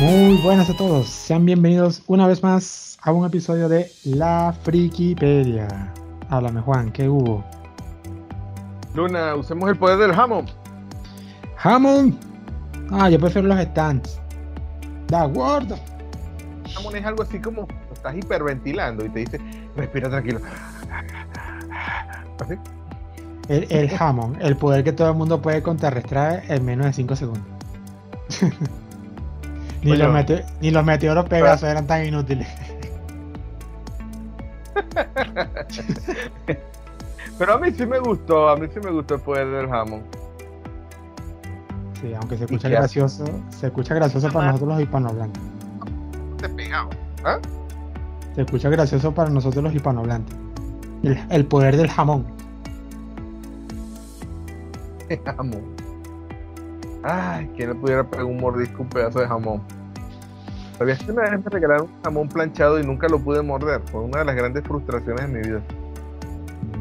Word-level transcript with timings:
Muy 0.00 0.36
buenas 0.36 0.70
a 0.70 0.76
todos, 0.76 1.08
sean 1.08 1.44
bienvenidos 1.44 2.02
una 2.06 2.26
vez 2.26 2.42
más 2.42 2.98
a 3.02 3.12
un 3.12 3.26
episodio 3.26 3.68
de 3.68 3.92
La 4.04 4.56
Frikipedia. 4.62 5.92
Háblame 6.30 6.60
Juan, 6.60 6.90
¿qué 6.92 7.08
hubo? 7.08 7.44
Luna, 8.94 9.34
usemos 9.34 9.68
el 9.70 9.76
poder 9.76 9.98
del 9.98 10.12
Hammond. 10.18 10.48
Hammond. 11.62 12.16
Ah, 12.90 13.08
yo 13.08 13.18
prefiero 13.18 13.48
los 13.48 13.60
stands. 13.60 14.20
Da 15.08 15.24
gordo. 15.26 15.76
Hammond 16.76 16.96
es 16.96 17.04
algo 17.04 17.22
así 17.22 17.38
como 17.40 17.66
estás 17.92 18.16
hiperventilando 18.16 19.04
y 19.04 19.08
te 19.10 19.18
dice, 19.20 19.40
respira 19.76 20.08
tranquilo. 20.08 20.40
¿Así? 22.40 22.54
El, 23.48 23.66
el 23.70 23.90
Hammond, 23.98 24.40
el 24.40 24.56
poder 24.56 24.84
que 24.84 24.92
todo 24.92 25.08
el 25.10 25.16
mundo 25.16 25.42
puede 25.42 25.62
contrarrestar 25.62 26.42
en 26.48 26.64
menos 26.64 26.86
de 26.86 26.92
5 26.92 27.16
segundos. 27.16 27.44
ni, 29.82 29.88
Bueno. 29.90 30.04
los 30.06 30.14
mete- 30.14 30.44
ni 30.60 30.70
los 30.70 30.84
meteoros 30.84 31.26
pegasos 31.28 31.68
eran 31.68 31.86
tan 31.86 32.04
inútiles. 32.06 32.46
Pero 37.38 37.54
a 37.54 37.58
mí 37.58 37.70
sí 37.70 37.86
me 37.86 37.98
gustó, 37.98 38.48
a 38.48 38.56
mí 38.56 38.66
sí 38.72 38.80
me 38.80 38.90
gustó 38.90 39.14
el 39.14 39.20
poder 39.20 39.48
del 39.48 39.72
Hammond. 39.72 40.02
Sí, 42.00 42.12
aunque 42.14 42.36
se 42.36 42.44
escucha 42.44 42.68
gracioso, 42.68 43.24
se 43.50 43.66
escucha 43.66 43.94
gracioso 43.94 44.28
para 44.30 44.48
nosotros 44.48 44.68
los 44.70 44.80
hispanohablantes. 44.82 45.42
Te 46.38 46.48
pegado. 46.48 46.90
¿Ah? 47.24 47.38
Se 48.34 48.42
escucha 48.42 48.68
gracioso 48.68 49.12
para 49.12 49.30
nosotros 49.30 49.64
los 49.64 49.74
hispanohablantes. 49.74 50.36
El, 51.02 51.18
el 51.30 51.46
poder 51.46 51.76
del 51.76 51.88
jamón. 51.88 52.26
Jamón. 55.24 55.62
Ay, 57.02 57.50
¿quién 57.56 57.70
le 57.70 57.74
pudiera 57.74 58.04
pegar 58.04 58.26
un 58.26 58.36
mordisco 58.36 58.82
un 58.82 58.88
pedazo 58.88 59.20
de 59.20 59.26
jamón? 59.26 59.62
¿Sabías 60.80 60.98
que 61.04 61.12
una 61.12 61.28
vez 61.28 61.32
me 61.32 61.50
regalaron 61.50 61.88
un 61.90 62.02
jamón 62.02 62.26
planchado 62.26 62.80
y 62.80 62.82
nunca 62.82 63.06
lo 63.06 63.18
pude 63.18 63.42
morder? 63.42 63.82
Fue 63.92 64.00
una 64.00 64.20
de 64.20 64.24
las 64.24 64.34
grandes 64.34 64.64
frustraciones 64.64 65.26
de 65.26 65.28
mi 65.28 65.46
vida. 65.46 65.60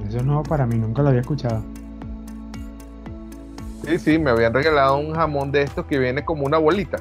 Eso 0.07 0.19
es 0.19 0.23
nuevo 0.23 0.41
para 0.41 0.65
mí, 0.65 0.77
nunca 0.77 1.01
lo 1.01 1.09
había 1.09 1.19
escuchado. 1.19 1.61
Sí, 3.83 3.99
sí, 3.99 4.17
me 4.17 4.29
habían 4.29 4.53
regalado 4.53 4.95
un 4.99 5.13
jamón 5.13 5.51
de 5.51 5.63
estos 5.63 5.85
que 5.85 5.99
viene 5.99 6.23
como 6.23 6.45
una 6.45 6.57
bolita. 6.57 6.99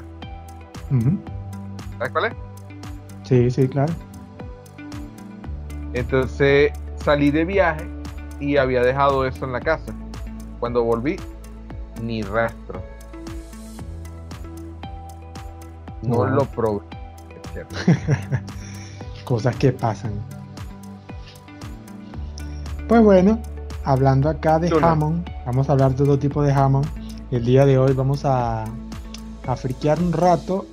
¿Sabes 1.98 2.10
cuál 2.10 2.24
es? 2.24 2.32
Sí, 3.22 3.48
sí, 3.48 3.68
claro. 3.68 3.94
Entonces 5.92 6.72
salí 6.96 7.30
de 7.30 7.44
viaje 7.44 7.86
y 8.40 8.56
había 8.56 8.82
dejado 8.82 9.24
eso 9.24 9.44
en 9.44 9.52
la 9.52 9.60
casa. 9.60 9.94
Cuando 10.58 10.82
volví, 10.82 11.14
ni 12.02 12.22
rastro. 12.22 12.82
No 16.08 16.26
lo 16.26 16.44
probé. 16.46 16.80
Cosas 19.24 19.56
que 19.56 19.72
pasan. 19.72 20.12
Pues 22.88 23.02
bueno, 23.02 23.38
hablando 23.84 24.28
acá 24.28 24.58
de 24.58 24.70
jamón, 24.70 25.24
vamos 25.44 25.68
a 25.68 25.72
hablar 25.72 25.94
de 25.94 26.02
otro 26.04 26.18
tipo 26.18 26.42
de 26.42 26.54
jamón. 26.54 26.84
El 27.30 27.44
día 27.44 27.66
de 27.66 27.78
hoy 27.78 27.92
vamos 27.92 28.24
a, 28.24 28.64
a 29.46 29.56
friquear 29.56 30.00
un 30.00 30.12
rato 30.12 30.64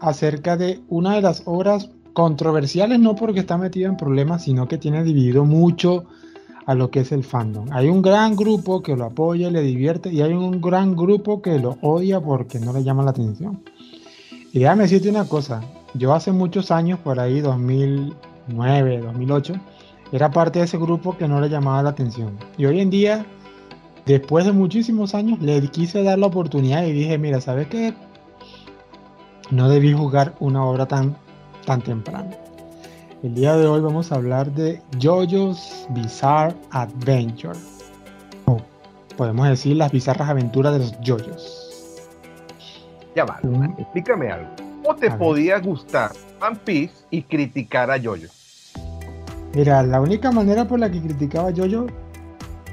acerca 0.00 0.56
de 0.56 0.80
una 0.88 1.14
de 1.14 1.22
las 1.22 1.42
obras 1.46 1.90
controversiales, 2.12 2.98
no 2.98 3.14
porque 3.14 3.40
está 3.40 3.58
metida 3.58 3.88
en 3.88 3.96
problemas, 3.96 4.42
sino 4.42 4.66
que 4.66 4.78
tiene 4.78 5.04
dividido 5.04 5.44
mucho 5.44 6.06
a 6.66 6.74
lo 6.74 6.90
que 6.90 7.00
es 7.00 7.12
el 7.12 7.22
fandom. 7.22 7.68
Hay 7.72 7.88
un 7.88 8.02
gran 8.02 8.34
grupo 8.34 8.82
que 8.82 8.96
lo 8.96 9.04
apoya 9.04 9.48
y 9.48 9.52
le 9.52 9.62
divierte, 9.62 10.12
y 10.12 10.22
hay 10.22 10.32
un 10.32 10.60
gran 10.60 10.96
grupo 10.96 11.40
que 11.40 11.58
lo 11.58 11.78
odia 11.80 12.20
porque 12.20 12.58
no 12.58 12.72
le 12.72 12.82
llama 12.82 13.04
la 13.04 13.10
atención. 13.10 13.62
Y 14.52 14.60
déjame 14.60 14.84
decirte 14.84 15.10
una 15.10 15.26
cosa, 15.26 15.62
yo 15.94 16.14
hace 16.14 16.32
muchos 16.32 16.70
años, 16.70 16.98
por 17.00 17.20
ahí 17.20 17.40
2009, 17.40 19.00
2008, 19.00 19.54
era 20.12 20.30
parte 20.30 20.60
de 20.60 20.64
ese 20.66 20.78
grupo 20.78 21.16
que 21.16 21.28
no 21.28 21.40
le 21.40 21.48
llamaba 21.48 21.82
la 21.82 21.90
atención. 21.90 22.38
Y 22.56 22.66
hoy 22.66 22.80
en 22.80 22.90
día, 22.90 23.26
después 24.06 24.46
de 24.46 24.52
muchísimos 24.52 25.14
años, 25.14 25.40
le 25.40 25.60
quise 25.68 26.02
dar 26.02 26.18
la 26.18 26.26
oportunidad 26.26 26.84
y 26.84 26.92
dije, 26.92 27.18
mira, 27.18 27.40
¿sabes 27.40 27.66
qué? 27.68 27.94
No 29.50 29.68
debí 29.68 29.92
jugar 29.92 30.34
una 30.40 30.64
obra 30.64 30.86
tan, 30.86 31.16
tan 31.64 31.82
temprano. 31.82 32.30
El 33.22 33.34
día 33.34 33.56
de 33.56 33.66
hoy 33.66 33.80
vamos 33.80 34.12
a 34.12 34.16
hablar 34.16 34.52
de 34.52 34.80
JoJo's 35.00 35.86
Bizarre 35.90 36.54
Adventure. 36.70 37.58
O 38.44 38.58
podemos 39.16 39.48
decir 39.48 39.76
las 39.76 39.90
bizarras 39.90 40.28
aventuras 40.28 40.72
de 40.74 40.78
los 40.80 40.92
JoJo's. 41.00 41.65
Ya 43.16 43.24
va, 43.24 43.40
explícame 43.78 44.30
algo. 44.30 44.50
¿Cómo 44.82 44.94
te 44.94 45.06
A 45.06 45.10
ver. 45.10 45.18
podía 45.18 45.58
gustar 45.58 46.12
One 46.46 46.58
Piece 46.64 46.94
y 47.10 47.22
criticar 47.22 47.90
a 47.90 47.96
Yoyo? 47.96 48.28
Mira, 49.54 49.82
la 49.82 50.02
única 50.02 50.30
manera 50.30 50.66
por 50.68 50.78
la 50.78 50.90
que 50.90 51.00
criticaba 51.00 51.50
Jojo, 51.50 51.86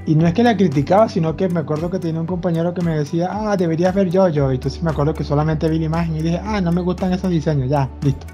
y 0.05 0.15
no 0.15 0.27
es 0.27 0.33
que 0.33 0.43
la 0.43 0.57
criticaba, 0.57 1.07
sino 1.07 1.37
que 1.37 1.47
me 1.47 1.61
acuerdo 1.61 1.89
que 1.89 1.97
tenía 1.97 2.19
un 2.19 2.27
compañero 2.27 2.73
que 2.73 2.81
me 2.81 2.97
decía, 2.97 3.29
ah, 3.31 3.55
deberías 3.55 3.95
ver 3.95 4.13
Jojo, 4.13 4.51
y 4.51 4.55
entonces 4.55 4.83
me 4.83 4.91
acuerdo 4.91 5.13
que 5.13 5.23
solamente 5.23 5.69
vi 5.69 5.79
la 5.79 5.85
imagen 5.85 6.17
y 6.17 6.21
dije, 6.21 6.41
ah, 6.43 6.59
no 6.59 6.73
me 6.73 6.81
gustan 6.81 7.13
esos 7.13 7.29
diseños, 7.29 7.69
ya, 7.69 7.89
listo. 8.01 8.27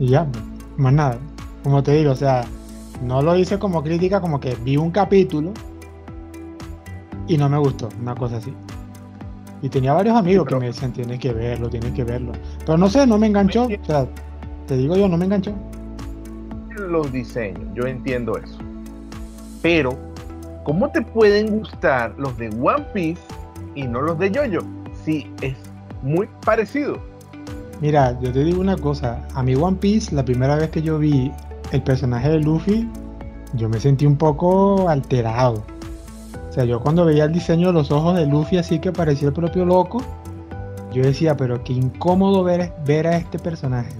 Y 0.00 0.08
ya, 0.08 0.26
más 0.78 0.92
nada. 0.92 1.16
Como 1.62 1.80
te 1.80 1.92
digo, 1.92 2.10
o 2.10 2.16
sea, 2.16 2.44
no 3.04 3.22
lo 3.22 3.36
hice 3.36 3.56
como 3.60 3.84
crítica, 3.84 4.20
como 4.20 4.40
que 4.40 4.56
vi 4.56 4.76
un 4.76 4.90
capítulo 4.90 5.52
y 7.28 7.38
no 7.38 7.48
me 7.48 7.58
gustó, 7.58 7.88
una 8.00 8.16
cosa 8.16 8.38
así. 8.38 8.52
Y 9.62 9.68
tenía 9.68 9.92
varios 9.92 10.16
amigos 10.16 10.44
pero- 10.44 10.58
que 10.58 10.60
me 10.60 10.66
decían, 10.66 10.92
tienes 10.92 11.18
que 11.18 11.32
verlo, 11.32 11.68
tienes 11.68 11.92
que 11.92 12.04
verlo. 12.04 12.32
Pero 12.64 12.78
no 12.78 12.88
sé, 12.88 13.06
no 13.06 13.18
me 13.18 13.26
enganchó, 13.26 13.64
o 13.64 13.84
sea, 13.84 14.06
te 14.66 14.76
digo 14.76 14.96
yo, 14.96 15.08
no 15.08 15.16
me 15.16 15.24
enganchó. 15.24 15.52
Los 16.76 17.10
diseños, 17.10 17.64
yo 17.74 17.84
entiendo 17.86 18.36
eso. 18.36 18.58
Pero, 19.62 19.96
¿cómo 20.64 20.90
te 20.90 21.00
pueden 21.02 21.58
gustar 21.58 22.14
los 22.18 22.36
de 22.36 22.48
One 22.60 22.84
Piece 22.92 23.22
y 23.74 23.84
no 23.84 24.02
los 24.02 24.18
de 24.18 24.30
Yoyo? 24.30 24.60
Si 25.04 25.30
es 25.40 25.56
muy 26.02 26.28
parecido. 26.44 26.98
Mira, 27.80 28.18
yo 28.20 28.32
te 28.32 28.44
digo 28.44 28.60
una 28.60 28.76
cosa, 28.76 29.26
a 29.34 29.42
mi 29.42 29.54
One 29.54 29.76
Piece, 29.78 30.14
la 30.14 30.24
primera 30.24 30.56
vez 30.56 30.70
que 30.70 30.82
yo 30.82 30.98
vi 30.98 31.32
el 31.72 31.82
personaje 31.82 32.28
de 32.28 32.40
Luffy, 32.40 32.88
yo 33.54 33.68
me 33.68 33.80
sentí 33.80 34.06
un 34.06 34.16
poco 34.16 34.88
alterado. 34.88 35.64
O 36.56 36.58
sea, 36.58 36.64
yo 36.64 36.80
cuando 36.80 37.04
veía 37.04 37.24
el 37.24 37.32
diseño 37.32 37.66
de 37.66 37.74
los 37.74 37.90
ojos 37.90 38.16
de 38.16 38.24
Luffy 38.24 38.56
así 38.56 38.78
que 38.78 38.90
parecía 38.90 39.28
el 39.28 39.34
propio 39.34 39.66
loco, 39.66 40.02
yo 40.90 41.02
decía, 41.02 41.36
pero 41.36 41.62
qué 41.62 41.74
incómodo 41.74 42.42
ver, 42.42 42.72
ver 42.86 43.06
a 43.06 43.18
este 43.18 43.38
personaje. 43.38 43.92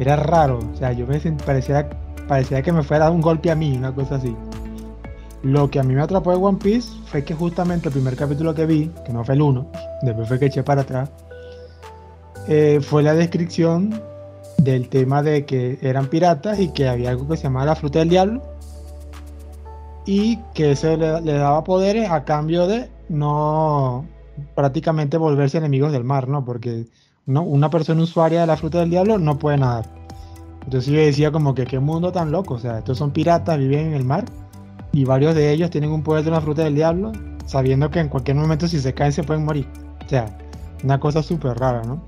Era 0.00 0.16
raro, 0.16 0.58
o 0.58 0.76
sea, 0.76 0.90
yo 0.90 1.06
me 1.06 1.20
parecía, 1.46 1.88
parecía 2.26 2.60
que 2.62 2.72
me 2.72 2.82
fuera 2.82 3.04
a 3.04 3.06
dar 3.06 3.14
un 3.14 3.20
golpe 3.20 3.52
a 3.52 3.54
mí, 3.54 3.76
una 3.76 3.94
cosa 3.94 4.16
así. 4.16 4.34
Lo 5.44 5.70
que 5.70 5.78
a 5.78 5.84
mí 5.84 5.94
me 5.94 6.02
atrapó 6.02 6.32
de 6.32 6.38
One 6.38 6.58
Piece 6.60 6.88
fue 7.06 7.22
que 7.22 7.34
justamente 7.34 7.86
el 7.86 7.92
primer 7.92 8.16
capítulo 8.16 8.52
que 8.52 8.66
vi, 8.66 8.90
que 9.06 9.12
no 9.12 9.24
fue 9.24 9.36
el 9.36 9.42
1, 9.42 9.70
después 10.02 10.26
fue 10.26 10.40
que 10.40 10.46
eché 10.46 10.64
para 10.64 10.80
atrás, 10.80 11.08
eh, 12.48 12.80
fue 12.82 13.04
la 13.04 13.14
descripción 13.14 14.02
del 14.58 14.88
tema 14.88 15.22
de 15.22 15.44
que 15.44 15.78
eran 15.82 16.08
piratas 16.08 16.58
y 16.58 16.70
que 16.70 16.88
había 16.88 17.10
algo 17.10 17.28
que 17.28 17.36
se 17.36 17.44
llamaba 17.44 17.66
la 17.66 17.76
fruta 17.76 18.00
del 18.00 18.08
diablo 18.08 18.49
y 20.06 20.38
que 20.54 20.74
le, 20.82 21.20
le 21.20 21.32
daba 21.34 21.64
poderes 21.64 22.10
a 22.10 22.24
cambio 22.24 22.66
de 22.66 22.88
no 23.08 24.06
prácticamente 24.54 25.16
volverse 25.16 25.58
enemigos 25.58 25.92
del 25.92 26.04
mar, 26.04 26.28
¿no? 26.28 26.44
Porque 26.44 26.86
no, 27.26 27.42
una 27.42 27.70
persona 27.70 28.02
usuaria 28.02 28.40
de 28.40 28.46
la 28.46 28.56
fruta 28.56 28.80
del 28.80 28.90
diablo 28.90 29.18
no 29.18 29.38
puede 29.38 29.58
nadar. 29.58 29.86
Entonces 30.64 30.92
yo 30.92 31.00
decía 31.00 31.32
como 31.32 31.54
que 31.54 31.64
qué 31.64 31.78
mundo 31.78 32.12
tan 32.12 32.30
loco, 32.30 32.54
o 32.54 32.58
sea, 32.58 32.78
estos 32.78 32.98
son 32.98 33.10
piratas, 33.10 33.58
viven 33.58 33.88
en 33.88 33.94
el 33.94 34.04
mar 34.04 34.24
y 34.92 35.04
varios 35.04 35.34
de 35.34 35.52
ellos 35.52 35.70
tienen 35.70 35.90
un 35.90 36.02
poder 36.02 36.24
de 36.24 36.30
la 36.30 36.40
fruta 36.40 36.64
del 36.64 36.74
diablo, 36.74 37.12
sabiendo 37.46 37.90
que 37.90 38.00
en 38.00 38.08
cualquier 38.08 38.36
momento 38.36 38.68
si 38.68 38.80
se 38.80 38.92
caen 38.94 39.12
se 39.12 39.22
pueden 39.22 39.44
morir. 39.44 39.66
O 40.04 40.08
sea, 40.08 40.26
una 40.82 40.98
cosa 40.98 41.22
súper 41.22 41.58
rara, 41.58 41.82
¿no? 41.84 42.02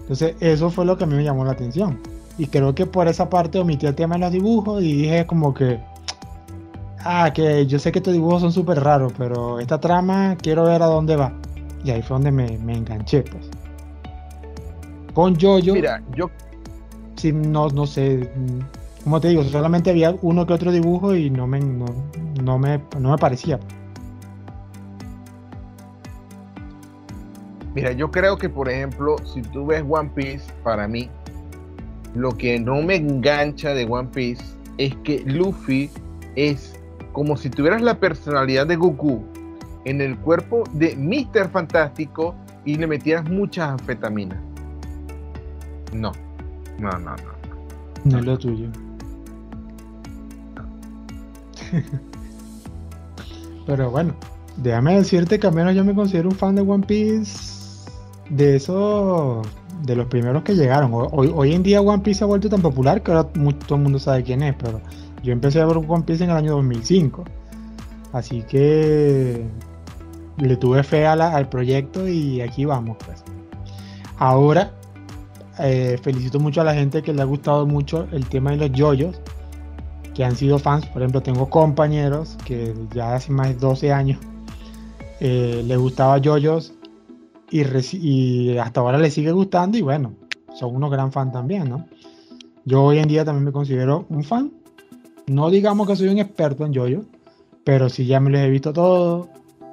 Entonces 0.00 0.34
eso 0.40 0.70
fue 0.70 0.84
lo 0.84 0.96
que 0.96 1.04
a 1.04 1.06
mí 1.06 1.14
me 1.14 1.24
llamó 1.24 1.44
la 1.44 1.52
atención. 1.52 2.00
Y 2.36 2.46
creo 2.46 2.74
que 2.74 2.86
por 2.86 3.06
esa 3.08 3.30
parte 3.30 3.58
omití 3.58 3.86
el 3.86 3.94
tema 3.94 4.16
de 4.16 4.22
los 4.22 4.32
dibujos 4.32 4.82
y 4.82 4.92
dije 4.92 5.26
como 5.26 5.54
que, 5.54 5.78
ah, 7.04 7.32
que 7.32 7.66
yo 7.66 7.78
sé 7.78 7.92
que 7.92 7.98
estos 8.00 8.12
dibujos 8.12 8.40
son 8.42 8.52
súper 8.52 8.80
raros, 8.82 9.12
pero 9.16 9.60
esta 9.60 9.78
trama 9.78 10.36
quiero 10.40 10.64
ver 10.64 10.82
a 10.82 10.86
dónde 10.86 11.16
va. 11.16 11.32
Y 11.84 11.90
ahí 11.90 12.02
fue 12.02 12.16
donde 12.16 12.32
me, 12.32 12.58
me 12.58 12.76
enganché, 12.76 13.22
pues. 13.22 13.48
Con 15.12 15.38
Jojo, 15.38 15.74
Mira, 15.74 16.02
yo 16.16 16.30
sí, 17.16 17.32
no, 17.32 17.68
no 17.68 17.86
sé, 17.86 18.30
como 19.04 19.20
te 19.20 19.28
digo, 19.28 19.44
solamente 19.44 19.90
había 19.90 20.14
uno 20.22 20.46
que 20.46 20.54
otro 20.54 20.72
dibujo 20.72 21.14
y 21.14 21.30
no 21.30 21.46
me, 21.46 21.60
no, 21.60 21.86
no 22.42 22.58
me, 22.58 22.80
no 22.98 23.10
me 23.10 23.18
parecía. 23.18 23.60
Mira, 27.74 27.92
yo 27.92 28.10
creo 28.10 28.38
que, 28.38 28.48
por 28.48 28.68
ejemplo, 28.68 29.16
si 29.24 29.42
tú 29.42 29.66
ves 29.66 29.84
One 29.88 30.10
Piece, 30.14 30.44
para 30.62 30.86
mí, 30.86 31.10
lo 32.14 32.30
que 32.30 32.58
no 32.58 32.82
me 32.82 32.96
engancha 32.96 33.74
de 33.74 33.84
One 33.84 34.08
Piece 34.12 34.44
es 34.78 34.94
que 35.04 35.20
Luffy 35.26 35.90
es 36.36 36.78
como 37.14 37.38
si 37.38 37.48
tuvieras 37.48 37.80
la 37.80 37.98
personalidad 37.98 38.66
de 38.66 38.76
Goku 38.76 39.24
en 39.86 40.02
el 40.02 40.18
cuerpo 40.18 40.64
de 40.72 40.96
Mr. 40.96 41.48
Fantástico 41.48 42.34
y 42.64 42.74
le 42.74 42.86
metieras 42.88 43.30
muchas 43.30 43.70
anfetaminas. 43.70 44.38
No, 45.92 46.12
no, 46.78 46.90
no, 46.90 46.98
no. 46.98 47.34
No 48.04 48.18
es 48.18 48.24
lo 48.24 48.36
tuyo. 48.36 48.68
Pero 53.66 53.90
bueno, 53.90 54.14
déjame 54.56 54.96
decirte 54.96 55.38
que 55.38 55.46
al 55.46 55.54
menos 55.54 55.74
yo 55.76 55.84
me 55.84 55.94
considero 55.94 56.30
un 56.30 56.34
fan 56.34 56.56
de 56.56 56.62
One 56.62 56.84
Piece 56.84 57.88
de 58.28 58.56
esos, 58.56 59.46
de 59.84 59.94
los 59.94 60.06
primeros 60.08 60.42
que 60.42 60.54
llegaron. 60.54 60.90
Hoy, 60.92 61.32
hoy 61.32 61.54
en 61.54 61.62
día 61.62 61.80
One 61.80 62.02
Piece 62.02 62.18
se 62.18 62.24
ha 62.24 62.26
vuelto 62.26 62.48
tan 62.48 62.60
popular 62.60 63.02
que 63.02 63.12
ahora 63.12 63.28
todo 63.28 63.76
el 63.76 63.82
mundo 63.82 64.00
sabe 64.00 64.24
quién 64.24 64.42
es, 64.42 64.56
pero 64.56 64.80
yo 65.24 65.32
empecé 65.32 65.60
a 65.60 65.66
ver 65.66 65.78
One 65.78 66.04
Piece 66.04 66.22
en 66.22 66.30
el 66.30 66.36
año 66.36 66.52
2005. 66.52 67.24
Así 68.12 68.42
que 68.42 69.44
le 70.38 70.56
tuve 70.56 70.82
fe 70.82 71.06
al 71.06 71.48
proyecto 71.48 72.06
y 72.06 72.40
aquí 72.42 72.64
vamos. 72.64 72.98
Pues. 73.04 73.24
Ahora, 74.18 74.72
eh, 75.58 75.98
felicito 76.02 76.38
mucho 76.38 76.60
a 76.60 76.64
la 76.64 76.74
gente 76.74 77.02
que 77.02 77.12
le 77.12 77.22
ha 77.22 77.24
gustado 77.24 77.66
mucho 77.66 78.06
el 78.12 78.26
tema 78.26 78.50
de 78.50 78.58
los 78.58 78.72
yoyos 78.72 79.20
que 80.14 80.24
han 80.24 80.36
sido 80.36 80.58
fans. 80.58 80.86
Por 80.86 81.02
ejemplo, 81.02 81.22
tengo 81.22 81.48
compañeros 81.48 82.36
que 82.44 82.74
ya 82.94 83.14
hace 83.14 83.32
más 83.32 83.48
de 83.48 83.54
12 83.54 83.92
años 83.92 84.18
eh, 85.20 85.64
les 85.66 85.78
gustaba 85.78 86.18
JoJo's 86.18 86.74
y, 87.50 87.62
y, 87.96 88.58
hasta 88.58 88.80
ahora 88.80 88.98
les 88.98 89.14
sigue 89.14 89.32
gustando 89.32 89.78
y 89.78 89.82
bueno, 89.82 90.12
son 90.54 90.76
unos 90.76 90.90
gran 90.90 91.12
fan 91.12 91.32
también, 91.32 91.68
¿no? 91.68 91.86
Yo 92.64 92.82
hoy 92.82 92.98
en 92.98 93.08
día 93.08 93.24
también 93.24 93.44
me 93.44 93.52
considero 93.52 94.06
un 94.08 94.22
fan. 94.22 94.52
No 95.26 95.50
digamos 95.50 95.86
que 95.86 95.96
soy 95.96 96.08
un 96.08 96.18
experto 96.18 96.66
en 96.66 96.74
JoJo, 96.74 97.04
pero 97.64 97.88
sí 97.88 98.06
ya 98.06 98.20
me 98.20 98.30
los 98.30 98.40
he 98.40 98.50
visto 98.50 98.72
todos 98.72 99.28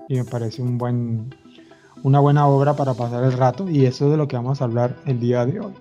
y 0.07 0.15
me 0.15 0.23
parece 0.23 0.61
una 0.61 2.19
buena 2.19 2.47
obra 2.47 2.75
para 2.75 2.93
pasar 2.93 3.23
el 3.23 3.33
rato 3.33 3.69
y 3.69 3.85
eso 3.85 4.05
es 4.05 4.11
de 4.11 4.17
lo 4.17 4.27
que 4.27 4.37
vamos 4.37 4.61
a 4.61 4.65
hablar 4.65 4.95
el 5.05 5.19
día 5.19 5.45
de 5.45 5.59
hoy. 5.59 5.73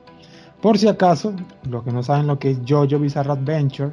Por 0.61 0.77
si 0.77 0.89
acaso, 0.89 1.35
los 1.69 1.85
que 1.85 1.93
no 1.93 2.03
saben 2.03 2.27
lo 2.27 2.39
que 2.39 2.51
es 2.51 2.59
JoJo 2.67 2.99
Bizarre 2.99 3.33
Adventure, 3.33 3.93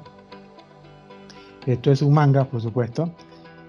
esto 1.65 1.91
es 1.91 2.01
un 2.01 2.13
manga, 2.13 2.45
por 2.45 2.61
supuesto, 2.61 3.11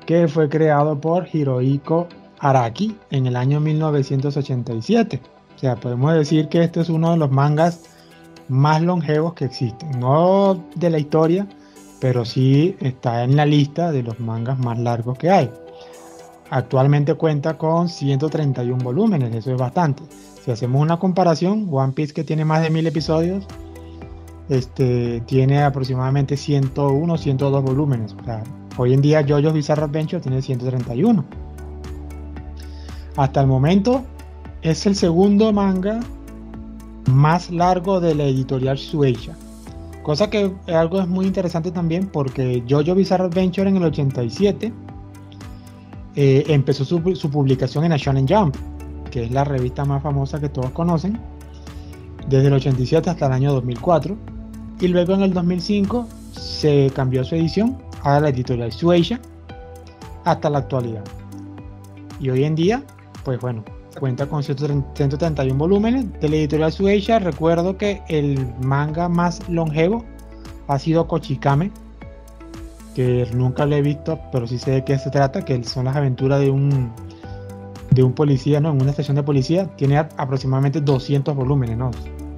que 0.07 0.29
fue 0.29 0.49
creado 0.49 1.01
por 1.01 1.29
Hirohiko 1.31 2.09
Araki 2.39 2.97
en 3.11 3.27
el 3.27 3.37
año 3.37 3.61
1987. 3.61 5.21
O 5.57 5.59
sea, 5.59 5.77
podemos 5.77 6.15
decir 6.15 6.49
que 6.49 6.63
este 6.63 6.81
es 6.81 6.89
uno 6.89 7.11
de 7.11 7.17
los 7.19 7.31
mangas 7.31 7.85
más 8.49 8.81
longevos 8.83 9.35
que 9.35 9.45
existen. 9.45 9.99
No 9.99 10.65
de 10.77 10.91
la 10.91 10.99
historia, 10.99 11.47
pero 12.01 12.25
sí 12.25 12.77
está 12.81 13.25
en 13.25 13.37
la 13.37 13.47
lista 13.47 13.93
de 13.93 14.03
los 14.03 14.21
mangas 14.21 14.59
más 14.59 14.79
largos 14.79 15.19
que 15.19 15.31
hay. 15.31 15.51
Actualmente 16.51 17.15
cuenta 17.15 17.59
con 17.59 17.89
131 17.89 18.83
volúmenes, 18.83 19.35
eso 19.35 19.53
es 19.53 19.59
bastante. 19.59 20.03
Si 20.45 20.51
hacemos 20.51 20.81
una 20.81 20.99
comparación, 20.99 21.69
One 21.71 21.93
Piece 21.93 22.15
que 22.15 22.25
tiene 22.25 22.45
más 22.45 22.63
de 22.63 22.71
mil 22.71 22.87
episodios, 22.87 23.47
este, 24.49 25.21
tiene 25.27 25.63
aproximadamente 25.63 26.37
101, 26.37 27.19
102 27.19 27.63
volúmenes. 27.63 28.15
hoy 28.79 28.95
en 28.95 29.03
día 29.03 29.23
JoJo's 29.27 29.53
Bizarre 29.53 29.85
Adventure 29.85 30.23
tiene 30.23 30.41
131. 30.41 31.25
Hasta 33.17 33.41
el 33.41 33.47
momento 33.47 34.05
es 34.63 34.87
el 34.87 34.95
segundo 34.95 35.53
manga 35.53 36.01
más 37.11 37.51
largo 37.51 38.01
de 38.01 38.15
la 38.15 38.25
editorial 38.25 38.77
Shueisha. 38.77 39.37
Cosa 40.09 40.31
que 40.31 40.51
algo 40.69 41.03
es 41.03 41.07
muy 41.07 41.27
interesante 41.27 41.71
también 41.71 42.07
porque 42.07 42.65
JoJo 42.67 42.95
Bizarre 42.95 43.25
Adventure 43.25 43.69
en 43.69 43.77
el 43.77 43.83
87 43.83 44.73
eh, 46.17 46.45
empezó 46.49 46.87
su, 46.87 47.15
su, 47.15 47.31
publicación 47.31 47.85
en 47.85 47.91
la 47.91 47.99
Shonen 47.99 48.27
Jump, 48.27 48.57
que 49.11 49.25
es 49.25 49.31
la 49.31 49.45
revista 49.45 49.85
más 49.85 50.03
famosa 50.03 50.41
que 50.41 50.49
todos 50.49 50.71
conocen, 50.71 51.21
desde 52.27 52.47
el 52.47 52.55
87 52.55 53.11
hasta 53.11 53.27
el 53.27 53.33
año 53.33 53.53
2004 53.53 54.17
y 54.81 54.89
luego 54.89 55.13
en 55.13 55.25
el 55.25 55.35
2005 55.35 56.09
se 56.33 56.91
cambió 56.95 57.23
su 57.23 57.35
edición 57.35 57.77
a 58.03 58.19
la 58.19 58.31
editorial 58.31 58.71
Shueisha 58.71 59.21
hasta 60.25 60.49
la 60.49 60.61
actualidad. 60.61 61.05
Y 62.19 62.31
hoy 62.31 62.45
en 62.45 62.55
día, 62.55 62.83
pues 63.25 63.39
bueno, 63.41 63.63
cuenta 63.99 64.27
con 64.27 64.43
131 64.43 65.55
volúmenes 65.59 66.07
de 66.21 66.29
la 66.29 66.37
editorial 66.37 66.71
Shueisha. 66.71 67.19
Recuerdo 67.19 67.77
que 67.77 68.03
el 68.09 68.55
manga 68.61 69.09
más 69.09 69.47
longevo 69.49 70.05
ha 70.69 70.79
sido 70.79 71.07
Kochikame, 71.07 71.71
que 72.95 73.29
nunca 73.35 73.67
lo 73.67 73.77
he 73.77 73.83
visto, 73.83 74.19
pero 74.33 74.47
sí 74.47 74.59
sé 74.59 74.71
de 74.71 74.85
qué 74.85 74.99
se 74.99 75.11
trata, 75.11 75.45
que 75.45 75.63
son 75.65 75.85
las 75.85 75.97
aventuras 75.97 76.41
de 76.41 76.51
un 76.51 76.93
de 77.91 78.03
un 78.03 78.13
policía, 78.13 78.61
¿no? 78.61 78.71
En 78.71 78.81
una 78.81 78.91
estación 78.91 79.17
de 79.17 79.23
policía. 79.23 79.67
Tiene 79.77 79.99
aproximadamente 79.99 80.81
200 80.81 81.35
volúmenes, 81.35 81.77
¿no? 81.77 81.91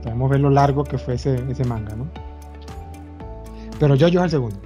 Podemos 0.03 0.31
ver 0.31 0.41
lo 0.41 0.51
largo 0.51 0.85
que 0.85 0.97
fue 0.97 1.15
ese, 1.15 1.35
ese 1.51 1.65
manga, 1.65 1.95
¿no? 1.97 2.07
Pero 3.79 3.95
yo, 3.95 4.09
yo 4.09 4.23
el 4.23 4.31
segundo. 4.31 4.57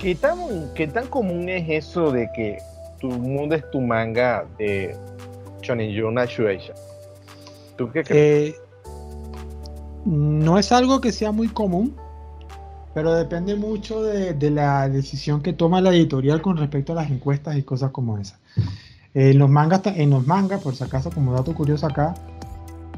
¿Qué 0.00 0.14
tan, 0.14 0.38
¿Qué 0.74 0.86
tan 0.86 1.06
común 1.06 1.48
es 1.48 1.68
eso 1.68 2.10
de 2.10 2.28
que 2.34 2.58
tú 3.02 3.10
mundes 3.10 3.68
tu 3.72 3.80
manga 3.80 4.46
de 4.58 4.96
Shonen 5.60 5.90
Shueisha? 5.90 6.72
¿Tú 7.76 7.90
qué 7.90 8.04
crees? 8.04 8.54
Eh, 8.54 8.56
no 10.06 10.56
es 10.56 10.70
algo 10.70 11.00
que 11.00 11.10
sea 11.10 11.32
muy 11.32 11.48
común, 11.48 11.96
pero 12.94 13.12
depende 13.12 13.56
mucho 13.56 14.02
de, 14.02 14.50
la 14.50 14.88
decisión 14.88 15.42
que 15.42 15.52
toma 15.52 15.80
la 15.80 15.90
editorial 15.90 16.40
con 16.40 16.56
respecto 16.56 16.92
a 16.92 16.96
las 16.96 17.10
encuestas 17.10 17.56
y 17.56 17.62
cosas 17.64 17.90
como 17.90 18.18
esas. 18.18 18.38
En 19.14 19.38
los 19.38 19.50
mangas, 19.50 19.82
en 19.86 20.10
los 20.10 20.26
mangas, 20.26 20.62
por 20.62 20.76
si 20.76 20.84
acaso, 20.84 21.10
como 21.10 21.34
dato 21.34 21.54
curioso 21.54 21.86
acá, 21.86 22.14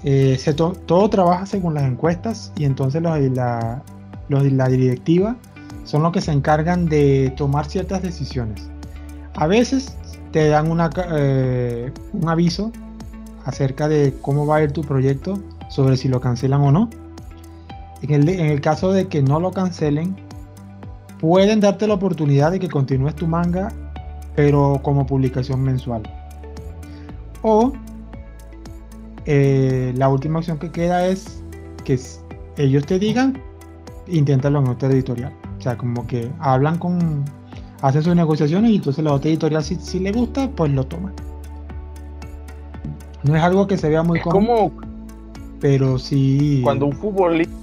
eh, 0.05 0.39
todo 0.87 1.09
trabaja 1.09 1.47
según 1.47 1.75
las 1.75 1.85
encuestas 1.85 2.53
y 2.56 2.65
entonces 2.65 3.01
los, 3.01 3.19
la, 3.31 3.83
la 4.29 4.69
directiva 4.69 5.37
son 5.84 6.03
los 6.03 6.13
que 6.13 6.20
se 6.20 6.32
encargan 6.32 6.87
de 6.87 7.32
tomar 7.37 7.67
ciertas 7.67 8.03
decisiones. 8.03 8.73
A 9.36 9.46
veces 9.46 9.96
te 10.32 10.48
dan 10.48 10.67
eh, 11.10 11.93
un 12.12 12.29
aviso 12.29 12.72
acerca 13.44 13.88
de 13.88 14.14
cómo 14.22 14.46
va 14.46 14.56
a 14.56 14.62
ir 14.62 14.72
tu 14.72 14.82
proyecto, 14.82 15.38
sobre 15.69 15.96
si 15.96 16.08
lo 16.08 16.20
cancelan 16.20 16.60
o 16.60 16.70
no. 16.70 16.91
En 18.03 18.10
el, 18.10 18.29
en 18.29 18.46
el 18.46 18.60
caso 18.60 18.93
de 18.93 19.08
que 19.08 19.22
no 19.22 19.41
lo 19.41 19.50
cancelen, 19.50 20.17
pueden 21.20 21.60
darte 21.60 21.86
la 21.86 21.94
oportunidad 21.94 22.53
de 22.53 22.60
que 22.60 22.69
continúes 22.69 23.14
tu 23.14 23.26
manga, 23.26 23.72
pero 24.36 24.81
como 24.82 25.06
publicación 25.06 25.62
mensual. 25.62 26.03
O 27.43 27.72
eh, 29.26 29.93
la 29.96 30.08
última 30.08 30.38
opción 30.38 30.58
que 30.58 30.70
queda 30.70 31.06
es 31.06 31.43
que 31.84 31.98
ellos 32.56 32.86
te 32.86 32.98
digan, 32.98 33.41
inténtalo 34.06 34.60
en 34.60 34.69
otra 34.69 34.88
editorial. 34.91 35.32
O 35.58 35.60
sea, 35.60 35.76
como 35.76 36.06
que 36.06 36.31
hablan 36.41 36.79
con, 36.79 37.24
hacen 37.84 38.03
sus 38.03 38.17
negociaciones 38.17 38.70
y 38.70 38.76
entonces 38.76 39.05
la 39.05 39.12
otra 39.12 39.29
editorial 39.29 39.62
si, 39.62 39.74
si 39.76 39.98
le 40.00 40.10
gusta, 40.10 40.48
pues 40.48 40.72
lo 40.72 40.84
toman. 40.84 41.12
No 43.22 43.36
es 43.36 43.43
algo 43.43 43.67
que 43.67 43.76
se 43.76 43.91
vea 43.91 44.03
muy 44.03 44.20
común. 44.20 44.72
pero 45.60 45.98
sí. 45.98 46.60
Cuando 46.64 46.86
un 46.86 46.93
futbolista. 46.94 47.55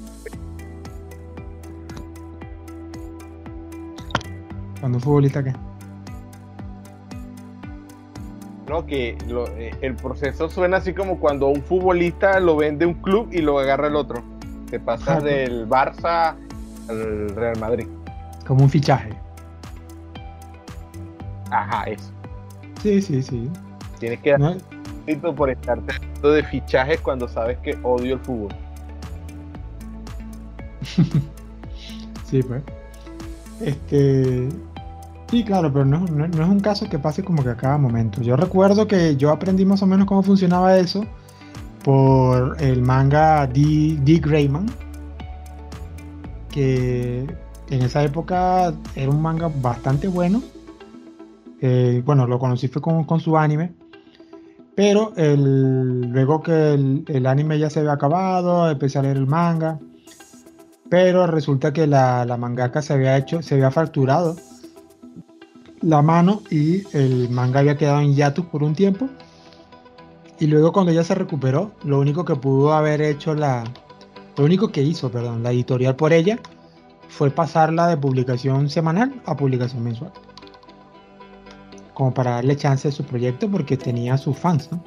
Cuando 4.80 4.98
un 4.98 5.02
futbolista 5.02 5.44
qué? 5.44 5.54
que 8.88 9.18
eh, 9.58 9.72
el 9.82 9.96
proceso 9.96 10.50
suena 10.50 10.78
así 10.78 10.94
como 10.94 11.20
cuando 11.20 11.48
un 11.48 11.62
futbolista 11.62 12.40
lo 12.40 12.56
vende 12.56 12.86
un 12.86 12.94
club 12.94 13.28
y 13.32 13.42
lo 13.42 13.60
agarra 13.60 13.88
el 13.88 13.98
otro. 13.98 14.24
Te 14.70 14.80
pasa 14.80 15.20
del 15.20 15.68
Barça 15.68 16.36
al 16.88 17.30
Real 17.36 17.60
Madrid. 17.60 17.88
Como 18.48 18.64
un 18.64 18.70
fichaje. 18.70 19.10
Ajá, 21.52 21.84
eso. 21.84 22.12
Sí, 22.82 23.02
sí, 23.02 23.22
sí. 23.22 23.50
Tienes 24.00 24.20
que 24.22 24.32
dar 24.32 24.58
por 25.36 25.50
estar 25.50 25.80
de 25.82 26.44
fichajes 26.44 27.00
cuando 27.02 27.28
sabes 27.28 27.58
que 27.60 27.78
odio 27.84 28.16
el 28.16 28.20
fútbol. 28.22 28.54
sí, 32.26 32.42
pues. 32.42 32.64
Este. 33.62 34.50
Sí, 35.30 35.46
claro, 35.46 35.72
pero 35.72 35.86
no, 35.86 36.04
es 36.26 36.36
un 36.36 36.60
caso 36.60 36.90
que 36.90 37.00
pase 37.00 37.24
como 37.24 37.44
que 37.44 37.50
a 37.50 37.56
cada 37.56 37.78
momento. 37.78 38.22
Yo 38.22 38.36
recuerdo 38.36 38.88
que 38.88 39.16
yo 39.16 39.30
aprendí 39.32 39.66
más 39.66 39.82
o 39.82 39.88
menos 39.88 40.06
cómo 40.06 40.24
funcionaba 40.24 40.78
eso 40.78 41.06
por 41.84 42.62
el 42.62 42.82
manga 42.82 43.48
D. 43.48 43.98
D. 44.02 44.20
Grayman, 44.20 44.66
que 46.50 47.26
en 47.70 47.82
esa 47.82 48.04
época 48.04 48.74
era 48.96 49.10
un 49.10 49.22
manga 49.22 49.50
bastante 49.62 50.10
bueno. 50.10 50.44
Eh, 51.62 52.02
bueno, 52.06 52.28
lo 52.28 52.40
conocí 52.40 52.68
fue 52.68 52.82
con, 52.82 53.20
su 53.20 53.38
anime. 53.38 53.74
Pero 54.76 55.14
luego 55.16 56.42
que 56.42 56.74
el, 56.74 57.26
anime 57.28 57.60
ya 57.60 57.70
se 57.70 57.80
había 57.80 57.94
acabado, 57.94 58.70
empecé 58.70 59.00
a 59.00 59.04
leer 59.04 59.18
el 59.18 59.28
manga. 59.28 59.80
Pero 60.90 61.28
resulta 61.28 61.72
que 61.72 61.88
la, 61.88 62.26
la 62.26 62.38
mangaka 62.38 62.82
se 62.82 62.94
había 62.94 63.16
hecho, 63.18 63.42
se 63.42 63.56
había 63.56 63.72
fracturado 63.72 64.36
la 65.82 66.02
mano 66.02 66.42
y 66.50 66.84
el 66.96 67.30
manga 67.30 67.60
había 67.60 67.78
quedado 67.78 68.02
en 68.02 68.14
hiatus 68.14 68.46
por 68.46 68.64
un 68.64 68.76
tiempo. 68.76 69.10
Y 70.40 70.48
luego 70.48 70.72
cuando 70.72 70.92
ella 70.92 71.04
se 71.04 71.16
recuperó, 71.16 71.72
lo 71.84 72.00
único 72.00 72.26
que 72.26 72.36
pudo 72.36 72.74
haber 72.74 73.02
hecho 73.02 73.36
la... 73.36 73.64
Lo 74.38 74.46
único 74.46 74.72
que 74.72 74.82
hizo, 74.82 75.12
perdón, 75.12 75.44
la 75.44 75.52
editorial 75.52 75.96
por 75.96 76.14
ella 76.14 76.40
fue 77.10 77.30
pasarla 77.30 77.88
de 77.88 77.98
publicación 77.98 78.70
semanal 78.70 79.22
a 79.26 79.36
publicación 79.36 79.84
mensual. 79.84 80.12
Como 81.94 82.14
para 82.14 82.32
darle 82.32 82.56
chance 82.56 82.88
a 82.88 82.92
su 82.92 83.04
proyecto 83.04 83.50
porque 83.50 83.78
tenía 83.78 84.18
sus 84.18 84.38
fans, 84.38 84.70
¿no? 84.72 84.84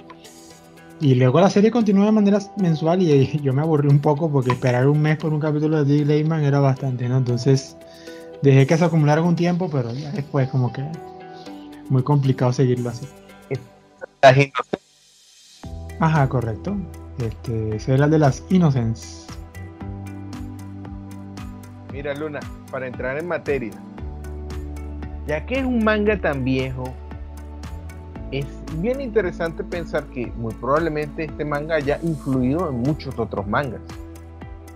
Y 1.00 1.14
luego 1.16 1.40
la 1.40 1.50
serie 1.50 1.70
continuó 1.70 2.04
de 2.06 2.12
manera 2.12 2.38
mensual 2.56 3.02
y 3.02 3.38
yo 3.42 3.52
me 3.52 3.62
aburrí 3.62 3.88
un 3.88 3.98
poco 3.98 4.30
porque 4.30 4.52
esperar 4.52 4.88
un 4.88 5.02
mes 5.02 5.18
por 5.18 5.32
un 5.32 5.40
capítulo 5.40 5.84
de 5.84 5.92
Dick 5.92 6.06
Layman 6.06 6.44
era 6.44 6.60
bastante, 6.60 7.08
¿no? 7.08 7.18
Entonces 7.18 7.76
dejé 8.42 8.66
que 8.66 8.76
se 8.76 8.84
acumulara 8.84 9.22
un 9.22 9.36
tiempo, 9.36 9.68
pero 9.70 9.92
ya 9.92 10.10
después 10.12 10.48
como 10.48 10.72
que 10.72 10.84
muy 11.88 12.02
complicado 12.02 12.52
seguirlo 12.52 12.90
así. 12.90 13.06
Ajá, 16.00 16.28
correcto. 16.28 16.76
Este, 17.18 17.76
ese 17.76 17.94
era 17.94 18.08
de 18.08 18.18
las 18.18 18.42
Innocence. 18.48 19.26
Mira, 21.92 22.14
Luna, 22.14 22.40
para 22.70 22.86
entrar 22.86 23.18
en 23.18 23.28
materia, 23.28 23.72
ya 25.26 25.44
que 25.46 25.58
es 25.58 25.64
un 25.64 25.82
manga 25.84 26.20
tan 26.20 26.44
viejo, 26.44 26.84
es 28.30 28.46
bien 28.78 29.00
interesante 29.00 29.62
pensar 29.62 30.04
que 30.06 30.26
muy 30.36 30.52
probablemente 30.54 31.24
este 31.24 31.44
manga 31.44 31.76
haya 31.76 31.98
influido 32.02 32.68
en 32.68 32.82
muchos 32.82 33.18
otros 33.18 33.46
mangas. 33.46 33.80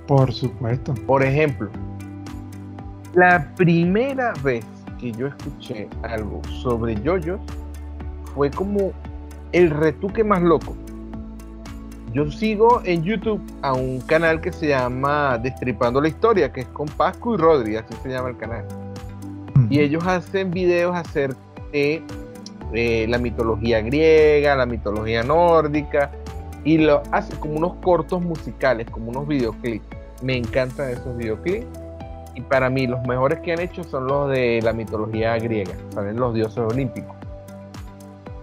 Por 0.06 0.32
supuesto. 0.32 0.94
Por 1.06 1.22
ejemplo, 1.22 1.68
la 3.14 3.52
primera 3.56 4.32
vez 4.42 4.64
que 4.98 5.12
yo 5.12 5.26
escuché 5.26 5.88
algo 6.02 6.40
sobre 6.62 7.00
yoyos 7.02 7.40
fue 8.34 8.50
como 8.50 8.92
el 9.52 9.70
retuque 9.70 10.24
más 10.24 10.42
loco. 10.42 10.76
Yo 12.12 12.30
sigo 12.30 12.80
en 12.84 13.02
YouTube 13.02 13.42
a 13.62 13.74
un 13.74 14.00
canal 14.00 14.40
que 14.40 14.52
se 14.52 14.68
llama 14.68 15.36
Destripando 15.38 16.00
la 16.00 16.08
Historia, 16.08 16.52
que 16.52 16.62
es 16.62 16.68
con 16.68 16.88
Pascu 16.88 17.34
y 17.34 17.36
Rodri, 17.36 17.76
así 17.76 17.94
se 18.02 18.08
llama 18.08 18.30
el 18.30 18.36
canal. 18.38 18.64
Y 19.70 19.80
ellos 19.80 20.06
hacen 20.06 20.50
videos 20.50 20.96
acerca 20.96 21.38
de 21.72 22.02
eh, 22.72 23.06
la 23.08 23.18
mitología 23.18 23.80
griega, 23.80 24.56
la 24.56 24.66
mitología 24.66 25.22
nórdica, 25.22 26.10
y 26.64 26.78
lo 26.78 27.02
hacen 27.12 27.38
como 27.38 27.54
unos 27.54 27.74
cortos 27.76 28.20
musicales, 28.20 28.88
como 28.90 29.10
unos 29.10 29.26
videoclips. 29.26 29.84
Me 30.22 30.36
encantan 30.36 30.90
esos 30.90 31.16
videoclips. 31.16 31.66
Y 32.34 32.40
para 32.42 32.70
mí 32.70 32.86
los 32.86 33.04
mejores 33.06 33.40
que 33.40 33.52
han 33.52 33.60
hecho 33.60 33.82
son 33.82 34.06
los 34.06 34.30
de 34.30 34.60
la 34.62 34.72
mitología 34.72 35.36
griega, 35.38 35.72
salen 35.90 36.16
los 36.16 36.34
dioses 36.34 36.58
olímpicos. 36.58 37.16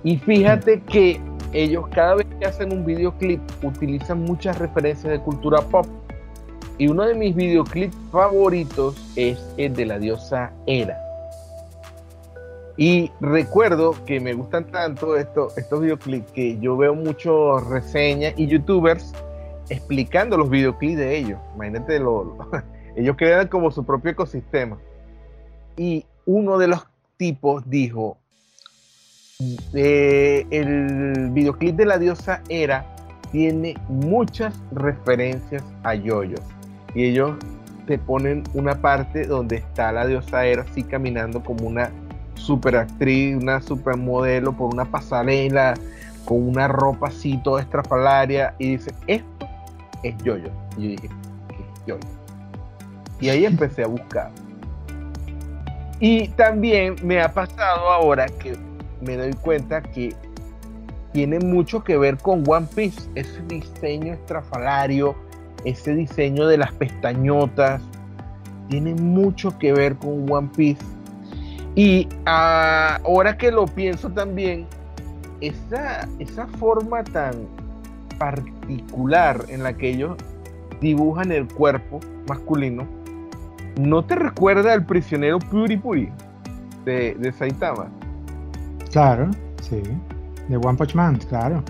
Y 0.03 0.17
fíjate 0.17 0.81
que 0.81 1.19
ellos 1.53 1.87
cada 1.87 2.15
vez 2.15 2.27
que 2.37 2.45
hacen 2.45 2.73
un 2.73 2.85
videoclip 2.85 3.39
utilizan 3.63 4.21
muchas 4.23 4.59
referencias 4.59 5.13
de 5.13 5.19
cultura 5.19 5.61
pop. 5.61 5.85
Y 6.77 6.87
uno 6.87 7.03
de 7.03 7.15
mis 7.15 7.33
videoclips 7.33 7.95
favoritos 8.11 8.95
es 9.15 9.39
el 9.55 9.73
de 9.73 9.85
la 9.85 9.97
diosa 9.97 10.51
Hera. 10.67 11.04
Y 12.77 13.11
recuerdo 13.21 13.95
que 14.05 14.19
me 14.19 14.33
gustan 14.33 14.69
tanto 14.69 15.15
estos, 15.15 15.57
estos 15.57 15.81
videoclips 15.81 16.31
que 16.31 16.59
yo 16.59 16.75
veo 16.75 16.93
muchos 16.93 17.65
reseñas 17.67 18.33
y 18.35 18.47
youtubers 18.47 19.13
explicando 19.69 20.37
los 20.37 20.49
videoclips 20.49 20.97
de 20.97 21.17
ellos. 21.17 21.39
Imagínate, 21.55 21.99
lo, 21.99 22.37
ellos 22.95 23.15
crean 23.17 23.47
como 23.47 23.71
su 23.71 23.85
propio 23.85 24.11
ecosistema. 24.11 24.77
Y 25.77 26.05
uno 26.25 26.57
de 26.57 26.67
los 26.67 26.85
tipos 27.17 27.69
dijo, 27.69 28.17
eh, 29.73 30.45
el 30.49 31.29
videoclip 31.31 31.75
de 31.75 31.85
la 31.85 31.97
diosa 31.97 32.41
Era 32.49 32.85
tiene 33.31 33.75
muchas 33.87 34.53
referencias 34.71 35.63
a 35.83 35.95
yoyos. 35.95 36.41
Y 36.93 37.05
ellos 37.05 37.35
te 37.87 37.97
ponen 37.97 38.43
una 38.53 38.81
parte 38.81 39.27
donde 39.27 39.57
está 39.57 39.91
la 39.91 40.07
diosa 40.07 40.45
Era 40.45 40.63
así 40.63 40.83
caminando 40.83 41.43
como 41.43 41.67
una 41.67 41.91
super 42.45 42.75
actriz, 42.75 43.35
una 43.35 43.61
super 43.61 43.97
modelo 43.97 44.53
por 44.53 44.73
una 44.73 44.85
pasarela, 44.85 45.73
con 46.25 46.47
una 46.47 46.67
ropa 46.67 47.07
así 47.07 47.39
toda 47.43 47.61
estrafalaria. 47.61 48.53
Y 48.59 48.77
dice, 48.77 48.93
esto 49.07 49.47
es 50.03 50.15
yoyo. 50.23 50.49
Y 50.77 50.83
yo 50.83 50.89
dije, 50.89 51.09
¿qué 51.49 51.55
es 51.55 51.85
yoyo? 51.87 52.07
Y 53.19 53.29
ahí 53.29 53.45
empecé 53.45 53.83
a 53.83 53.87
buscar. 53.87 54.31
Y 55.99 56.27
también 56.29 56.95
me 57.03 57.21
ha 57.21 57.33
pasado 57.33 57.89
ahora 57.89 58.25
que 58.27 58.57
me 59.01 59.15
doy 59.15 59.33
cuenta 59.33 59.81
que 59.81 60.13
tiene 61.13 61.39
mucho 61.39 61.83
que 61.83 61.97
ver 61.97 62.17
con 62.17 62.43
One 62.45 62.67
Piece, 62.75 63.09
ese 63.15 63.41
diseño 63.47 64.13
estrafalario, 64.13 65.15
ese 65.63 65.95
diseño 65.95 66.45
de 66.47 66.57
las 66.57 66.73
pestañotas, 66.73 67.81
tiene 68.69 68.93
mucho 68.95 69.57
que 69.57 69.71
ver 69.71 69.95
con 69.95 70.29
One 70.29 70.49
Piece. 70.55 70.83
Y 71.75 72.07
ahora 72.25 73.37
que 73.37 73.51
lo 73.51 73.65
pienso 73.65 74.09
también, 74.09 74.65
esa, 75.41 76.07
esa 76.19 76.47
forma 76.47 77.03
tan 77.03 77.33
particular 78.17 79.43
en 79.49 79.63
la 79.63 79.73
que 79.73 79.89
ellos 79.89 80.15
dibujan 80.79 81.31
el 81.31 81.47
cuerpo 81.47 81.99
masculino, 82.29 82.87
¿no 83.77 84.03
te 84.05 84.15
recuerda 84.15 84.73
al 84.73 84.85
prisionero 84.85 85.39
Puri 85.39 85.75
Puri 85.75 86.09
de, 86.85 87.15
de 87.15 87.31
Saitama? 87.33 87.87
Claro, 88.91 89.29
sí. 89.61 89.81
De 90.47 90.55
One 90.57 90.77
Punch 90.77 90.95
Man, 90.95 91.19
claro. 91.27 91.61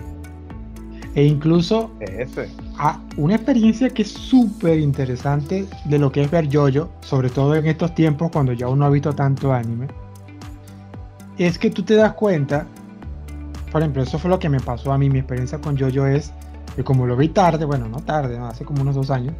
E 1.16 1.24
incluso 1.24 1.90
Ese. 2.00 2.48
Una 3.16 3.34
experiencia 3.34 3.88
que 3.90 4.02
es 4.02 4.12
súper 4.12 4.78
interesante 4.78 5.66
de 5.84 5.98
lo 5.98 6.12
que 6.12 6.22
es 6.22 6.30
ver 6.30 6.48
Jojo, 6.52 6.90
sobre 7.00 7.30
todo 7.30 7.54
en 7.54 7.66
estos 7.66 7.94
tiempos 7.94 8.30
cuando 8.30 8.52
ya 8.52 8.68
uno 8.68 8.84
ha 8.84 8.90
visto 8.90 9.14
tanto 9.14 9.52
anime, 9.52 9.88
es 11.38 11.58
que 11.58 11.70
tú 11.70 11.82
te 11.82 11.94
das 11.94 12.12
cuenta, 12.12 12.66
por 13.72 13.80
ejemplo, 13.80 14.02
eso 14.02 14.18
fue 14.18 14.30
lo 14.30 14.38
que 14.38 14.48
me 14.48 14.60
pasó 14.60 14.92
a 14.92 14.98
mí, 14.98 15.08
mi 15.08 15.20
experiencia 15.20 15.58
con 15.58 15.78
Jojo 15.78 16.06
es 16.06 16.32
que 16.74 16.84
como 16.84 17.06
lo 17.06 17.16
vi 17.16 17.28
tarde, 17.28 17.64
bueno, 17.64 17.88
no 17.88 18.00
tarde, 18.00 18.36
hace 18.38 18.64
como 18.64 18.82
unos 18.82 18.94
dos 18.94 19.10
años, 19.10 19.34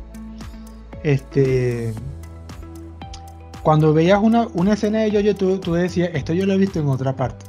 este, 1.02 1.92
cuando 3.62 3.92
veías 3.92 4.20
una, 4.22 4.48
una 4.54 4.72
escena 4.72 5.00
de 5.00 5.10
Jojo, 5.10 5.36
tú, 5.36 5.58
tú 5.58 5.74
decías, 5.74 6.10
esto 6.14 6.32
yo 6.32 6.46
lo 6.46 6.54
he 6.54 6.58
visto 6.58 6.80
en 6.80 6.88
otra 6.88 7.14
parte. 7.14 7.44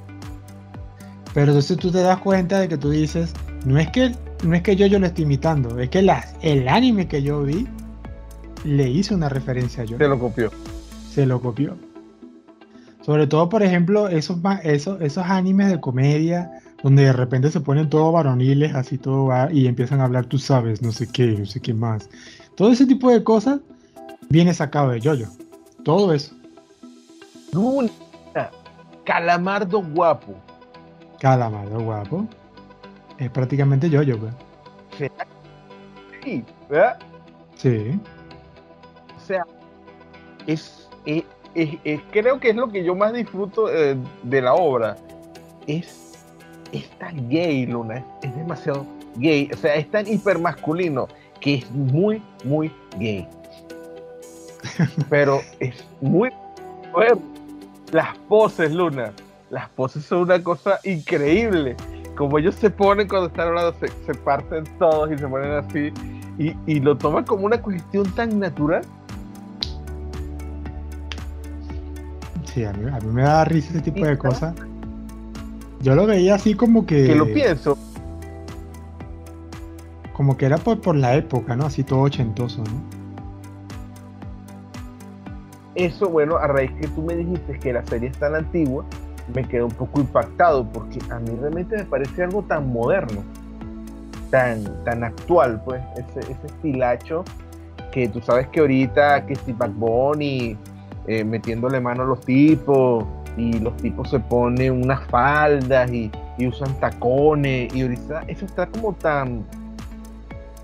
Pero 1.34 1.51
entonces 1.51 1.77
tú 1.77 1.91
te 1.91 2.01
das 2.01 2.17
cuenta 2.20 2.60
de 2.60 2.67
que 2.67 2.77
tú 2.77 2.89
dices, 2.89 3.32
no 3.65 3.77
es 3.79 3.89
que, 3.89 4.13
no 4.43 4.55
es 4.55 4.61
que 4.61 4.75
yo, 4.75 4.85
yo 4.85 4.99
lo 4.99 5.07
esté 5.07 5.23
imitando, 5.23 5.79
es 5.79 5.89
que 5.89 5.99
el 6.41 6.67
anime 6.67 7.07
que 7.07 7.21
yo 7.21 7.43
vi 7.43 7.67
le 8.63 8.89
hizo 8.89 9.15
una 9.15 9.29
referencia 9.29 9.83
a 9.83 9.85
yo. 9.85 9.97
Se 9.97 10.07
lo 10.07 10.19
copió. 10.19 10.51
Se 11.09 11.25
lo 11.25 11.41
copió. 11.41 11.75
Sobre 13.01 13.27
todo, 13.27 13.47
por 13.47 13.63
ejemplo, 13.63 14.09
esos, 14.09 14.37
esos, 14.63 15.01
esos 15.01 15.23
animes 15.25 15.69
de 15.69 15.79
comedia 15.79 16.51
donde 16.83 17.03
de 17.03 17.13
repente 17.13 17.49
se 17.51 17.61
ponen 17.61 17.89
todos 17.89 18.13
varoniles, 18.13 18.75
así 18.75 18.97
todo 18.97 19.25
va, 19.25 19.51
y 19.51 19.67
empiezan 19.67 20.01
a 20.01 20.05
hablar, 20.05 20.25
tú 20.25 20.37
sabes, 20.37 20.81
no 20.81 20.91
sé 20.91 21.07
qué, 21.07 21.27
no 21.27 21.45
sé 21.45 21.59
qué 21.59 21.73
más. 21.73 22.09
Todo 22.55 22.71
ese 22.71 22.85
tipo 22.85 23.09
de 23.09 23.23
cosas 23.23 23.59
viene 24.29 24.53
sacado 24.53 24.89
de 24.89 24.99
Yoyo. 24.99 25.27
Todo 25.83 26.13
eso. 26.13 26.35
Calamardo 29.05 29.81
guapo. 29.81 30.35
Calamardo 31.19 31.79
guapo. 31.79 32.27
Es 33.17 33.29
prácticamente 33.31 33.89
yo, 33.89 34.03
yo, 34.03 34.17
pues. 34.19 34.33
Sí, 36.24 36.43
¿verdad? 36.69 37.00
Sí. 37.55 38.00
O 39.15 39.19
sea, 39.19 39.45
es, 40.45 40.88
creo 42.12 42.39
que 42.39 42.50
es 42.50 42.55
lo 42.55 42.69
que 42.69 42.83
yo 42.83 42.95
más 42.95 43.13
disfruto 43.13 43.74
eh, 43.74 43.97
de 44.24 44.41
la 44.41 44.53
obra. 44.53 44.95
Es, 45.65 46.25
es 46.71 46.89
tan 47.00 47.29
gay, 47.29 47.65
Luna. 47.65 48.05
Es, 48.21 48.36
demasiado 48.36 48.86
gay. 49.15 49.50
O 49.53 49.57
sea, 49.57 49.75
es 49.75 49.89
tan 49.89 50.07
hipermasculino 50.07 51.07
que 51.39 51.55
es 51.55 51.71
muy, 51.71 52.21
muy 52.43 52.71
gay. 52.97 53.27
Pero 55.09 55.41
es 55.59 55.83
muy. 56.01 56.29
Las 57.91 58.17
poses, 58.27 58.71
Luna 58.71 59.13
las 59.50 59.69
poses 59.69 60.05
son 60.05 60.19
una 60.19 60.41
cosa 60.43 60.79
increíble 60.83 61.75
como 62.17 62.39
ellos 62.39 62.55
se 62.55 62.69
ponen 62.69 63.07
cuando 63.07 63.27
están 63.27 63.50
hablando, 63.50 63.74
se, 63.79 63.88
se 64.05 64.13
parten 64.13 64.65
todos 64.79 65.09
y 65.12 65.17
se 65.17 65.27
ponen 65.27 65.51
así, 65.51 65.93
y, 66.38 66.55
y, 66.65 66.79
lo 66.79 66.97
toman 66.97 67.24
como 67.24 67.45
una 67.45 67.62
cuestión 67.62 68.05
tan 68.12 68.39
natural. 68.39 68.81
Sí, 72.45 72.65
a 72.65 72.74
mí, 72.74 72.89
a 72.91 73.00
mí 73.00 73.07
me 73.12 73.21
da 73.21 73.45
risa 73.45 73.69
ese 73.71 73.81
tipo 73.81 74.05
de 74.05 74.17
cosas. 74.17 74.53
Yo 75.81 75.95
lo 75.95 76.07
veía 76.07 76.36
así 76.36 76.55
como 76.55 76.86
que... 76.86 77.05
Que 77.05 77.15
lo 77.15 77.25
pienso. 77.25 77.77
Como 80.13 80.36
que 80.38 80.47
era 80.47 80.57
por, 80.57 80.81
por 80.81 80.95
la 80.95 81.15
época, 81.15 81.55
¿no? 81.55 81.65
Así 81.65 81.83
todo 81.83 82.01
ochentoso, 82.01 82.63
¿no? 82.63 82.97
Eso, 85.75 86.09
bueno, 86.09 86.38
a 86.38 86.47
raíz 86.47 86.71
que 86.81 86.88
tú 86.88 87.03
me 87.03 87.15
dijiste 87.15 87.59
que 87.59 87.74
la 87.74 87.86
serie 87.86 88.09
es 88.09 88.17
tan 88.17 88.33
antigua, 88.33 88.83
me 89.34 89.43
quedé 89.43 89.63
un 89.63 89.72
poco 89.72 90.00
impactado 90.00 90.65
porque 90.72 91.00
a 91.10 91.19
mí 91.19 91.31
realmente 91.39 91.77
me 91.77 91.86
parece 91.86 92.24
algo 92.24 92.43
tan 92.43 92.72
moderno, 92.72 93.24
tan, 94.29 94.63
tan 94.84 95.03
actual, 95.03 95.62
pues, 95.65 95.81
ese, 95.98 96.19
ese 96.31 96.48
estilacho 96.48 97.24
que 97.91 98.07
tú 98.10 98.22
sabes 98.22 98.48
que 98.50 98.60
ahorita 98.60 99.25
que 99.25 99.36
si 99.36 99.53
Backbone 99.53 100.25
y 100.25 100.57
eh, 101.07 101.24
metiéndole 101.24 101.79
mano 101.79 102.03
a 102.03 102.05
los 102.05 102.22
tipos 102.22 103.05
y 103.38 103.60
los 103.60 103.75
tipos 103.77 104.10
se 104.10 104.19
ponen 104.19 104.84
unas 104.84 105.05
faldas 105.07 105.91
y, 105.91 106.12
y, 106.38 106.48
usan 106.48 106.74
tacones 106.79 107.74
y 107.74 107.81
ahorita 107.81 108.24
eso 108.27 108.46
está 108.46 108.65
como 108.67 108.93
tan 108.93 109.46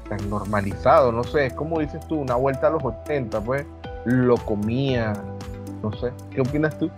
tan 0.09 0.29
normalizado, 0.29 1.11
no 1.11 1.23
sé, 1.23 1.45
es 1.47 1.53
como 1.53 1.79
dices 1.79 2.05
tú, 2.07 2.19
una 2.19 2.35
vuelta 2.35 2.67
a 2.67 2.71
los 2.71 2.83
80, 2.83 3.39
pues 3.41 3.65
lo 4.05 4.35
comía, 4.37 5.13
no 5.81 5.93
sé, 5.93 6.11
¿qué 6.31 6.41
opinas 6.41 6.77
tú? 6.77 6.91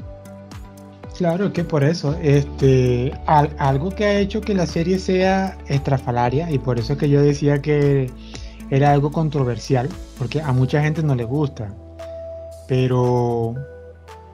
Claro 1.17 1.53
que 1.53 1.63
por 1.63 1.83
eso, 1.85 2.13
este, 2.21 3.13
algo 3.25 3.89
que 3.89 4.03
ha 4.03 4.19
hecho 4.19 4.41
que 4.41 4.53
la 4.53 4.65
serie 4.65 4.99
sea 4.99 5.57
estrafalaria 5.67 6.51
y 6.51 6.59
por 6.59 6.77
eso 6.77 6.93
es 6.93 6.99
que 6.99 7.09
yo 7.09 7.21
decía 7.21 7.61
que 7.61 8.11
era 8.69 8.91
algo 8.91 9.11
controversial, 9.11 9.87
porque 10.17 10.41
a 10.41 10.51
mucha 10.51 10.81
gente 10.81 11.03
no 11.03 11.15
le 11.15 11.23
gusta, 11.23 11.73
pero 12.67 13.55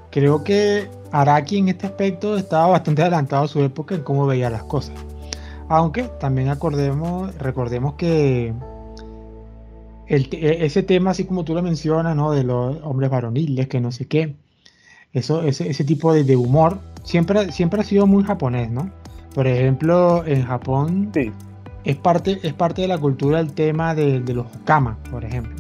creo 0.10 0.44
que 0.44 0.90
Araki 1.12 1.60
en 1.60 1.70
este 1.70 1.86
aspecto 1.86 2.36
estaba 2.36 2.68
bastante 2.68 3.04
adelantado 3.04 3.44
a 3.44 3.48
su 3.48 3.62
época 3.62 3.94
en 3.94 4.02
cómo 4.02 4.26
veía 4.26 4.50
las 4.50 4.64
cosas. 4.64 4.96
Aunque 5.70 6.04
también 6.20 6.50
acordemos, 6.50 7.36
recordemos 7.38 7.94
que 7.94 8.54
e, 10.08 10.66
ese 10.66 10.82
tema, 10.82 11.12
así 11.12 11.26
como 11.26 11.46
tú 11.46 11.54
lo 11.54 11.62
mencionas, 11.62 12.16
¿no? 12.16 12.32
De 12.32 12.44
los 12.44 12.78
hombres 12.84 13.12
varoniles, 13.12 13.68
que 13.68 13.80
no 13.80 13.92
sé 13.92 14.08
qué, 14.08 14.36
eso, 15.14 15.42
ese, 15.44 15.70
ese 15.70 15.84
tipo 15.84 16.14
de, 16.14 16.36
humor 16.36 16.80
siempre, 17.04 17.52
siempre 17.52 17.82
ha 17.82 17.84
sido 17.84 18.08
muy 18.08 18.24
japonés, 18.24 18.72
¿no? 18.72 18.90
Por 19.34 19.48
ejemplo, 19.48 20.26
en 20.26 20.46
Japón 20.46 21.12
es, 21.84 21.96
parte, 21.98 22.40
es 22.44 22.54
parte 22.54 22.82
de 22.82 22.88
la 22.88 22.98
cultura 22.98 23.40
el 23.40 23.54
tema 23.54 23.96
de, 23.96 24.20
los 24.20 24.46
okama, 24.62 24.98
por 25.10 25.24
ejemplo. 25.24 25.56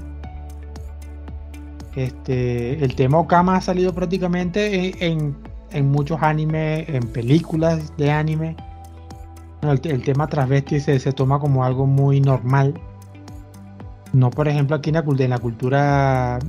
Este, 1.95 2.83
el 2.83 2.95
tema 2.95 3.17
okama 3.17 3.57
ha 3.57 3.61
salido 3.61 3.93
prácticamente 3.93 5.05
en, 5.05 5.35
muchos 5.89 6.21
animes, 6.21 6.87
en 6.89 7.03
películas 7.07 7.95
de 7.97 8.11
anime. 8.11 8.55
El, 9.61 10.03
tema 10.03 10.27
transvesti 10.27 10.79
se, 10.79 10.99
se 10.99 11.11
toma 11.11 11.39
como 11.39 11.63
algo 11.63 11.85
muy 11.85 12.19
normal 12.19 12.73
no, 14.13 14.29
por 14.29 14.47
ejemplo, 14.47 14.75
aquí 14.75 14.89
en 14.89 15.29
la, 15.29 15.39
cultura 15.39 16.39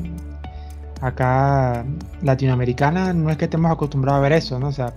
acá 1.03 1.85
latinoamericana 2.23 3.13
no 3.13 3.29
es 3.29 3.37
que 3.37 3.45
estemos 3.45 3.71
acostumbrados 3.71 4.21
a 4.21 4.23
ver 4.23 4.33
eso, 4.33 4.59
¿no? 4.59 4.69
O 4.69 4.73
sea, 4.73 4.95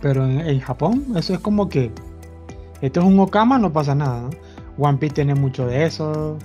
pero 0.00 0.24
en, 0.24 0.60
Japón 0.60 1.04
eso 1.14 1.34
es 1.34 1.40
como 1.40 1.68
que 1.68 1.92
esto 2.80 3.00
es 3.00 3.06
un 3.06 3.20
Okama, 3.20 3.58
no 3.58 3.72
pasa 3.72 3.94
nada, 3.94 4.22
¿no? 4.22 4.30
One 4.78 4.98
Piece 4.98 5.14
tiene 5.14 5.34
mucho 5.34 5.66
de 5.66 5.84
eso. 5.84 6.38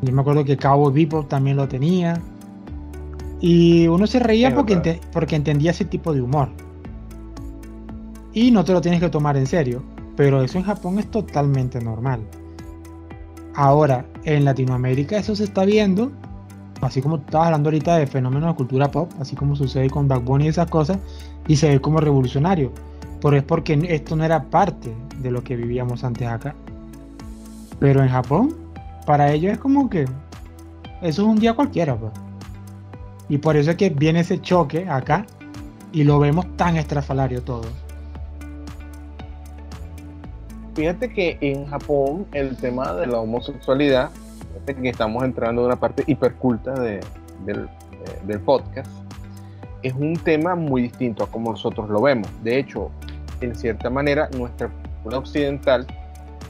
Yo 0.00 0.12
me 0.12 0.22
acuerdo 0.22 0.44
que 0.44 0.56
Cabo 0.56 0.90
Bebop 0.90 1.28
también 1.28 1.58
lo 1.58 1.68
tenía. 1.68 2.20
Y 3.40 3.86
uno 3.86 4.06
se 4.06 4.18
reía 4.18 4.54
porque, 4.54 4.98
porque 5.12 5.36
entendía 5.36 5.70
ese 5.70 5.84
tipo 5.84 6.12
de 6.12 6.22
humor. 6.22 6.48
Y 8.32 8.50
no 8.50 8.64
te 8.64 8.72
lo 8.72 8.80
tienes 8.80 9.00
que 9.00 9.10
tomar 9.10 9.36
en 9.36 9.46
serio. 9.46 9.82
Pero 10.16 10.42
eso 10.42 10.58
en 10.58 10.64
Japón 10.64 10.98
es 10.98 11.10
totalmente 11.10 11.80
normal. 11.80 12.20
Ahora, 13.54 14.06
en 14.24 14.46
Latinoamérica 14.46 15.18
eso 15.18 15.36
se 15.36 15.44
está 15.44 15.64
viendo, 15.64 16.10
así 16.80 17.02
como 17.02 17.16
estabas 17.16 17.46
hablando 17.46 17.68
ahorita 17.68 17.96
de 17.96 18.06
fenómenos 18.06 18.50
de 18.50 18.56
cultura 18.56 18.90
pop, 18.90 19.10
así 19.20 19.36
como 19.36 19.56
sucede 19.56 19.90
con 19.90 20.08
Backbone 20.08 20.44
y 20.44 20.48
esas 20.48 20.70
cosas, 20.70 20.98
y 21.46 21.56
se 21.56 21.68
ve 21.68 21.80
como 21.80 22.00
revolucionario. 22.00 22.72
Pero 23.20 23.36
es 23.36 23.42
porque 23.42 23.78
esto 23.88 24.16
no 24.16 24.24
era 24.24 24.44
parte 24.44 24.94
de 25.18 25.30
lo 25.30 25.44
que 25.44 25.56
vivíamos 25.56 26.04
antes 26.04 26.26
acá. 26.26 26.54
Pero 27.78 28.02
en 28.02 28.08
Japón, 28.08 28.54
para 29.06 29.32
ellos 29.32 29.52
es 29.52 29.58
como 29.58 29.90
que 29.90 30.02
eso 31.02 31.22
es 31.22 31.28
un 31.28 31.38
día 31.38 31.54
cualquiera, 31.54 31.96
pues. 31.96 32.12
Y 33.28 33.38
por 33.38 33.56
eso 33.56 33.70
es 33.70 33.76
que 33.76 33.90
viene 33.90 34.20
ese 34.20 34.40
choque 34.40 34.88
acá 34.88 35.24
y 35.92 36.04
lo 36.04 36.18
vemos 36.18 36.46
tan 36.56 36.76
estrafalario 36.76 37.42
todo. 37.42 37.62
Fíjate 40.74 41.12
que 41.12 41.38
en 41.40 41.66
Japón 41.66 42.26
el 42.32 42.56
tema 42.56 42.94
de 42.94 43.06
la 43.06 43.18
homosexualidad, 43.18 44.10
que 44.66 44.88
estamos 44.88 45.24
entrando 45.24 45.62
en 45.62 45.66
una 45.66 45.76
parte 45.76 46.04
hiperculta 46.06 46.74
de, 46.74 47.00
del, 47.44 47.68
del 48.26 48.40
podcast, 48.40 48.90
es 49.82 49.94
un 49.94 50.14
tema 50.14 50.54
muy 50.54 50.82
distinto 50.82 51.24
a 51.24 51.30
como 51.30 51.50
nosotros 51.50 51.88
lo 51.88 52.02
vemos. 52.02 52.28
De 52.42 52.58
hecho, 52.58 52.90
en 53.40 53.54
cierta 53.54 53.90
manera, 53.90 54.28
nuestra 54.36 54.68
cultura 54.68 55.18
occidental, 55.18 55.86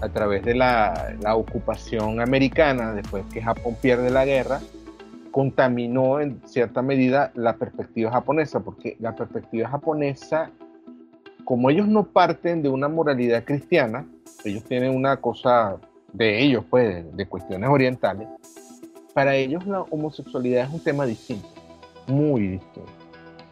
a 0.00 0.08
través 0.08 0.42
de 0.44 0.54
la, 0.54 1.14
la, 1.20 1.36
ocupación 1.36 2.20
americana, 2.20 2.92
después 2.92 3.22
que 3.32 3.42
Japón 3.42 3.76
pierde 3.80 4.10
la 4.10 4.24
guerra, 4.24 4.60
contaminó 5.30 6.20
en 6.20 6.40
cierta 6.46 6.82
medida 6.82 7.30
la 7.34 7.56
perspectiva 7.56 8.10
japonesa, 8.10 8.60
porque 8.60 8.96
la 8.98 9.14
perspectiva 9.14 9.68
japonesa, 9.68 10.50
como 11.44 11.70
ellos 11.70 11.86
no 11.86 12.04
parten 12.04 12.62
de 12.62 12.68
una 12.70 12.88
moralidad 12.88 13.44
cristiana, 13.44 14.06
ellos 14.44 14.64
tienen 14.64 14.94
una 14.96 15.18
cosa 15.18 15.76
de 16.12 16.42
ellos, 16.42 16.64
pues, 16.68 17.04
de, 17.16 17.26
cuestiones 17.26 17.68
orientales. 17.68 18.28
Para 19.14 19.34
ellos 19.34 19.66
la 19.66 19.82
homosexualidad 19.82 20.66
es 20.66 20.72
un 20.72 20.80
tema 20.80 21.06
distinto, 21.06 21.48
muy 22.06 22.42
distinto. 22.42 22.90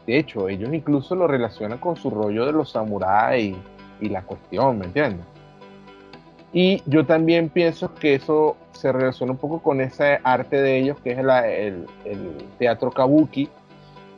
De 0.07 0.19
hecho, 0.19 0.49
ellos 0.49 0.73
incluso 0.73 1.15
lo 1.15 1.27
relacionan 1.27 1.79
con 1.79 1.97
su 1.97 2.11
rollo 2.11 2.47
de 2.47 2.53
los 2.53 2.71
samuráis 2.71 3.57
y, 4.01 4.09
la 4.09 4.23
cuestión, 4.23 4.79
¿me 4.79 4.87
entiendes? 4.87 5.27
Y 6.53 6.83
yo 6.87 7.05
también 7.05 7.51
pienso 7.51 7.95
que 7.95 8.15
eso 8.15 8.57
se 8.73 8.91
relaciona 8.91 9.33
un 9.33 9.39
poco 9.39 9.61
con 9.61 9.81
ese 9.81 10.19
arte 10.23 10.63
de 10.63 10.79
ellos, 10.79 10.99
que 11.01 11.11
es 11.11 11.19
el, 11.19 11.87
el, 12.05 12.37
teatro 12.59 12.91
kabuki, 12.91 13.51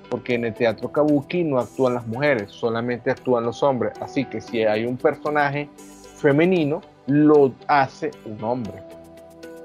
porque 0.09 0.35
en 0.35 0.45
el 0.45 0.55
teatro 0.55 0.93
kabuki 0.93 1.43
no 1.43 1.59
actúan 1.59 1.95
las 1.95 2.07
mujeres, 2.07 2.53
solamente 2.53 3.11
actúan 3.11 3.45
los 3.45 3.63
hombres. 3.63 3.95
Así 4.01 4.25
que 4.27 4.41
si 4.41 4.63
hay 4.63 4.85
un 4.85 4.97
personaje 4.97 5.69
femenino 6.17 6.83
lo 7.11 7.53
hace 7.67 8.13
un 8.25 8.43
hombre. 8.43 8.75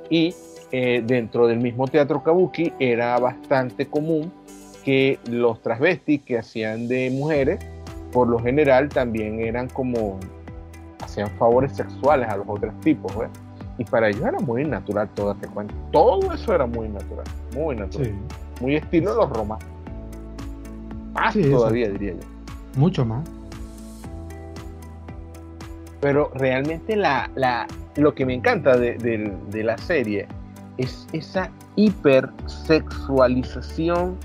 Y 0.10 0.34
eh, 0.72 1.04
dentro 1.06 1.48
del 1.48 1.60
mismo 1.60 1.88
teatro 1.88 2.24
kabuki 2.24 2.74
era 2.80 3.18
bastante 3.20 3.86
común 3.86 4.32
que 4.84 5.20
los 5.30 5.62
transvestis 5.62 6.22
que 6.24 6.38
hacían 6.38 6.88
de 6.88 7.10
mujeres, 7.12 7.60
por 8.12 8.28
lo 8.28 8.40
general 8.40 8.90
también 8.90 9.40
eran 9.40 9.68
como, 9.70 10.20
hacían 11.02 11.30
favores 11.32 11.76
sexuales 11.76 12.30
a 12.30 12.38
los 12.38 12.48
otros 12.48 12.74
tipos, 12.82 13.12
Y 13.78 13.84
para 13.84 14.10
ellos 14.10 14.22
era 14.22 14.40
muy 14.40 14.64
natural 14.64 15.10
todo 15.16 15.34
este 15.34 15.48
cuento. 15.48 15.74
Todo 15.92 16.34
eso 16.34 16.54
era 16.54 16.66
muy 16.66 16.88
natural, 16.88 17.26
muy 17.54 17.76
natural. 17.76 18.14
Muy 18.62 18.76
estilo 18.76 19.12
de 19.12 19.18
los 19.18 19.30
romanos. 19.32 19.66
Más 21.14 21.34
todavía, 21.34 21.90
diría 21.90 22.14
yo. 22.14 22.80
Mucho 22.80 23.06
más 23.06 23.35
pero 26.06 26.30
realmente 26.36 26.96
la, 26.96 27.30
la, 27.34 27.66
lo 27.96 28.14
que 28.14 28.28
me 28.28 28.36
encanta 28.36 28.78
de, 28.78 28.94
de, 28.94 29.64
la 29.64 29.76
serie 29.76 30.28
es 30.78 31.08
esa 31.14 31.50
hipersexualización, 31.78 34.16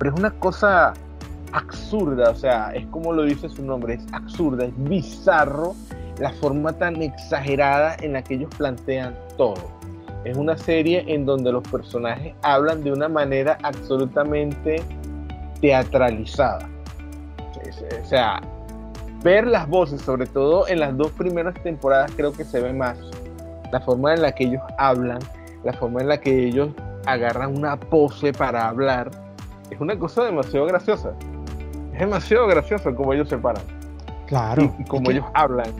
pero 0.00 0.12
es 0.12 0.18
una 0.18 0.32
cosa 0.32 0.94
absurda, 1.52 2.28
o 2.28 2.34
sea, 2.34 2.72
es 2.74 2.84
como 2.86 3.12
lo 3.12 3.22
dice 3.22 3.48
su 3.48 3.64
nombre, 3.64 3.94
es 3.94 4.04
absurda, 4.10 4.64
es 4.64 4.72
bizarro 4.76 5.76
la 6.18 6.32
forma 6.32 6.72
tan 6.72 7.00
exagerada 7.00 7.94
en 8.00 8.14
la 8.14 8.24
que 8.24 8.34
ellos 8.34 8.50
plantean 8.58 9.14
todo. 9.36 9.70
Es 10.24 10.36
una 10.36 10.58
serie 10.58 11.04
en 11.06 11.24
donde 11.24 11.52
los 11.52 11.62
personajes 11.68 12.34
hablan 12.42 12.82
de 12.82 12.90
una 12.90 13.08
manera 13.08 13.58
absolutamente 13.62 14.82
teatralizada. 15.60 16.68
O 18.02 18.06
sea, 18.08 18.40
ver 19.22 19.46
las 19.46 19.68
voces, 19.68 20.02
sobre 20.02 20.26
todo 20.26 20.66
en 20.68 20.80
las 20.80 20.96
dos 20.96 21.10
primeras 21.12 21.54
temporadas, 21.62 22.12
creo 22.16 22.32
que 22.32 22.44
se 22.44 22.60
ve 22.60 22.72
más. 22.72 22.98
La 23.70 23.80
forma 23.80 24.14
en 24.14 24.22
la 24.22 24.32
que 24.32 24.44
ellos 24.44 24.62
hablan, 24.78 25.20
la 25.64 25.72
forma 25.72 26.00
en 26.00 26.08
la 26.08 26.18
que 26.18 26.46
ellos 26.46 26.70
agarran 27.06 27.56
una 27.56 27.78
pose 27.78 28.32
para 28.32 28.68
hablar, 28.68 29.10
es 29.70 29.80
una 29.80 29.98
cosa 29.98 30.24
demasiado 30.24 30.66
graciosa. 30.66 31.12
Es 31.92 32.00
demasiado 32.00 32.46
gracioso 32.46 32.94
como 32.94 33.12
ellos 33.12 33.28
se 33.28 33.38
paran. 33.38 33.62
Claro. 34.26 34.74
Y, 34.78 34.84
como 34.84 35.10
ellos 35.10 35.24
hablan. 35.34 35.70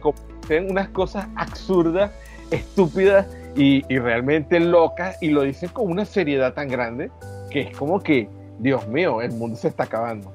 Como, 0.00 0.16
tienen 0.46 0.70
unas 0.70 0.88
cosas 0.88 1.26
absurdas, 1.36 2.10
estúpidas 2.50 3.26
y, 3.56 3.84
y 3.92 3.98
realmente 3.98 4.60
locas 4.60 5.20
y 5.20 5.30
lo 5.30 5.42
dicen 5.42 5.68
con 5.70 5.90
una 5.90 6.04
seriedad 6.04 6.54
tan 6.54 6.68
grande 6.68 7.10
que 7.50 7.62
es 7.62 7.76
como 7.76 8.00
que 8.00 8.28
Dios 8.58 8.86
mío, 8.88 9.20
el 9.20 9.32
mundo 9.32 9.56
se 9.56 9.68
está 9.68 9.84
acabando. 9.84 10.32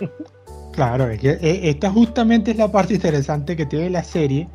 Claro, 0.74 1.08
es 1.08 1.20
que 1.20 1.30
eh, 1.30 1.70
esta 1.70 1.90
justamente 1.90 2.50
es 2.50 2.56
la 2.56 2.72
parte 2.72 2.94
interesante 2.94 3.56
que 3.56 3.64
tiene 3.64 3.90
la 3.90 4.02
serie, 4.02 4.48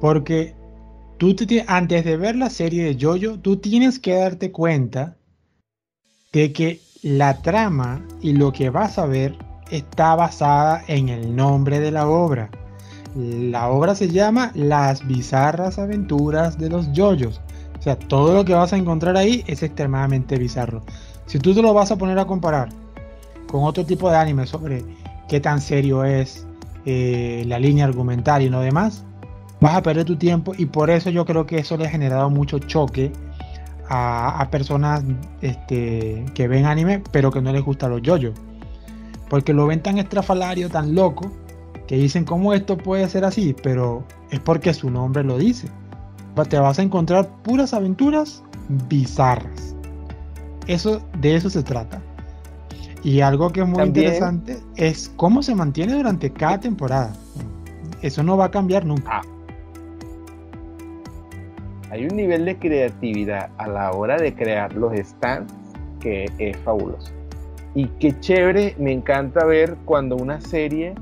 porque 0.00 0.54
tú 1.18 1.34
te, 1.34 1.64
antes 1.66 2.04
de 2.04 2.16
ver 2.16 2.36
la 2.36 2.48
serie 2.48 2.84
de 2.84 2.96
Jojo, 3.04 3.40
tú 3.40 3.56
tienes 3.56 3.98
que 3.98 4.14
darte 4.14 4.52
cuenta 4.52 5.16
de 6.32 6.52
que 6.52 6.80
la 7.02 7.42
trama 7.42 8.06
y 8.20 8.34
lo 8.34 8.52
que 8.52 8.70
vas 8.70 8.98
a 8.98 9.06
ver 9.06 9.36
está 9.72 10.14
basada 10.14 10.84
en 10.86 11.08
el 11.08 11.34
nombre 11.34 11.80
de 11.80 11.90
la 11.90 12.06
obra. 12.06 12.50
La 13.16 13.68
obra 13.68 13.96
se 13.96 14.08
llama 14.08 14.52
Las 14.54 15.04
bizarras 15.08 15.80
aventuras 15.80 16.56
de 16.56 16.70
los 16.70 16.92
yoyos. 16.92 17.40
O 17.76 17.82
sea, 17.82 17.98
todo 17.98 18.32
lo 18.32 18.44
que 18.44 18.54
vas 18.54 18.72
a 18.72 18.76
encontrar 18.76 19.16
ahí 19.16 19.42
es 19.48 19.64
extremadamente 19.64 20.38
bizarro. 20.38 20.84
Si 21.26 21.40
tú 21.40 21.52
te 21.52 21.62
lo 21.62 21.74
vas 21.74 21.90
a 21.90 21.96
poner 21.96 22.18
a 22.20 22.26
comparar 22.26 22.68
con 23.48 23.64
otro 23.64 23.84
tipo 23.84 24.08
de 24.08 24.16
anime 24.16 24.46
sobre 24.46 24.84
qué 25.28 25.40
tan 25.40 25.60
serio 25.60 26.04
es 26.04 26.46
eh, 26.84 27.44
la 27.46 27.58
línea 27.58 27.84
argumental 27.84 28.42
y 28.42 28.48
lo 28.48 28.60
demás, 28.60 29.04
vas 29.60 29.76
a 29.76 29.82
perder 29.82 30.04
tu 30.04 30.16
tiempo 30.16 30.52
y 30.56 30.66
por 30.66 30.90
eso 30.90 31.10
yo 31.10 31.24
creo 31.24 31.46
que 31.46 31.58
eso 31.58 31.76
le 31.76 31.86
ha 31.86 31.90
generado 31.90 32.30
mucho 32.30 32.58
choque 32.58 33.12
a, 33.90 34.46
personas 34.50 35.02
este, 35.40 36.24
que 36.34 36.46
ven 36.46 36.66
anime 36.66 37.02
pero 37.10 37.30
que 37.30 37.40
no 37.40 37.52
les 37.52 37.62
gusta 37.62 37.88
los 37.88 38.02
yoyos. 38.02 38.34
Porque 39.28 39.52
lo 39.52 39.66
ven 39.66 39.82
tan 39.82 39.98
estrafalario, 39.98 40.70
tan 40.70 40.94
loco, 40.94 41.30
que 41.86 41.96
dicen 41.96 42.24
cómo 42.24 42.54
esto 42.54 42.78
puede 42.78 43.08
ser 43.08 43.24
así, 43.24 43.54
pero 43.62 44.04
es 44.30 44.40
porque 44.40 44.72
su 44.72 44.90
nombre 44.90 45.24
lo 45.24 45.38
dice. 45.38 45.68
Te 46.48 46.58
vas 46.58 46.78
a 46.78 46.82
encontrar 46.82 47.28
puras 47.42 47.74
aventuras 47.74 48.44
bizarras. 48.88 49.74
Eso, 50.66 51.02
de 51.18 51.34
eso 51.34 51.50
se 51.50 51.62
trata. 51.62 52.00
Y 53.02 53.20
algo 53.20 53.50
que 53.50 53.60
es 53.60 53.68
muy 53.68 53.82
interesante 53.82 54.58
es 54.76 55.10
cómo 55.16 55.42
se 55.42 55.54
mantiene 55.54 55.94
durante 55.94 56.32
cada 56.32 56.58
temporada. 56.58 57.12
Eso 58.02 58.22
no 58.22 58.36
va 58.36 58.46
a 58.46 58.50
cambiar 58.50 58.84
nunca. 58.84 59.10
Ah. 59.12 59.22
Hay 61.90 62.04
un 62.04 62.16
nivel 62.16 62.44
de 62.44 62.58
creatividad 62.58 63.50
a 63.56 63.66
la 63.66 63.92
hora 63.92 64.16
de 64.16 64.34
crear 64.34 64.74
los 64.74 64.92
stands 64.98 65.52
que 66.00 66.30
es 66.38 66.56
fabuloso. 66.58 67.12
Y 67.74 67.86
qué 68.00 68.18
chévere, 68.20 68.74
me 68.78 68.92
encanta 68.92 69.44
ver 69.44 69.76
cuando 69.84 70.16
una 70.16 70.40
serie 70.40 70.94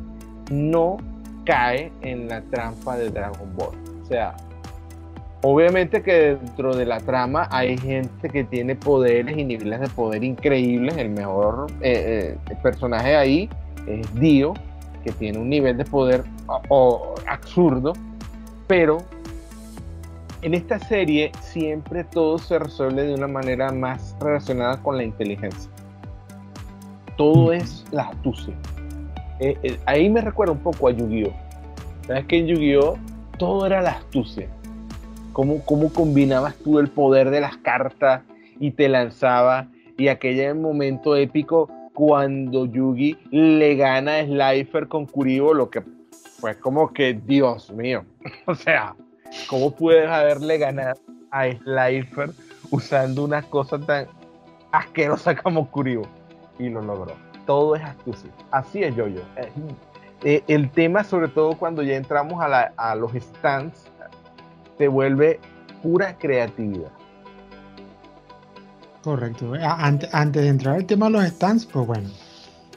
no 0.51 0.99
cae 1.45 1.91
en 2.03 2.29
la 2.29 2.43
trampa 2.43 2.97
de 2.97 3.11
Dragon 3.11 3.49
Ball. 3.57 3.75
O 4.03 4.07
sea, 4.07 4.37
obviamente 5.43 6.03
que 6.03 6.37
dentro 6.37 6.75
de 6.75 6.87
la 6.87 7.01
trama 7.01 7.49
hay 7.51 7.79
gente 7.79 8.29
que 8.29 8.45
tiene 8.45 8.75
poderes 8.75 9.37
y 9.37 9.45
niveles 9.45 9.81
de 9.81 9.89
poder 9.89 10.25
increíbles. 10.25 10.97
El 10.97 11.11
mejor 11.11 11.67
eh, 11.81 12.37
eh, 12.49 12.57
personaje 12.63 13.17
ahí 13.17 13.49
es 13.87 14.15
Dio, 14.15 14.55
que 15.05 15.13
tiene 15.13 15.39
un 15.39 15.49
nivel 15.49 15.77
de 15.77 15.85
poder 15.85 16.25
absurdo, 17.27 17.93
pero 18.67 18.99
en 20.43 20.55
esta 20.55 20.79
serie 20.79 21.33
siempre 21.41 22.05
todo 22.05 22.39
se 22.39 22.59
resuelve 22.59 23.05
de 23.05 23.15
una 23.15 23.27
manera 23.27 23.73
más 23.73 24.15
relacionada 24.21 24.81
con 24.83 24.97
la 24.97 25.05
inteligencia. 25.05 25.71
Todo 27.17 27.53
es 27.53 27.85
la 27.91 28.05
astucia. 28.05 28.55
Eh, 29.41 29.57
eh, 29.63 29.79
ahí 29.87 30.09
me 30.09 30.21
recuerda 30.21 30.53
un 30.53 30.61
poco 30.61 30.89
a 30.89 30.93
Yu-Gi-Oh! 30.93 31.33
Sabes 32.07 32.27
que 32.27 32.39
en 32.39 32.47
Yu-Gi-Oh! 32.47 32.97
todo 33.39 33.67
era 33.67 33.83
la 33.83 33.91
astucia. 33.91 34.49
Cómo, 35.37 35.63
cómo 35.67 35.93
combinabas 35.93 36.57
tú 36.57 36.79
el 36.79 36.89
poder 36.89 37.29
de 37.29 37.43
las 37.43 37.59
cartas 37.59 38.23
y 38.59 38.71
te 38.71 38.89
lanzaba. 38.89 39.69
Y 39.99 40.09
aquel 40.09 40.55
momento 40.55 41.15
épico 41.15 41.69
cuando 41.93 42.65
Yugi 42.65 43.19
le 43.31 43.75
gana 43.77 44.17
a 44.17 44.25
Slifer 44.25 44.89
con 44.89 45.05
Kuribo, 45.05 45.53
lo 45.53 45.69
que 45.69 45.83
fue 46.41 46.59
como 46.59 46.91
que, 46.91 47.13
Dios 47.13 47.71
mío. 47.71 48.07
o 48.47 48.55
sea, 48.55 48.97
¿cómo 49.47 49.75
puedes 49.75 50.09
haberle 50.09 50.57
ganado 50.57 50.99
a 51.31 51.51
Slifer 51.51 52.31
usando 52.71 53.25
una 53.25 53.43
cosa 53.43 53.79
tan 53.79 54.07
asquerosa 54.73 55.37
como 55.37 55.71
Kuribo? 55.71 56.09
Y 56.59 56.71
lo 56.71 56.81
logró 56.81 57.27
todo 57.47 57.77
es 57.77 57.83
astucia. 57.83 58.31
Así 58.51 58.83
es, 58.83 58.95
yo, 58.95 59.07
yo. 59.07 59.23
Eh, 59.37 59.53
eh, 60.25 60.45
el 60.49 60.71
tema, 60.71 61.05
sobre 61.05 61.29
todo 61.29 61.57
cuando 61.57 61.83
ya 61.83 61.97
entramos 61.97 62.43
a, 62.43 62.95
los 62.97 63.13
stands, 63.13 63.91
se 64.79 64.89
vuelve 64.89 65.41
pura 65.83 66.17
creatividad. 66.19 66.91
Correcto. 69.03 69.55
Eh, 69.55 69.61
antes, 69.63 70.43
de 70.43 70.49
entrar 70.49 70.77
al 70.77 70.87
tema 70.87 71.07
de 71.07 71.13
los 71.13 71.25
stands, 71.25 71.67
pues 71.67 71.87
bueno, 71.87 72.09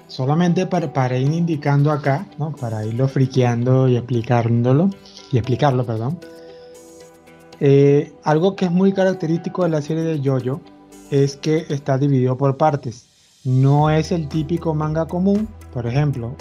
solamente 0.07 0.67
para, 0.67 1.17
ir 1.17 1.31
indicando 1.31 1.91
acá, 1.91 2.27
¿no? 2.37 2.55
para 2.55 2.85
irlo 2.85 3.07
friqueando 3.07 3.87
y 3.87 3.97
explicándolo, 3.97 4.89
y 5.31 5.37
explicarlo, 5.37 5.85
perdón. 5.85 6.19
algo 8.23 8.55
que 8.55 8.65
es 8.65 8.71
muy 8.71 8.93
característico 8.93 9.63
de 9.63 9.69
la 9.69 9.81
serie 9.81 10.03
de 10.03 10.21
Jojo 10.23 10.61
es 11.11 11.35
que 11.35 11.65
está 11.69 11.97
dividido 11.97 12.37
por 12.37 12.57
partes. 12.57 13.07
No 13.43 13.89
es 13.89 14.11
el 14.11 14.27
típico 14.27 14.73
manga 14.73 15.07
común. 15.07 15.47
Por 15.73 15.87
ejemplo, 15.87 16.35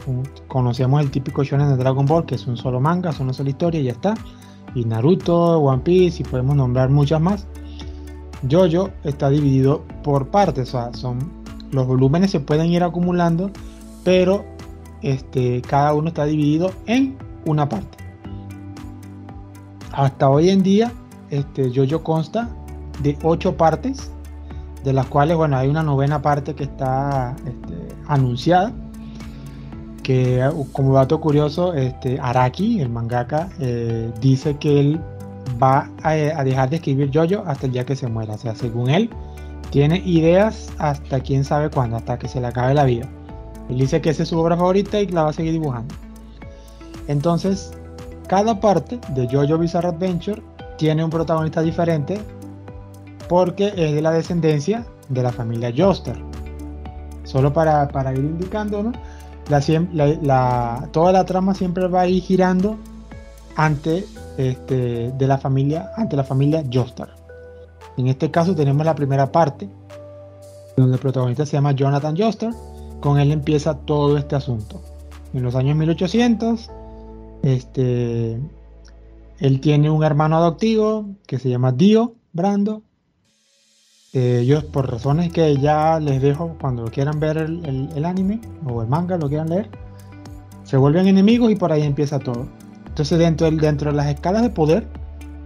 conocemos 0.49 1.01
el 1.01 1.11
típico 1.11 1.45
shonen 1.45 1.69
de 1.69 1.77
Dragon 1.77 2.05
Ball, 2.07 2.27
que 2.27 2.35
es 2.35 2.47
un 2.47 2.57
solo 2.57 2.81
manga, 2.81 3.11
es 3.11 3.21
una 3.21 3.33
sola 3.33 3.51
historia 3.51 3.81
y 3.81 3.85
ya 3.85 3.93
está. 3.93 4.15
Y 4.79 4.85
Naruto, 4.85 5.59
One 5.59 5.83
Piece, 5.83 6.23
y 6.23 6.25
podemos 6.25 6.55
nombrar 6.55 6.89
muchas 6.89 7.21
más. 7.21 7.47
Jojo 8.49 8.91
está 9.03 9.29
dividido 9.29 9.83
por 10.05 10.29
partes, 10.29 10.69
o 10.69 10.73
sea, 10.73 10.95
son 10.95 11.19
los 11.73 11.87
volúmenes 11.87 12.31
se 12.31 12.39
pueden 12.39 12.71
ir 12.71 12.85
acumulando, 12.85 13.51
pero 14.05 14.45
este, 15.03 15.61
cada 15.63 15.95
uno 15.95 16.09
está 16.09 16.25
dividido 16.27 16.71
en 16.87 17.19
una 17.45 17.69
parte. 17.69 17.99
Hasta 19.93 20.31
hoy 20.31 20.51
en 20.51 20.63
día, 20.63 20.93
este, 21.31 21.73
Jojo 21.75 22.05
consta 22.05 22.49
de 23.03 23.19
ocho 23.25 23.57
partes 23.57 24.13
de 24.85 24.93
las 24.93 25.07
cuales, 25.07 25.37
bueno, 25.37 25.57
hay 25.57 25.69
una 25.69 25.83
novena 25.83 26.23
parte 26.23 26.55
que 26.55 26.65
está 26.65 27.35
este, 27.45 27.97
anunciada, 28.07 28.73
que 30.09 30.43
como 30.73 30.95
dato 30.95 31.21
curioso, 31.21 31.75
este, 31.75 32.19
Araki, 32.19 32.81
el 32.81 32.89
mangaka, 32.89 33.51
eh, 33.61 34.11
dice 34.23 34.57
que 34.57 34.81
él 34.81 35.01
va 35.63 35.91
a, 36.03 36.15
dejar 36.15 36.71
de 36.71 36.77
escribir 36.77 37.11
Jojo 37.13 37.45
hasta 37.47 37.67
el 37.67 37.73
día 37.73 37.85
que 37.85 37.95
se 37.95 38.07
muera, 38.07 38.33
o 38.33 38.39
sea, 38.39 38.55
según 38.55 38.89
él, 38.89 39.11
tiene 39.69 39.99
ideas 40.07 40.71
hasta 40.79 41.21
quién 41.21 41.45
sabe 41.45 41.69
cuándo, 41.69 41.99
hasta 41.99 42.19
que 42.19 42.27
se 42.27 42.41
le 42.41 42.47
acabe 42.47 42.73
la 42.73 42.85
vida. 42.85 43.07
Él 43.69 43.77
dice 43.77 44.01
que 44.01 44.09
esa 44.09 44.23
es 44.23 44.31
su 44.31 44.39
obra 44.39 44.57
favorita 44.57 44.99
y 44.99 45.09
la 45.09 45.25
va 45.25 45.29
a 45.29 45.33
seguir 45.35 45.53
dibujando. 45.53 45.95
Entonces, 47.07 47.73
cada 48.29 48.61
parte 48.61 48.99
de 49.11 49.29
Jojo 49.31 49.59
Bizarre 49.59 49.89
Adventure 49.89 50.43
tiene 50.79 51.05
un 51.05 51.11
protagonista 51.11 51.61
diferente 51.61 52.19
porque 53.29 53.75
es 53.77 53.93
de 53.93 54.01
la 54.01 54.13
descendencia 54.13 54.87
de 55.11 55.23
la 55.23 55.33
familia 55.33 55.71
Joster. 55.77 56.17
Solo 57.25 57.53
para, 57.53 58.15
ir 58.15 58.21
indicando, 58.21 58.91
la, 59.49 60.89
toda 60.93 61.13
la 61.13 61.25
trama 61.25 61.55
siempre 61.55 61.89
va 61.89 62.03
a 62.03 62.07
ir 62.07 62.23
girando 62.23 62.77
ante, 63.57 64.05
este, 64.37 65.11
de 65.11 65.27
la 65.27 65.39
familia, 65.39 65.91
ante 65.97 66.17
la 66.17 66.25
familia. 66.25 66.63
En 67.97 68.07
este 68.07 68.31
caso 68.31 68.55
tenemos 68.55 68.85
la 68.87 68.95
primera 68.95 69.33
parte, 69.33 69.69
donde 70.77 70.95
el 70.95 71.01
protagonista 71.01 71.45
se 71.45 71.53
llama 71.53 71.73
Jonathan 71.73 72.17
Joestar. 72.17 72.53
Con 73.01 73.19
él 73.19 73.33
empieza 73.33 73.79
todo 73.79 74.17
este 74.17 74.37
asunto. 74.37 74.81
En 75.35 75.43
los 75.43 75.55
años 75.55 75.77
1800, 75.77 76.71
este, 77.43 78.41
él 79.39 79.61
tiene 79.61 79.91
un 79.91 80.05
hermano 80.05 80.37
adoptivo 80.37 81.07
que 81.27 81.39
se 81.39 81.49
llama 81.49 81.73
Dio 81.73 82.15
Brando, 82.33 82.83
eh, 84.13 84.41
ellos, 84.41 84.65
por 84.65 84.91
razones 84.91 85.33
que 85.33 85.57
ya 85.59 86.01
les 86.01 86.23
dejo 86.23 86.57
cuando 86.61 86.85
quieran 86.85 87.21
ver 87.21 87.37
el, 87.37 88.05
anime 88.05 88.41
o 88.67 88.83
el 88.83 88.89
manga, 88.89 89.19
lo 89.19 89.29
quieran 89.29 89.51
leer, 89.51 89.69
se 90.65 90.77
vuelven 90.77 91.07
enemigos 91.07 91.51
y 91.51 91.57
por 91.57 91.73
ahí 91.73 91.83
empieza 91.83 92.19
todo. 92.19 92.49
Entonces, 92.87 93.19
dentro, 93.19 93.51
dentro 93.51 93.91
de 93.91 93.97
las 93.97 94.07
escalas 94.07 94.43
de 94.43 94.51
poder, 94.51 94.89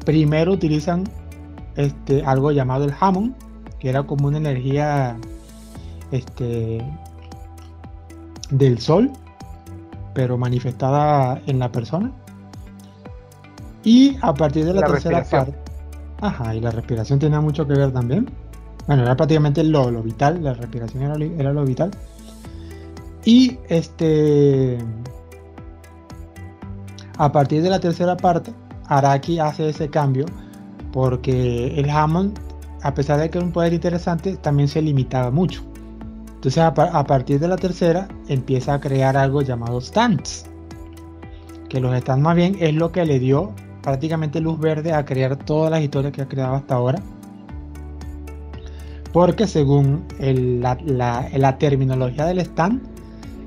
primero 0.04 0.52
utilizan 0.52 1.04
este, 1.76 2.24
algo 2.24 2.52
llamado 2.52 2.84
el 2.84 2.94
Hammond, 2.98 3.34
que 3.78 3.88
era 3.88 4.04
como 4.04 4.28
una 4.28 4.38
energía 4.38 5.16
este, 6.12 6.84
del 8.50 8.78
sol, 8.78 9.10
pero 10.14 10.38
manifestada 10.38 11.40
en 11.46 11.58
la 11.58 11.72
persona. 11.72 12.12
Y 13.82 14.16
a 14.22 14.32
partir 14.32 14.64
de 14.64 14.74
la, 14.74 14.86
tercera 14.86 15.24
parte, 15.24 15.54
ajá, 16.20 16.54
y 16.54 16.60
la 16.60 16.70
respiración 16.70 17.18
tiene 17.18 17.40
mucho 17.40 17.66
que 17.66 17.74
ver 17.74 17.92
también. 17.92 18.30
Bueno, 18.86 19.02
era 19.02 19.16
prácticamente 19.16 19.62
lo, 19.62 19.90
lo 19.90 20.02
vital, 20.02 20.42
la 20.42 20.54
respiración 20.54 21.02
era, 21.38 21.52
lo 21.52 21.64
vital. 21.64 21.90
Y 23.24 23.58
este. 23.68 24.78
A 27.18 27.30
partir 27.30 27.62
de 27.62 27.70
la 27.70 27.78
tercera 27.78 28.16
parte, 28.16 28.52
Araki 28.86 29.38
hace 29.38 29.68
ese 29.68 29.88
cambio 29.88 30.26
porque 30.92 31.78
el 31.78 31.88
Hammond, 31.88 32.38
a 32.82 32.94
pesar 32.94 33.20
de 33.20 33.30
que 33.30 33.38
era 33.38 33.46
un 33.46 33.52
poder 33.52 33.72
interesante, 33.72 34.36
también 34.36 34.68
se 34.68 34.82
limitaba 34.82 35.30
mucho. 35.30 35.62
Entonces 36.34 36.58
a, 36.58 37.04
partir 37.04 37.38
de 37.38 37.46
la 37.46 37.56
tercera 37.56 38.08
empieza 38.26 38.74
a 38.74 38.80
crear 38.80 39.16
algo 39.16 39.42
llamado 39.42 39.80
stands. 39.80 40.46
Que 41.68 41.80
los 41.80 41.96
stands 42.00 42.22
más 42.22 42.34
bien 42.34 42.56
es 42.58 42.74
lo 42.74 42.90
que 42.90 43.04
le 43.04 43.20
dio 43.20 43.52
prácticamente 43.80 44.40
luz 44.40 44.58
verde 44.58 44.92
a 44.92 45.04
crear 45.04 45.36
todas 45.36 45.70
las 45.70 45.82
historias 45.82 46.12
que 46.12 46.22
ha 46.22 46.28
creado 46.28 46.56
hasta 46.56 46.74
ahora. 46.74 47.00
Porque 49.12 49.46
según 49.46 50.04
la, 50.18 50.78
la 51.32 51.58
terminología 51.58 52.24
del 52.26 52.38
stand, 52.38 52.80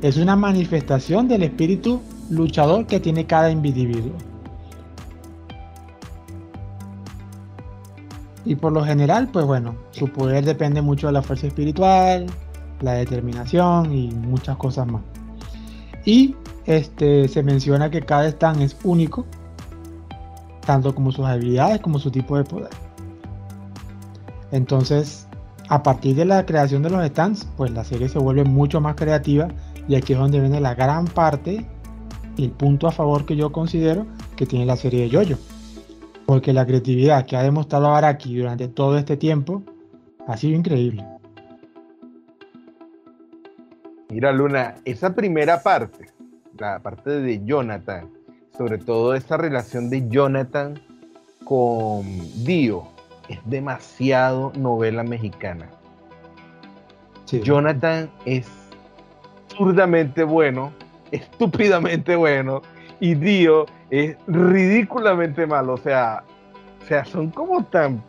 es 0.02 0.18
una 0.18 0.36
manifestación 0.36 1.28
del 1.28 1.44
espíritu 1.44 2.02
luchador 2.30 2.86
que 2.86 3.00
tiene 3.00 3.26
cada 3.26 3.50
individuo. 3.50 4.14
Y 8.46 8.56
por 8.56 8.72
lo 8.72 8.86
general, 8.86 9.30
pues 9.34 9.46
bueno, 9.46 9.76
su 9.92 10.08
poder 10.08 10.46
depende 10.46 10.82
mucho 10.82 11.08
de 11.08 11.14
la 11.14 11.24
fuerza 11.24 11.48
espiritual, 11.48 12.28
la 12.82 12.94
determinación 12.94 13.92
y 13.92 14.12
muchas 14.12 14.58
cosas 14.58 14.86
más. 14.86 15.02
Y 16.06 16.36
este, 16.66 17.28
se 17.28 17.42
menciona 17.42 17.90
que 17.90 18.02
cada 18.02 18.28
stand 18.28 18.62
es 18.62 18.78
único, 18.84 19.26
tanto 20.66 20.94
como 20.94 21.12
sus 21.12 21.26
habilidades 21.26 21.82
como 21.82 21.98
su 21.98 22.12
tipo 22.12 22.38
de 22.38 22.44
poder. 22.44 22.70
Entonces, 24.52 25.25
a 25.70 25.84
partir 25.84 26.16
de 26.16 26.26
la 26.26 26.46
creación 26.46 26.84
de 26.84 26.90
los 26.90 27.06
stands, 27.08 27.48
pues 27.58 27.72
la 27.72 27.84
serie 27.84 28.10
se 28.10 28.20
vuelve 28.20 28.44
mucho 28.44 28.82
más 28.82 28.96
creativa 28.96 29.48
y 29.88 29.96
aquí 29.96 30.14
es 30.14 30.20
donde 30.20 30.40
viene 30.40 30.60
la 30.60 30.76
gran 30.76 31.06
parte 31.06 31.66
el 32.38 32.52
punto 32.52 32.88
a 32.88 32.92
favor 32.92 33.26
que 33.26 33.36
yo 33.36 33.52
considero 33.52 34.06
que 34.36 34.46
tiene 34.46 34.66
la 34.66 34.76
serie 34.76 35.02
de 35.02 35.10
Yoyo. 35.10 35.38
Porque 36.26 36.54
la 36.54 36.66
creatividad 36.66 37.26
que 37.26 37.38
ha 37.38 37.44
demostrado 37.44 37.94
Araki 37.94 38.36
durante 38.36 38.68
todo 38.68 38.98
este 38.98 39.16
tiempo 39.16 39.64
ha 40.28 40.36
sido 40.38 40.58
increíble. 40.58 41.06
Mira, 44.10 44.32
Luna, 44.32 44.76
esa 44.86 45.14
primera 45.14 45.62
parte, 45.62 46.10
la 46.58 46.80
parte 46.80 47.10
de 47.22 47.44
Jonathan, 47.44 48.10
sobre 48.58 48.78
todo 48.78 49.14
esa 49.14 49.38
relación 49.38 49.90
de 49.90 50.08
Jonathan 50.10 50.80
con 51.44 52.06
Dio, 52.44 52.95
es 53.30 53.40
demasiado 53.46 54.52
novela 54.56 55.04
mexicana. 55.04 55.68
Jonathan 57.32 58.10
es 58.26 58.48
absurdamente 59.50 60.24
bueno, 60.24 60.72
estúpidamente 61.12 62.16
bueno, 62.16 62.62
y 63.00 63.16
Dio 63.16 63.66
es 63.90 64.16
ridículamente 64.28 65.46
malo. 65.46 65.74
O 65.74 65.78
sea, 65.78 66.24
o 66.82 66.86
sea, 66.86 67.06
son 67.06 67.32
como 67.32 67.64
tan. 67.66 68.04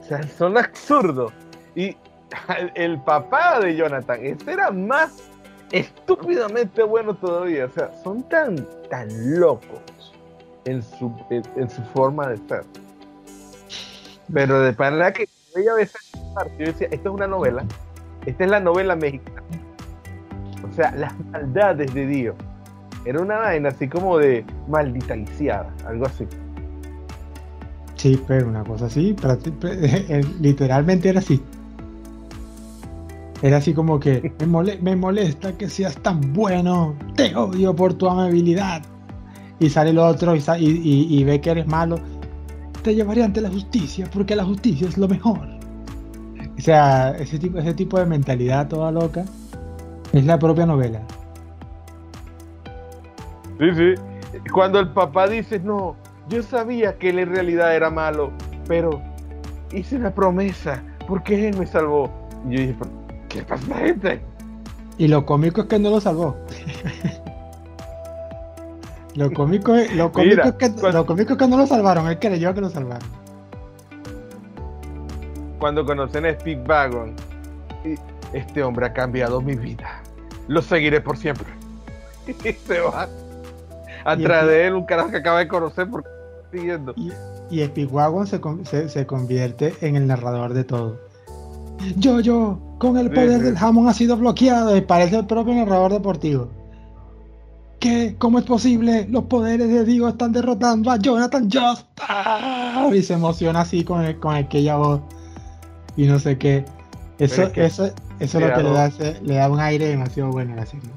O 0.00 0.04
sea, 0.04 0.22
son 0.24 0.58
absurdos. 0.58 1.32
Y 1.74 1.96
el 2.74 3.00
papá 3.02 3.60
de 3.60 3.76
Jonathan, 3.76 4.18
este 4.22 4.52
era 4.52 4.70
más 4.70 5.30
estúpidamente 5.70 6.82
bueno 6.82 7.14
todavía. 7.14 7.66
O 7.66 7.70
sea, 7.70 7.92
son 8.02 8.22
tan, 8.28 8.56
tan 8.90 9.08
locos 9.38 10.12
en 10.64 10.82
su, 10.82 11.12
en, 11.30 11.70
su 11.70 11.82
forma 11.94 12.28
de 12.28 12.36
ser. 12.48 12.64
Pero 14.32 14.60
de 14.60 14.72
manera 14.72 15.12
que 15.12 15.28
yo 15.54 15.72
a 15.72 15.76
veces 15.76 16.00
yo 16.58 16.66
decía, 16.66 16.88
esto 16.90 17.08
es 17.08 17.14
una 17.14 17.26
novela, 17.26 17.64
esta 18.26 18.44
es 18.44 18.50
la 18.50 18.60
novela 18.60 18.96
mexicana. 18.96 19.42
O 20.68 20.74
sea, 20.74 20.92
las 20.92 21.12
maldades 21.30 21.92
de 21.94 22.06
Dios. 22.06 22.36
Era 23.04 23.20
una 23.20 23.36
vaina 23.36 23.68
así 23.68 23.86
como 23.86 24.18
de 24.18 24.44
maldita 24.66 25.14
algo 25.86 26.06
así. 26.06 26.26
Sí, 27.96 28.20
pero 28.26 28.48
una 28.48 28.64
cosa 28.64 28.86
así, 28.86 29.14
literalmente 30.40 31.10
era 31.10 31.20
así. 31.20 31.40
Era 33.42 33.58
así 33.58 33.74
como 33.74 34.00
que 34.00 34.32
me, 34.80 34.96
molesta 34.96 35.52
que 35.52 35.68
seas 35.68 35.96
tan 35.98 36.32
bueno, 36.32 36.94
te 37.14 37.36
odio 37.36 37.76
por 37.76 37.94
tu 37.94 38.08
amabilidad. 38.08 38.82
Y 39.60 39.68
sale 39.68 39.90
el 39.90 39.98
otro 39.98 40.34
y, 40.34 41.24
ve 41.24 41.40
que 41.40 41.50
eres 41.50 41.66
malo, 41.66 41.98
te 42.84 42.94
llevaré 42.94 43.24
ante 43.24 43.40
la 43.40 43.50
justicia 43.50 44.08
porque 44.12 44.36
la 44.36 44.44
justicia 44.44 44.86
es 44.86 44.98
lo 44.98 45.08
mejor. 45.08 45.48
O 46.56 46.60
sea, 46.60 47.10
ese 47.18 47.38
tipo, 47.38 47.58
ese 47.58 47.74
tipo 47.74 47.98
de 47.98 48.04
mentalidad 48.04 48.68
toda 48.68 48.92
loca 48.92 49.24
es 50.12 50.24
la 50.24 50.38
propia 50.38 50.66
novela. 50.66 51.00
Sí, 53.58 53.74
sí. 53.74 53.94
Cuando 54.52 54.78
el 54.78 54.90
papá 54.90 55.26
dice, 55.26 55.58
no, 55.58 55.96
yo 56.28 56.42
sabía 56.42 56.96
que 56.98 57.10
él 57.10 57.18
en 57.20 57.34
realidad 57.34 57.74
era 57.74 57.90
malo, 57.90 58.30
pero 58.68 59.00
hice 59.72 59.96
una 59.96 60.14
promesa 60.14 60.82
porque 61.08 61.48
él 61.48 61.56
me 61.56 61.66
salvó. 61.66 62.10
Y 62.48 62.54
yo 62.54 62.60
dije, 62.60 62.76
¿qué 63.30 63.42
pasa, 63.42 63.74
gente? 63.76 64.20
Y 64.98 65.08
lo 65.08 65.24
cómico 65.24 65.62
es 65.62 65.66
que 65.68 65.78
no 65.78 65.90
lo 65.90 66.00
salvó. 66.00 66.36
lo, 69.14 69.32
cómico 69.32 69.74
es, 69.74 69.94
lo, 69.94 70.10
cómico 70.10 70.42
es 70.42 70.54
que, 70.54 70.68
lo 70.92 71.06
cómico 71.06 71.32
es 71.34 71.38
que 71.38 71.48
no 71.48 71.56
lo 71.56 71.66
salvaron, 71.66 72.08
él 72.08 72.18
creyó 72.18 72.52
que 72.54 72.60
lo 72.60 72.70
salvaron. 72.70 73.08
Cuando 75.58 75.84
conocen 75.84 76.26
a 76.26 76.32
Speedwagon, 76.32 77.14
este 78.32 78.62
hombre 78.62 78.86
ha 78.86 78.92
cambiado 78.92 79.40
mi 79.40 79.54
vida. 79.54 80.02
Lo 80.48 80.60
seguiré 80.62 81.00
por 81.00 81.16
siempre. 81.16 81.46
Y 82.26 82.52
se 82.52 82.80
va 82.80 83.06
atrás 84.04 84.46
de 84.46 84.66
él 84.66 84.74
un 84.74 84.86
carajo 84.86 85.10
que 85.10 85.18
acaba 85.18 85.38
de 85.40 85.48
conocer 85.48 85.88
por 85.88 86.04
siguiendo. 86.50 86.94
Y, 86.96 87.12
y 87.50 87.64
Speedwagon 87.64 88.26
se, 88.26 88.88
se, 88.88 89.06
convierte 89.06 89.74
en 89.80 89.96
el 89.96 90.06
narrador 90.06 90.54
de 90.54 90.64
todo. 90.64 90.98
Yo, 91.96 92.20
yo, 92.20 92.58
con 92.78 92.96
el 92.96 93.10
poder 93.10 93.42
del 93.42 93.58
jamón 93.58 93.88
ha 93.88 93.94
sido 93.94 94.16
bloqueado 94.16 94.76
y 94.76 94.80
parece 94.80 95.16
el 95.18 95.26
propio 95.26 95.54
narrador 95.54 95.92
deportivo. 95.92 96.48
¿Qué? 97.84 98.16
¿Cómo 98.18 98.38
es 98.38 98.46
posible? 98.46 99.06
Los 99.10 99.24
poderes 99.24 99.68
de 99.68 99.84
Dios 99.84 100.12
están 100.12 100.32
derrotando 100.32 100.90
a 100.90 100.96
Jonathan 100.96 101.50
Just. 101.52 101.86
Y 102.94 103.02
se 103.02 103.12
emociona 103.12 103.60
así 103.60 103.84
con, 103.84 104.02
el, 104.02 104.18
con 104.18 104.34
aquella 104.34 104.76
voz. 104.76 105.02
Y 105.94 106.06
no 106.06 106.18
sé 106.18 106.38
qué. 106.38 106.64
Eso, 107.18 107.42
eso, 107.54 107.92
eso 108.20 108.38
es 108.38 108.48
lo 108.48 108.54
que 108.54 108.62
le 108.62 108.70
da, 108.70 108.90
le 109.20 109.34
da 109.34 109.50
un 109.50 109.60
aire 109.60 109.88
demasiado 109.88 110.30
bueno 110.30 110.54
a 110.54 110.56
la 110.56 110.64
serie. 110.64 110.88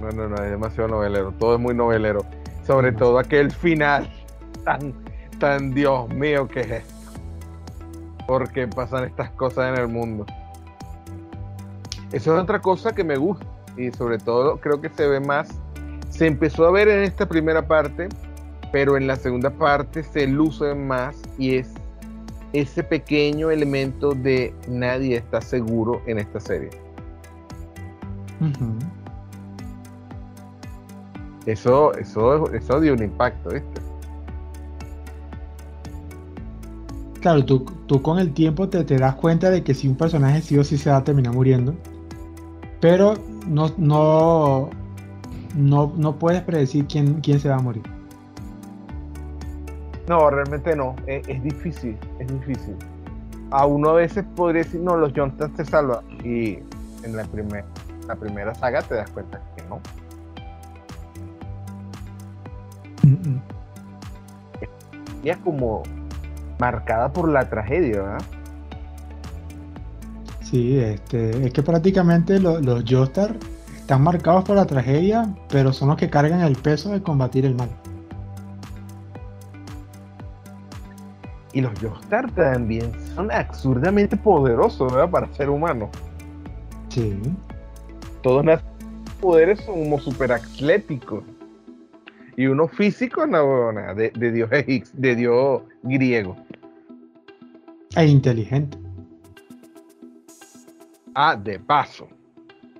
No, 0.00 0.08
no, 0.10 0.28
no, 0.28 0.36
es 0.36 0.50
demasiado 0.52 0.88
novelero. 0.90 1.34
Todo 1.36 1.56
es 1.56 1.60
muy 1.60 1.74
novelero. 1.74 2.24
Sobre 2.64 2.92
todo 2.92 3.18
aquel 3.18 3.50
final 3.50 4.08
tan, 4.64 4.94
tan 5.40 5.74
Dios 5.74 6.08
mío 6.10 6.46
que 6.46 6.60
es 6.60 6.70
esto. 6.70 6.94
Porque 8.28 8.68
pasan 8.68 9.02
estas 9.06 9.30
cosas 9.30 9.76
en 9.76 9.82
el 9.82 9.88
mundo. 9.88 10.26
Eso 12.12 12.36
es 12.36 12.40
otra 12.40 12.60
cosa 12.60 12.92
que 12.92 13.02
me 13.02 13.16
gusta. 13.16 13.51
Y 13.76 13.90
sobre 13.92 14.18
todo 14.18 14.58
creo 14.58 14.80
que 14.80 14.88
se 14.90 15.06
ve 15.06 15.20
más. 15.20 15.48
Se 16.10 16.26
empezó 16.26 16.66
a 16.66 16.70
ver 16.70 16.88
en 16.88 17.02
esta 17.04 17.26
primera 17.26 17.66
parte. 17.66 18.08
Pero 18.70 18.96
en 18.96 19.06
la 19.06 19.16
segunda 19.16 19.50
parte 19.50 20.02
se 20.02 20.26
luce 20.26 20.74
más. 20.74 21.20
Y 21.38 21.56
es 21.56 21.74
ese 22.52 22.82
pequeño 22.82 23.50
elemento 23.50 24.12
de 24.12 24.54
nadie 24.68 25.16
está 25.16 25.40
seguro 25.40 26.02
en 26.06 26.18
esta 26.18 26.40
serie. 26.40 26.70
Eso, 31.46 31.94
eso, 31.94 32.52
eso 32.52 32.80
dio 32.80 32.94
un 32.94 33.02
impacto, 33.02 33.50
¿viste? 33.50 33.80
Claro, 37.20 37.44
tú, 37.44 37.64
tú 37.86 38.02
con 38.02 38.18
el 38.18 38.32
tiempo 38.32 38.68
te, 38.68 38.82
te, 38.84 38.96
das 38.96 39.14
cuenta 39.14 39.50
de 39.50 39.62
que 39.62 39.74
si 39.74 39.86
un 39.86 39.96
personaje 39.96 40.40
sí 40.40 40.58
o 40.58 40.64
sí 40.64 40.76
se 40.76 40.90
va 40.90 40.96
a 40.98 41.04
terminar 41.04 41.32
muriendo, 41.32 41.74
pero 42.80 43.14
no, 43.46 43.72
no, 43.76 44.70
no, 45.54 45.92
no 45.96 46.18
puedes 46.18 46.42
predecir 46.42 46.86
quién, 46.86 47.20
quién 47.20 47.40
se 47.40 47.48
va 47.48 47.56
a 47.56 47.60
morir. 47.60 47.82
No, 50.08 50.30
realmente 50.30 50.74
no, 50.74 50.96
es, 51.06 51.42
difícil, 51.42 51.96
es 52.18 52.26
difícil. 52.28 52.76
A 53.50 53.66
uno 53.66 53.90
a 53.90 53.94
veces 53.94 54.24
podría 54.34 54.62
decir, 54.62 54.80
no, 54.80 54.96
los 54.96 55.12
Johnsons 55.14 55.54
te 55.54 55.64
salvan, 55.64 56.04
y 56.24 56.58
en 57.04 57.16
la, 57.16 57.24
primer, 57.24 57.64
la 58.08 58.16
primera 58.16 58.54
saga 58.54 58.82
te 58.82 58.94
das 58.94 59.10
cuenta 59.10 59.40
que 59.56 59.62
no. 59.68 59.80
Es 65.22 65.36
como 65.38 65.82
marcada 66.58 67.12
por 67.12 67.28
la 67.28 67.48
tragedia, 67.48 68.02
¿verdad? 68.02 68.22
Sí, 70.52 70.78
este, 70.78 71.46
es 71.46 71.52
que 71.54 71.62
prácticamente 71.62 72.38
los 72.38 72.84
Joestar 72.86 73.34
están 73.74 74.02
marcados 74.02 74.44
por 74.44 74.56
la 74.56 74.66
tragedia, 74.66 75.34
pero 75.48 75.72
son 75.72 75.88
los 75.88 75.96
que 75.96 76.10
cargan 76.10 76.40
el 76.42 76.56
peso 76.56 76.90
de 76.90 77.02
combatir 77.02 77.46
el 77.46 77.54
mal. 77.54 77.70
Y 81.54 81.62
los 81.62 81.72
Joestar 81.80 82.30
también 82.32 82.92
son 83.14 83.32
absurdamente 83.32 84.14
poderosos, 84.14 84.92
¿verdad? 84.92 85.10
Para 85.10 85.32
ser 85.32 85.48
humano. 85.48 85.88
Sí. 86.90 87.18
Todos 88.22 88.44
los 88.44 88.60
poderes 89.22 89.58
son 89.60 89.84
como 89.84 89.98
super 90.00 90.32
atléticos 90.32 91.24
y 92.36 92.44
uno 92.44 92.68
físico 92.68 93.26
no, 93.26 93.72
de, 93.94 94.10
de 94.10 94.32
Dios 94.32 94.50
de 94.50 95.16
Dios 95.16 95.62
griego. 95.82 96.36
E 97.96 98.04
inteligente. 98.04 98.81
Ah, 101.14 101.36
de 101.36 101.58
paso. 101.58 102.08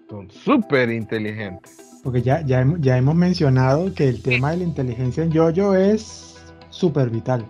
Son 0.08 0.30
súper 0.30 0.90
inteligentes. 0.90 2.00
Porque 2.02 2.22
ya, 2.22 2.40
ya, 2.42 2.66
ya 2.80 2.96
hemos 2.96 3.14
mencionado 3.14 3.94
que 3.94 4.08
el 4.08 4.22
tema 4.22 4.50
de 4.50 4.58
la 4.58 4.64
inteligencia 4.64 5.22
en 5.22 5.32
Jojo 5.32 5.74
es 5.74 6.42
súper 6.70 7.10
vital. 7.10 7.46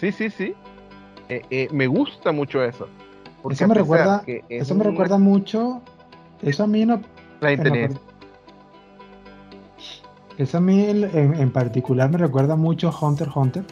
Sí, 0.00 0.10
sí, 0.12 0.30
sí. 0.30 0.54
Eh, 1.28 1.42
eh, 1.50 1.68
me 1.70 1.86
gusta 1.86 2.32
mucho 2.32 2.64
eso. 2.64 2.88
eso 3.50 3.68
me 3.68 3.74
recuerda, 3.74 4.24
eso 4.48 4.74
me 4.74 4.84
recuerda 4.84 5.18
mucho. 5.18 5.82
Eso 6.42 6.64
a 6.64 6.66
mí 6.66 6.86
no. 6.86 7.00
La 7.40 7.52
inteligencia. 7.52 8.00
Eso 10.38 10.56
a 10.56 10.60
mí 10.62 10.86
en, 10.88 11.50
particular 11.52 12.10
me 12.10 12.16
recuerda 12.16 12.56
mucho 12.56 12.90
Hunter 12.98 13.28
Hunter. 13.34 13.64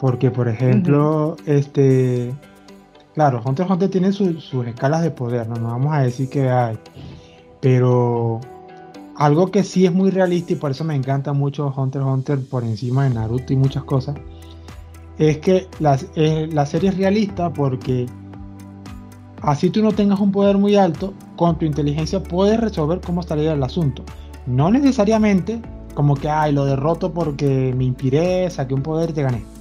Porque, 0.00 0.32
por 0.32 0.48
ejemplo, 0.48 1.36
este. 1.46 2.34
Claro, 3.14 3.42
Hunter 3.44 3.66
Hunter 3.68 3.90
tiene 3.90 4.12
sus 4.12 4.54
escalas 4.66 5.02
de 5.02 5.10
poder, 5.10 5.48
no, 5.48 5.56
no 5.56 5.68
vamos 5.68 5.94
a 5.94 6.00
decir 6.00 6.30
que 6.30 6.48
hay. 6.48 6.78
Pero 7.60 8.40
algo 9.16 9.50
que 9.50 9.62
sí 9.62 9.84
es 9.84 9.92
muy 9.92 10.10
realista 10.10 10.54
y 10.54 10.56
por 10.56 10.70
eso 10.70 10.84
me 10.84 10.94
encanta 10.94 11.32
mucho 11.32 11.72
Hunter 11.76 12.02
Hunter 12.02 12.40
por 12.48 12.64
encima 12.64 13.04
de 13.04 13.10
Naruto 13.10 13.52
y 13.52 13.56
muchas 13.56 13.84
cosas, 13.84 14.16
es 15.18 15.38
que 15.38 15.68
la, 15.78 15.96
serie 16.66 16.88
es 16.88 16.96
realista 16.96 17.52
porque 17.52 18.06
así 19.42 19.70
tú 19.70 19.82
no 19.82 19.92
tengas 19.92 20.18
un 20.20 20.32
poder 20.32 20.56
muy 20.56 20.76
alto, 20.76 21.12
con 21.36 21.58
tu 21.58 21.66
inteligencia 21.66 22.22
puedes 22.22 22.58
resolver 22.58 23.00
cómo 23.00 23.22
salir 23.22 23.48
el 23.48 23.62
asunto. 23.62 24.02
No 24.46 24.70
necesariamente 24.70 25.60
como 25.94 26.16
que, 26.16 26.28
ay, 26.28 26.52
lo 26.52 26.64
derroto 26.64 27.12
porque 27.12 27.74
me 27.76 27.84
inspiré, 27.84 28.48
saqué 28.50 28.74
un 28.74 28.82
poder 28.82 29.10
y 29.10 29.12
te 29.12 29.22
gané. 29.22 29.51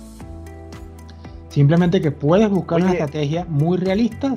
Simplemente 1.52 2.00
que 2.00 2.12
puedes 2.12 2.50
buscar 2.50 2.82
una 2.82 2.94
estrategia 2.94 3.46
muy 3.50 3.78
realista 3.78 4.34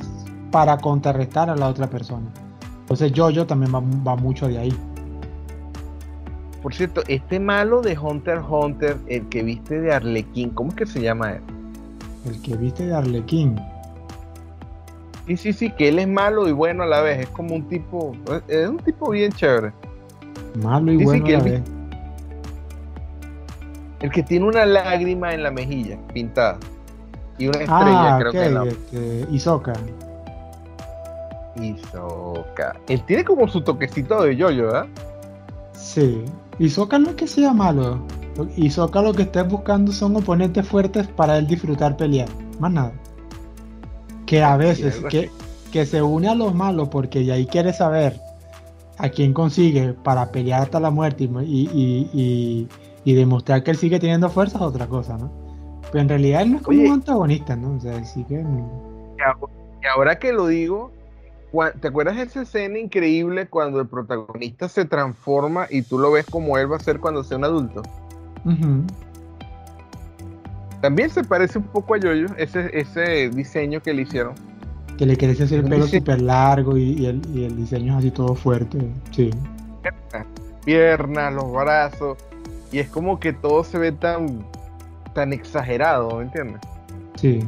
para 0.51 0.77
contrarrestar 0.79 1.49
a 1.49 1.55
la 1.55 1.69
otra 1.69 1.89
persona. 1.89 2.27
Entonces 2.81 3.13
Jojo 3.15 3.47
también 3.47 3.73
va, 3.73 4.17
mucho 4.17 4.49
de 4.49 4.59
ahí. 4.59 4.77
Por 6.61 6.75
cierto, 6.75 7.03
este 7.07 7.39
malo 7.39 7.83
de 7.83 7.97
Hunter 7.97 8.41
Hunter, 8.41 8.97
el 9.07 9.29
que 9.29 9.45
viste 9.45 9.81
de 9.81 9.93
Arlequín, 9.93 10.51
¿cómo 10.51 10.71
es 10.71 10.77
que 10.77 10.87
se 10.87 11.03
llama 11.03 11.35
él? 11.35 11.43
El 12.27 12.43
que 12.43 12.57
viste 12.57 12.87
de 12.87 12.95
Arlequín. 12.97 13.61
Sí, 15.29 15.37
sí, 15.37 15.53
sí, 15.53 15.71
que 15.71 15.91
él 15.91 16.01
es 16.01 16.09
malo 16.09 16.49
y 16.49 16.53
bueno 16.53 16.83
a 16.83 16.87
la 16.87 17.01
vez. 17.01 17.21
Es 17.21 17.29
como 17.29 17.55
un 17.55 17.69
tipo, 17.69 18.13
es 18.49 18.69
un 18.69 18.79
tipo 18.79 19.11
bien 19.11 19.31
chévere. 19.31 19.73
Malo 20.61 20.93
y 20.93 21.05
bueno 21.05 21.27
a 21.27 21.31
la 21.31 21.39
vez. 21.39 21.63
El 24.01 24.11
que 24.11 24.23
tiene 24.25 24.47
una 24.47 24.67
lágrima 24.67 25.33
en 25.33 25.45
la 25.45 25.53
mejilla 25.53 25.97
pintada. 26.13 26.59
Y 27.39 27.49
una 27.49 27.59
estrella, 27.59 28.15
ah, 28.15 28.19
creo 28.19 28.33
que 28.33 28.51
la... 28.51 28.65
este, 28.65 29.27
Isoka. 29.31 29.73
Isoka. 31.57 32.77
Él 32.89 33.03
tiene 33.07 33.25
como 33.25 33.49
su 33.49 33.61
toquecito 33.61 34.23
de 34.23 34.37
yoyo, 34.37 34.67
¿verdad? 34.67 34.87
Sí. 35.73 36.25
Isoka 36.59 36.99
no 36.99 37.11
es 37.11 37.17
que 37.17 37.27
sea 37.27 37.53
malo. 37.53 38.01
Isoka 38.57 39.03
lo 39.03 39.13
que 39.13 39.23
está 39.23 39.43
buscando 39.43 39.93
son 39.93 40.17
oponentes 40.17 40.67
fuertes 40.67 41.09
para 41.09 41.39
él 41.39 41.47
disfrutar 41.47 41.97
pelear. 41.97 42.29
Más 42.59 42.73
nada. 42.73 42.93
Que 44.27 44.43
a 44.43 44.57
veces, 44.57 45.03
que, 45.11 45.31
que 45.73 45.87
se 45.87 46.03
une 46.03 46.29
a 46.29 46.35
los 46.35 46.55
malos 46.55 46.89
porque 46.89 47.25
ya 47.25 47.35
ahí 47.35 47.47
quiere 47.47 47.73
saber 47.73 48.19
a 48.99 49.09
quién 49.09 49.33
consigue 49.33 49.93
para 49.93 50.31
pelear 50.31 50.63
hasta 50.63 50.81
la 50.81 50.91
muerte 50.91 51.29
y, 51.45 52.69
demostrar 53.05 53.63
que 53.63 53.71
él 53.71 53.77
sigue 53.77 53.99
teniendo 53.99 54.29
fuerza 54.31 54.59
es 54.59 54.63
otra 54.63 54.87
cosa, 54.87 55.19
¿no? 55.19 55.44
Pero 55.95 56.03
en 56.03 56.09
realidad 56.09 56.43
él 56.43 56.51
no 56.51 56.57
es 56.57 56.63
como 56.65 56.81
un 56.81 56.91
antagonista, 56.91 57.55
¿no? 57.55 57.77
O 57.77 57.81
sea, 57.81 58.05
sí 58.05 58.25
que... 58.25 58.35
Y 58.35 59.87
ahora 59.87 60.19
que 60.19 60.33
lo 60.33 60.49
digo, 60.49 60.91
¿Te 61.81 61.87
acuerdas 61.87 62.17
de 62.17 62.23
esa 62.23 62.43
escena 62.43 62.81
increíble 62.81 63.47
cuando 63.47 63.81
el 63.81 63.87
protagonista 63.87 64.69
se 64.69 64.87
transforma 64.87 65.69
y 65.71 65.83
tú 65.83 66.01
lo 66.01 66.11
ves 66.11 66.27
como 66.27 66.59
él 66.59 66.73
va 66.73 66.79
a 66.79 66.81
ser 66.81 66.99
cuando 66.99 67.23
sea 67.23 67.39
un 67.39 67.45
adulto? 67.45 67.83
También 70.81 71.11
se 71.11 71.23
parece 71.23 71.59
un 71.59 71.67
poco 71.67 71.95
a 71.95 71.99
Yoyo, 71.99 72.27
ese, 72.39 72.77
ese 72.77 73.31
diseño 73.31 73.81
que 73.81 73.95
le 73.95 74.03
hicieron. 74.03 74.35
Que 74.99 75.07
le 75.07 75.17
crece 75.17 75.45
así 75.45 75.55
el 75.55 75.63
pelo 75.63 75.87
súper 75.87 76.21
largo 76.23 76.77
y, 76.77 77.07
el, 77.07 77.23
diseño 77.57 77.93
es 77.93 77.99
así 78.01 78.11
todo 78.11 78.35
fuerte, 78.35 78.91
sí. 79.13 79.31
Piernas, 80.65 81.33
los 81.35 81.53
brazos, 81.53 82.19
y 82.73 82.81
es 82.81 82.89
como 82.89 83.21
que 83.21 83.33
todo 83.33 83.63
se 83.63 83.79
ve 83.79 83.93
tan, 83.93 84.45
tan 85.15 85.33
exagerado, 85.33 86.19
¿me 86.19 86.25
entiendes? 86.25 86.61
Sí. 87.17 87.41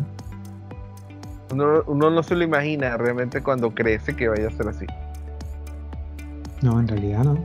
Uno, 1.52 1.82
no 1.86 2.22
se 2.22 2.34
lo 2.34 2.44
imagina 2.44 2.96
realmente 2.96 3.42
cuando 3.42 3.74
crece 3.74 4.16
que 4.16 4.28
vaya 4.28 4.48
a 4.48 4.50
ser 4.50 4.68
así. 4.68 4.86
No, 6.62 6.80
en 6.80 6.88
realidad 6.88 7.24
no. 7.24 7.38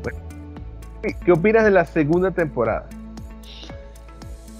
¿Qué 1.26 1.32
opinas 1.32 1.64
de 1.64 1.72
la 1.72 1.86
segunda 1.86 2.32
temporada? 2.32 2.86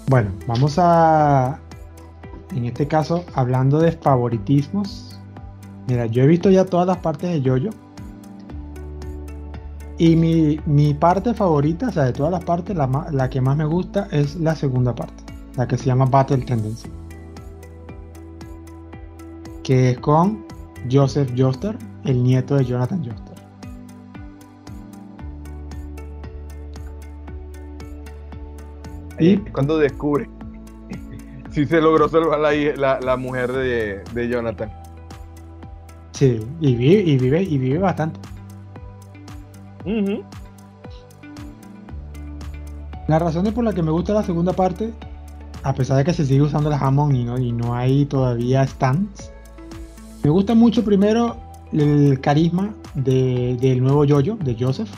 Bueno, 0.08 0.30
vamos 0.46 0.76
a, 0.78 1.58
en 2.54 2.66
este 2.66 2.86
caso, 2.86 3.24
hablando 3.34 3.78
de 3.78 3.92
favoritismos. 3.92 5.18
Mira, 5.86 6.06
yo 6.06 6.22
he 6.22 6.26
visto 6.26 6.50
ya 6.50 6.64
todas 6.64 6.86
las 6.86 6.98
partes 6.98 7.30
de 7.30 7.48
Jojo. 7.48 7.74
Y 9.98 10.16
mi, 10.16 10.60
mi 10.66 10.94
parte 10.94 11.32
favorita, 11.34 11.88
o 11.88 11.92
sea, 11.92 12.04
de 12.04 12.12
todas 12.12 12.32
las 12.32 12.44
partes, 12.44 12.76
la, 12.76 13.06
la 13.12 13.30
que 13.30 13.40
más 13.40 13.56
me 13.56 13.64
gusta 13.64 14.08
es 14.10 14.36
la 14.36 14.56
segunda 14.56 14.94
parte, 14.94 15.21
la 15.56 15.68
que 15.68 15.76
se 15.76 15.86
llama 15.86 16.06
Battle 16.06 16.38
Tendency 16.38 16.90
que 19.62 19.90
es 19.90 19.98
con 19.98 20.44
Joseph 20.90 21.32
Joster, 21.36 21.76
el 22.04 22.22
nieto 22.22 22.56
de 22.56 22.64
Jonathan 22.64 23.04
Joster. 23.04 23.32
Y 29.18 29.36
cuando 29.36 29.78
descubre 29.78 30.28
si 31.50 31.64
se 31.66 31.80
logró 31.80 32.08
salvar 32.08 32.40
la, 32.40 32.98
la, 33.00 33.16
mujer 33.16 33.52
de, 33.52 34.28
Jonathan. 34.28 34.72
Sí, 36.12 36.40
y 36.60 36.74
vive, 36.74 37.02
y 37.02 37.18
vive, 37.18 37.42
y 37.42 37.58
vive 37.58 37.78
bastante. 37.78 38.18
La 43.06 43.18
razón 43.18 43.44
por 43.52 43.64
la 43.64 43.72
que 43.72 43.82
me 43.82 43.90
gusta 43.90 44.12
la 44.12 44.22
segunda 44.22 44.52
parte, 44.52 44.92
a 45.62 45.74
pesar 45.74 45.96
de 45.96 46.04
que 46.04 46.12
se 46.12 46.24
sigue 46.24 46.42
usando 46.42 46.70
el 46.70 46.76
Hammond 46.80 47.14
y 47.14 47.24
no, 47.24 47.38
y 47.38 47.52
no 47.52 47.74
hay 47.74 48.04
todavía 48.06 48.66
stands, 48.66 49.32
me 50.22 50.30
gusta 50.30 50.54
mucho 50.54 50.84
primero 50.84 51.36
el 51.72 52.20
carisma 52.20 52.74
del 52.94 53.82
nuevo 53.82 54.04
Jojo, 54.06 54.36
de 54.42 54.56
Joseph. 54.58 54.90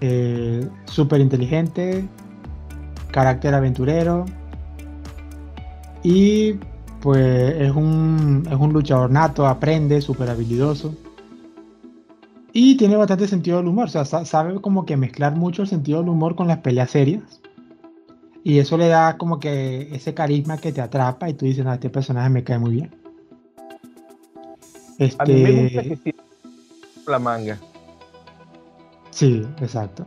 Eh, 0.00 0.66
Súper 0.86 1.20
inteligente, 1.20 2.08
carácter 3.10 3.54
aventurero. 3.54 4.24
Y 6.02 6.54
pues 7.00 7.54
es 7.58 7.72
un, 7.72 8.48
es 8.50 8.56
un 8.56 8.72
luchador 8.72 9.10
nato, 9.10 9.46
aprende, 9.46 10.00
súper 10.00 10.30
habilidoso. 10.30 10.94
Y 12.52 12.76
tiene 12.76 12.96
bastante 12.96 13.28
sentido 13.28 13.58
del 13.58 13.68
humor, 13.68 13.86
o 13.86 14.04
sea, 14.04 14.24
sabe 14.24 14.60
como 14.60 14.86
que 14.86 14.96
mezclar 14.96 15.36
mucho 15.36 15.62
el 15.62 15.68
sentido 15.68 16.00
del 16.00 16.08
humor 16.08 16.34
con 16.34 16.48
las 16.48 16.58
peleas 16.58 16.90
serias. 16.90 17.42
Y 18.48 18.60
eso 18.60 18.78
le 18.78 18.88
da 18.88 19.18
como 19.18 19.38
que 19.38 19.94
ese 19.94 20.14
carisma 20.14 20.56
que 20.56 20.72
te 20.72 20.80
atrapa 20.80 21.28
y 21.28 21.34
tú 21.34 21.44
dices, 21.44 21.62
no, 21.66 21.74
este 21.74 21.90
personaje 21.90 22.30
me 22.30 22.42
cae 22.42 22.58
muy 22.58 22.76
bien. 22.76 22.90
Este... 24.98 25.22
A 25.22 25.26
mí 25.26 25.34
me 25.34 25.62
gusta 25.64 25.82
que 25.82 26.14
la 27.06 27.18
manga. 27.18 27.58
Sí, 29.10 29.46
exacto. 29.60 30.06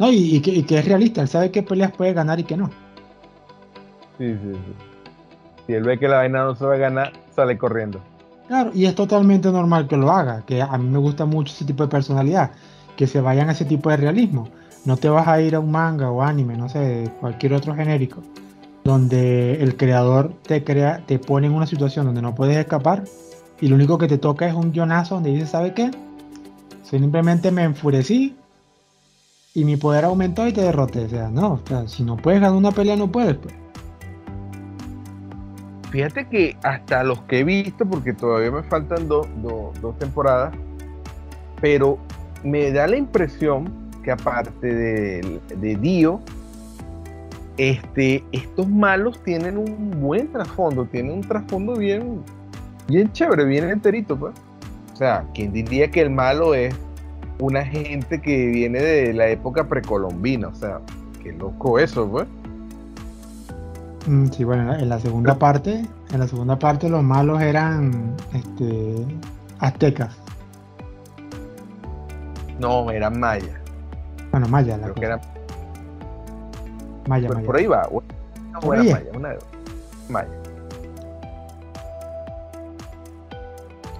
No, 0.00 0.10
y, 0.10 0.40
que, 0.40 0.64
es 0.68 0.84
realista, 0.84 1.22
él 1.22 1.28
sabe 1.28 1.52
qué 1.52 1.62
peleas 1.62 1.92
puede 1.92 2.12
ganar 2.12 2.40
y 2.40 2.42
qué 2.42 2.56
no. 2.56 2.70
Sí, 4.18 4.32
sí, 4.32 4.52
sí. 4.52 4.74
Si 5.68 5.72
él 5.74 5.84
ve 5.84 5.96
que 5.96 6.08
la 6.08 6.16
vaina 6.16 6.42
no 6.42 6.56
se 6.56 6.64
va 6.64 6.74
a 6.74 6.78
ganar, 6.78 7.12
sale 7.36 7.56
corriendo. 7.56 8.00
Claro, 8.48 8.72
y 8.74 8.86
es 8.86 8.96
totalmente 8.96 9.48
normal 9.52 9.86
que 9.86 9.96
lo 9.96 10.10
haga, 10.10 10.44
que 10.44 10.60
a 10.60 10.76
mí 10.76 10.88
me 10.88 10.98
gusta 10.98 11.24
mucho 11.24 11.52
ese 11.54 11.66
tipo 11.66 11.84
de 11.84 11.88
personalidad, 11.88 12.50
que 12.96 13.06
se 13.06 13.20
vayan 13.20 13.48
a 13.48 13.52
ese 13.52 13.64
tipo 13.64 13.90
de 13.90 13.96
realismo. 13.96 14.48
No 14.84 14.96
te 14.96 15.08
vas 15.08 15.28
a 15.28 15.40
ir 15.40 15.54
a 15.54 15.60
un 15.60 15.70
manga 15.70 16.10
o 16.10 16.22
anime, 16.22 16.56
no 16.56 16.68
sé, 16.68 17.10
cualquier 17.20 17.52
otro 17.52 17.74
genérico, 17.74 18.22
donde 18.84 19.62
el 19.62 19.76
creador 19.76 20.32
te 20.42 20.64
crea, 20.64 21.04
te 21.06 21.18
pone 21.18 21.46
en 21.46 21.52
una 21.52 21.66
situación 21.66 22.06
donde 22.06 22.22
no 22.22 22.34
puedes 22.34 22.56
escapar 22.56 23.04
y 23.60 23.68
lo 23.68 23.76
único 23.76 23.98
que 23.98 24.08
te 24.08 24.16
toca 24.16 24.46
es 24.48 24.54
un 24.54 24.72
guionazo 24.72 25.16
donde 25.16 25.30
dices, 25.30 25.50
¿sabe 25.50 25.74
qué? 25.74 25.90
Simplemente 26.82 27.50
me 27.50 27.64
enfurecí 27.64 28.34
y 29.52 29.64
mi 29.64 29.76
poder 29.76 30.06
aumentó 30.06 30.46
y 30.46 30.52
te 30.52 30.62
derroté. 30.62 31.04
O 31.04 31.08
sea, 31.08 31.28
no, 31.28 31.60
si 31.86 32.02
no 32.02 32.16
puedes 32.16 32.40
ganar 32.40 32.56
una 32.56 32.72
pelea, 32.72 32.96
no 32.96 33.12
puedes. 33.12 33.36
Pues. 33.36 33.54
Fíjate 35.90 36.26
que 36.28 36.56
hasta 36.62 37.04
los 37.04 37.20
que 37.22 37.40
he 37.40 37.44
visto, 37.44 37.84
porque 37.84 38.12
todavía 38.14 38.50
me 38.50 38.62
faltan 38.62 39.08
dos 39.08 39.26
temporadas, 39.98 40.54
pero 41.60 41.98
me 42.42 42.72
da 42.72 42.86
la 42.86 42.96
impresión 42.96 43.79
que 44.02 44.10
aparte 44.10 44.66
de, 44.66 45.40
de 45.56 45.76
Dio, 45.76 46.20
este, 47.60 48.24
estos 48.32 48.68
malos 48.68 49.22
tienen 49.22 49.58
un 49.58 50.00
buen 50.00 50.32
trasfondo, 50.32 50.86
tienen 50.86 51.12
un 51.12 51.20
trasfondo 51.20 51.76
bien, 51.76 52.22
bien 52.88 53.12
chévere, 53.12 53.44
bien 53.44 53.68
enterito, 53.68 54.16
pues. 54.18 54.34
O 54.94 54.96
sea, 54.96 55.26
¿quién 55.34 55.52
diría 55.52 55.90
que 55.90 56.00
el 56.00 56.10
malo 56.10 56.54
es 56.54 56.74
una 57.38 57.64
gente 57.64 58.20
que 58.20 58.46
viene 58.46 58.80
de 58.80 59.12
la 59.12 59.28
época 59.28 59.68
precolombina? 59.68 60.48
O 60.48 60.54
sea, 60.54 60.80
qué 61.22 61.32
loco 61.32 61.78
eso, 61.78 62.08
pues. 62.08 62.26
Mm, 64.06 64.26
sí, 64.28 64.44
bueno, 64.44 64.74
en 64.74 64.88
la 64.88 64.98
segunda 64.98 65.38
parte, 65.38 65.84
en 66.12 66.18
la 66.18 66.26
segunda 66.26 66.58
parte 66.58 66.88
los 66.88 67.02
malos 67.02 67.42
eran 67.42 68.14
este 68.32 68.94
aztecas. 69.58 70.16
No, 72.58 72.90
eran 72.90 73.20
mayas. 73.20 73.59
Bueno, 74.30 74.48
mayas, 74.48 74.80
la 74.80 74.88
cosa. 74.88 75.20
Maya, 77.08 77.28
maya. 77.28 77.46
por 77.46 77.56
ahí 77.56 77.66
va. 77.66 77.82
ahí 77.82 78.88
es. 78.88 78.94
maya, 78.94 79.10
una. 79.14 79.30
Maya. 80.08 80.28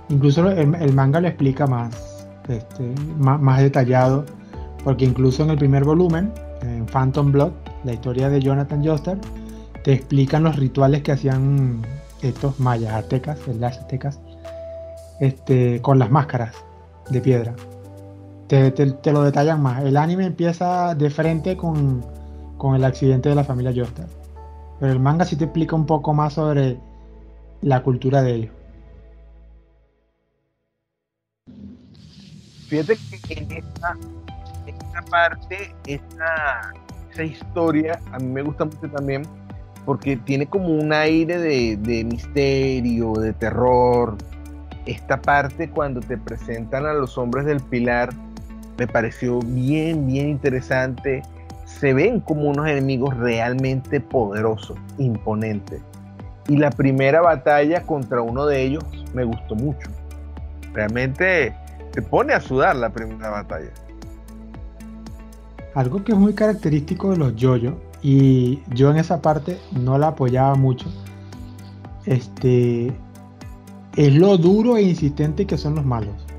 Incluso 0.09 0.49
el, 0.49 0.75
el 0.75 0.93
manga 0.93 1.21
lo 1.21 1.29
explica 1.29 1.67
más, 1.67 2.27
este, 2.49 2.95
más, 3.19 3.41
más 3.41 3.61
detallado, 3.61 4.25
porque 4.85 5.05
incluso 5.05 5.43
en 5.45 5.51
el 5.51 5.59
primer 5.59 5.85
volumen, 5.85 6.33
en 6.63 6.87
Phantom 6.87 7.33
Blood, 7.33 7.53
la 7.85 7.93
historia 7.93 8.29
de 8.29 8.41
Jonathan 8.41 8.85
Joestar, 8.85 9.19
te 9.85 9.93
explican 9.93 10.43
los 10.43 10.57
rituales 10.57 11.03
que 11.03 11.13
hacían 11.13 11.83
estos 12.23 12.59
mayas, 12.61 12.93
aztecas, 12.93 13.39
las 13.49 13.79
aztecas, 13.79 14.21
este, 15.21 15.81
con 15.81 15.99
las 15.99 16.11
máscaras 16.11 16.55
de 17.09 17.21
piedra. 17.21 17.55
Te, 18.51 18.73
te- 18.73 19.13
lo 19.13 19.23
detallan 19.23 19.63
más. 19.63 19.85
El 19.85 19.97
anime 19.97 20.27
empieza 20.27 20.97
de 20.97 21.09
frente 21.09 21.57
con, 21.57 22.05
con 22.59 22.75
el 22.75 22.85
accidente 22.85 23.29
de 23.29 23.37
la 23.37 23.45
familia 23.45 23.73
Joestar. 23.73 24.09
Pero 24.81 24.91
el 24.91 24.99
manga 24.99 25.25
sí 25.25 25.37
te 25.37 25.45
explica 25.45 25.77
un 25.77 25.87
poco 25.87 26.13
más 26.15 26.33
sobre 26.33 26.77
la 27.63 27.81
cultura 27.85 28.23
de 28.23 28.35
ellos. 28.35 28.53
Fíjate 32.67 32.97
que 33.29 33.35
en 33.35 33.53
esta, 33.53 33.97
esta 34.67 35.03
parte, 35.09 35.73
esta, 35.87 36.73
esa 37.13 37.23
historia, 37.23 38.01
a 38.11 38.19
mí 38.19 38.27
me 38.27 38.43
gusta 38.43 38.65
mucho 38.65 38.91
también 38.91 39.23
porque 39.85 40.17
tiene 40.17 40.47
como 40.47 40.71
un 40.75 40.93
aire 40.93 41.39
de, 41.39 41.77
de 41.77 42.03
misterio, 42.03 43.13
de 43.13 43.33
terror. 43.33 44.17
Esta 44.87 45.23
parte 45.23 45.71
cuando 45.71 46.01
te 46.01 46.19
presentan 46.19 46.87
a 46.87 46.95
los 46.95 47.17
hombres 47.17 47.47
del 47.47 47.61
pilar 47.61 48.11
me 48.81 48.89
pareció 48.89 49.41
bien, 49.41 50.07
bien 50.07 50.31
interesante. 50.31 51.21
Se 51.67 51.93
ven 51.93 52.19
como 52.19 52.49
unos 52.49 52.67
enemigos 52.67 53.15
realmente 53.15 54.01
poderosos, 54.01 54.79
imponentes. 54.97 55.83
Y 56.49 56.57
la 56.57 56.71
primera 56.71 57.21
batalla 57.21 57.83
contra 57.83 58.23
uno 58.23 58.47
de 58.47 58.63
ellos 58.63 58.83
me 59.13 59.25
gustó 59.25 59.55
mucho. 59.55 59.91
Realmente 60.73 61.55
te 61.93 62.01
pone 62.01 62.33
a 62.33 62.41
sudar 62.41 62.75
la 62.77 62.89
primera 62.89 63.29
batalla. 63.29 63.69
Algo 65.75 66.03
que 66.03 66.13
es 66.13 66.19
muy 66.19 66.33
característico 66.33 67.11
de 67.11 67.19
los 67.19 67.37
yoyo, 67.37 67.77
y 68.01 68.63
yo 68.71 68.91
en 68.91 68.97
esa 68.97 69.21
parte 69.21 69.59
no 69.73 69.99
la 69.99 70.09
apoyaba 70.09 70.55
mucho, 70.55 70.87
este, 72.07 72.95
es 73.95 74.15
lo 74.15 74.39
duro 74.39 74.79
e 74.79 74.83
insistente 74.83 75.47
que 75.47 75.59
son 75.59 75.75
los 75.75 75.85
malos. 75.85 76.30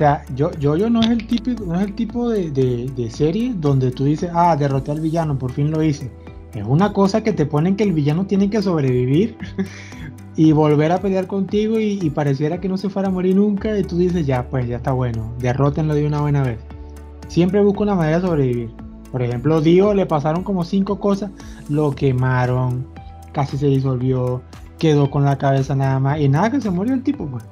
O 0.00 0.02
sea, 0.02 0.24
yo, 0.34 0.50
yo 0.54 0.88
no 0.88 1.02
es 1.02 1.10
el 1.10 1.26
tipo, 1.26 1.50
no 1.66 1.74
es 1.78 1.82
el 1.82 1.94
tipo 1.94 2.30
de, 2.30 2.50
de- 2.50 2.90
de 2.96 3.10
serie 3.10 3.52
donde 3.54 3.90
tú 3.90 4.04
dices, 4.06 4.30
ah, 4.32 4.56
derroté 4.56 4.92
al 4.92 5.00
villano, 5.00 5.38
por 5.38 5.52
fin 5.52 5.70
lo 5.70 5.82
hice. 5.82 6.10
Es 6.54 6.64
una 6.66 6.94
cosa 6.94 7.22
que 7.22 7.34
te 7.34 7.44
ponen 7.44 7.76
que 7.76 7.84
el 7.84 7.92
villano 7.92 8.24
tiene 8.24 8.48
que 8.48 8.62
sobrevivir 8.62 9.36
y 10.36 10.52
volver 10.52 10.90
a 10.92 11.02
pelear 11.02 11.26
contigo 11.26 11.78
y, 11.78 11.98
y 12.00 12.08
pareciera 12.08 12.62
que 12.62 12.66
no 12.70 12.78
se 12.78 12.88
fuera 12.88 13.08
a 13.08 13.10
morir 13.10 13.36
nunca 13.36 13.78
y 13.78 13.82
tú 13.82 13.98
dices, 13.98 14.24
ya, 14.24 14.48
pues 14.48 14.66
ya 14.66 14.76
está 14.76 14.92
bueno, 14.92 15.34
derrótenlo 15.38 15.92
de 15.94 16.06
una 16.06 16.22
buena 16.22 16.44
vez. 16.44 16.58
Siempre 17.28 17.62
busca 17.62 17.82
una 17.82 17.94
manera 17.94 18.20
de 18.20 18.26
sobrevivir. 18.26 18.70
Por 19.12 19.20
ejemplo, 19.20 19.60
Dio 19.60 19.92
le 19.92 20.06
pasaron 20.06 20.42
como 20.44 20.64
cinco 20.64 20.98
cosas, 20.98 21.30
lo 21.68 21.90
quemaron, 21.90 22.86
casi 23.32 23.58
se 23.58 23.66
disolvió, 23.66 24.40
quedó 24.78 25.10
con 25.10 25.26
la 25.26 25.36
cabeza 25.36 25.76
nada 25.76 26.00
más 26.00 26.20
y 26.20 26.28
nada 26.30 26.50
que 26.50 26.58
se 26.62 26.70
murió 26.70 26.94
el 26.94 27.02
tipo, 27.02 27.26
pues. 27.26 27.44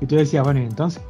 Y 0.00 0.06
tú 0.06 0.14
decías, 0.14 0.44
bueno, 0.44 0.60
y 0.60 0.66
entonces. 0.66 1.02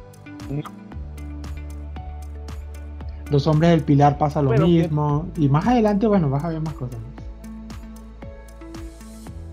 Los 3.31 3.47
hombres 3.47 3.71
del 3.71 3.81
pilar 3.81 4.17
pasa 4.17 4.41
lo 4.41 4.49
Bueno, 4.49 4.67
mismo. 4.67 5.27
Y 5.37 5.49
más 5.49 5.65
adelante, 5.67 6.07
bueno, 6.07 6.29
vas 6.29 6.43
a 6.43 6.49
ver 6.49 6.61
más 6.61 6.73
cosas. 6.73 6.99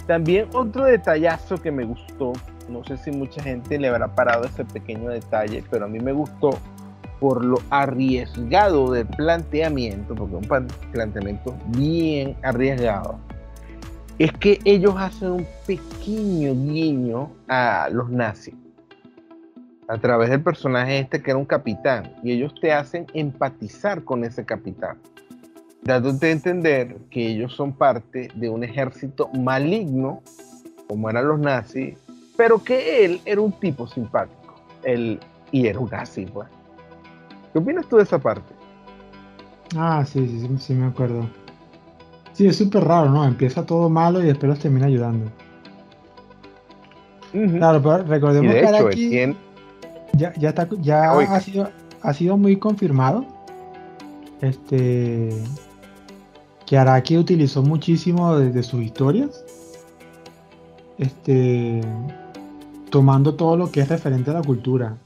También 0.07 0.49
otro 0.53 0.85
detallazo 0.85 1.57
que 1.57 1.71
me 1.71 1.85
gustó, 1.85 2.33
no 2.69 2.85
sé 2.85 2.97
si 2.99 3.11
mucha 3.13 3.43
gente 3.43 3.79
le 3.79 3.89
habrá 3.89 4.15
parado 4.15 4.45
ese 4.45 4.65
pequeño 4.65 5.09
detalle, 5.09 5.65
pero 5.71 5.87
a 5.87 5.89
mí 5.89 6.01
me 6.01 6.13
gustó 6.13 6.51
por 7.21 7.45
lo 7.45 7.59
arriesgado 7.71 8.91
del 8.91 9.07
planteamiento, 9.07 10.15
porque 10.15 10.35
es 10.37 10.43
un 10.43 10.49
plan- 10.49 10.67
planteamiento 10.91 11.55
bien 11.69 12.37
arriesgado, 12.43 13.17
es 14.19 14.33
que 14.33 14.59
ellos 14.65 14.95
hacen 14.99 15.31
un 15.31 15.47
pequeño 15.67 16.53
guiño 16.53 17.31
a 17.49 17.89
los 17.93 18.11
nazis 18.11 18.55
a 19.89 19.99
través 19.99 20.31
del 20.31 20.43
personaje 20.43 21.01
este 21.01 21.23
que 21.23 21.31
era 21.31 21.39
un 21.39 21.45
capitán 21.45 22.15
y 22.23 22.33
ellos 22.33 22.55
te 22.61 22.73
hacen 22.73 23.07
empatizar 23.15 24.05
con 24.05 24.25
ese 24.25 24.45
capitán 24.45 24.99
dándote 25.83 26.27
a 26.27 26.31
entender 26.31 26.97
que 27.11 27.27
ellos 27.27 27.55
son 27.55 27.73
parte 27.73 28.29
de 28.35 28.49
un 28.49 28.65
ejército 28.65 29.29
maligno, 29.29 30.23
como 30.89 31.11
eran 31.11 31.29
los 31.29 31.41
nazis, 31.41 31.97
pero 32.37 32.63
que 32.63 33.05
él 33.05 33.21
era 33.25 33.41
un 33.41 33.53
tipo 33.53 33.87
simpático. 33.87 34.55
Él, 34.85 35.21
y 35.51 35.67
era 35.67 35.79
un 35.79 35.91
nazi, 35.91 36.27
pues. 36.27 36.49
¿Qué 37.53 37.59
opinas 37.59 37.87
tú 37.87 37.97
de 37.97 38.05
esa 38.05 38.19
parte? 38.19 38.55
Ah, 39.77 40.05
sí, 40.07 40.27
sí, 40.27 40.41
sí, 40.41 40.59
sí 40.59 40.75
me 40.75 40.87
acuerdo. 40.87 41.29
Sí, 42.33 42.47
es 42.47 42.57
súper 42.57 42.85
raro, 42.85 43.11
¿no? 43.11 43.25
Empieza 43.25 43.67
todo 43.67 43.91
malo 43.91 44.23
y 44.23 44.27
después 44.27 44.49
los 44.49 44.59
termina 44.59 44.87
ayudando. 44.87 45.31
Claro, 47.33 47.83
pero 47.83 48.01
y 48.01 48.09
recordemos 48.09 48.55
de 48.55 48.61
que 48.61 48.67
hecho, 48.67 48.87
Araki 48.87 49.37
ya, 50.17 50.33
ya, 50.35 50.51
está, 50.51 50.69
ya 50.81 51.13
Oiga. 51.15 51.37
ha, 51.37 51.41
sido, 51.41 51.71
ha 52.03 52.13
sido 52.13 52.37
muy 52.37 52.59
confirmado. 52.59 53.25
Este. 54.41 55.31
Que 56.67 56.79
Araki 56.79 57.19
utilizó 57.19 57.63
muchísimo 57.63 58.37
de, 58.37 58.51
de 58.51 58.63
sus 58.63 58.83
historias. 58.83 59.45
Este. 60.99 61.81
Tomando 62.91 63.35
todo 63.35 63.57
lo 63.57 63.71
que 63.71 63.81
es 63.81 63.89
referente 63.89 64.31
a 64.31 64.35
la 64.35 64.43
cultura. 64.43 64.97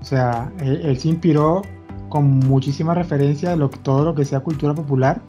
O 0.00 0.04
sea, 0.04 0.52
él, 0.60 0.80
él 0.84 0.98
se 0.98 1.08
inspiró 1.08 1.62
con 2.08 2.40
muchísima 2.40 2.92
referencia 2.92 3.50
de 3.50 3.56
lo, 3.56 3.70
todo 3.70 4.04
lo 4.04 4.14
que 4.14 4.26
sea 4.26 4.40
cultura 4.40 4.74
popular. 4.74 5.22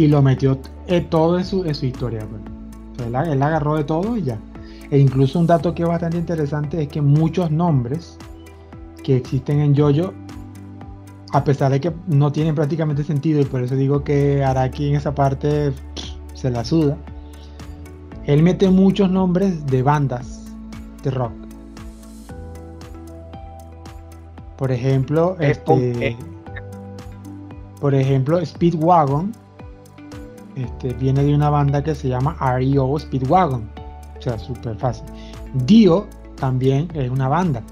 Y 0.00 0.06
lo 0.06 0.22
metió 0.22 0.58
eh, 0.86 1.02
todo 1.02 1.38
en 1.38 1.44
su, 1.44 1.62
en 1.62 1.74
su 1.74 1.84
historia. 1.84 2.20
pues. 2.20 2.40
O 3.06 3.10
sea, 3.10 3.22
él, 3.22 3.32
él 3.32 3.42
agarró 3.42 3.76
de 3.76 3.84
todo 3.84 4.16
y 4.16 4.22
ya. 4.22 4.38
E 4.90 4.98
incluso 4.98 5.38
un 5.38 5.46
dato 5.46 5.74
que 5.74 5.82
es 5.82 5.88
bastante 5.90 6.16
interesante 6.16 6.80
es 6.80 6.88
que 6.88 7.02
muchos 7.02 7.50
nombres 7.50 8.16
que 9.04 9.16
existen 9.16 9.60
en 9.60 9.76
JoJo, 9.76 10.14
a 11.34 11.44
pesar 11.44 11.70
de 11.72 11.82
que 11.82 11.92
no 12.06 12.32
tienen 12.32 12.54
prácticamente 12.54 13.04
sentido, 13.04 13.42
y 13.42 13.44
por 13.44 13.62
eso 13.62 13.76
digo 13.76 14.02
que 14.02 14.42
Araki 14.42 14.88
en 14.88 14.96
esa 14.96 15.14
parte 15.14 15.70
pff, 15.70 16.12
se 16.32 16.48
la 16.48 16.64
suda, 16.64 16.96
él 18.24 18.42
mete 18.42 18.70
muchos 18.70 19.10
nombres 19.10 19.66
de 19.66 19.82
bandas 19.82 20.50
de 21.02 21.10
rock. 21.10 21.32
Por 24.56 24.72
ejemplo, 24.72 25.36
este, 25.40 26.16
por 27.82 27.94
ejemplo, 27.94 28.42
Speedwagon 28.46 29.38
este, 30.60 30.92
viene 30.94 31.22
de 31.22 31.34
una 31.34 31.50
banda 31.50 31.82
que 31.82 31.94
se 31.94 32.08
llama 32.08 32.36
REO 32.40 32.98
Speedwagon. 32.98 33.68
O 34.18 34.22
sea, 34.22 34.38
súper 34.38 34.76
fácil. 34.76 35.04
Dio 35.66 36.06
también 36.36 36.88
es 36.94 37.10
una 37.10 37.28
banda. 37.28 37.62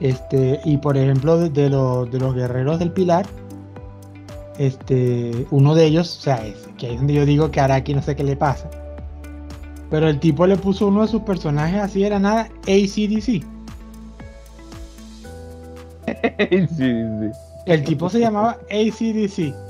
Este, 0.00 0.60
y 0.64 0.76
por 0.78 0.96
ejemplo, 0.96 1.38
de, 1.38 1.50
de 1.50 1.70
los, 1.70 2.10
de 2.10 2.18
los 2.18 2.34
guerreros 2.34 2.78
del 2.78 2.92
Pilar, 2.92 3.26
este, 4.58 5.46
uno 5.50 5.74
de 5.74 5.86
ellos, 5.86 6.18
o 6.18 6.20
sea, 6.20 6.46
es, 6.46 6.68
que 6.78 6.86
ahí 6.86 6.92
es 6.94 6.98
donde 6.98 7.14
yo 7.14 7.26
digo 7.26 7.50
que 7.50 7.60
Araki 7.60 7.94
no 7.94 8.02
sé 8.02 8.16
qué 8.16 8.24
le 8.24 8.36
pasa. 8.36 8.70
Pero 9.90 10.08
el 10.08 10.18
tipo 10.18 10.46
le 10.46 10.56
puso 10.56 10.88
uno 10.88 11.02
de 11.02 11.08
sus 11.08 11.22
personajes 11.22 11.80
así 11.80 12.02
de 12.02 12.10
la 12.10 12.18
nada, 12.18 12.48
ACDC. 12.62 13.44
sí. 16.76 16.92
El 17.66 17.84
tipo 17.84 18.08
se 18.08 18.20
llamaba 18.20 18.58
ACDC. 18.70 19.65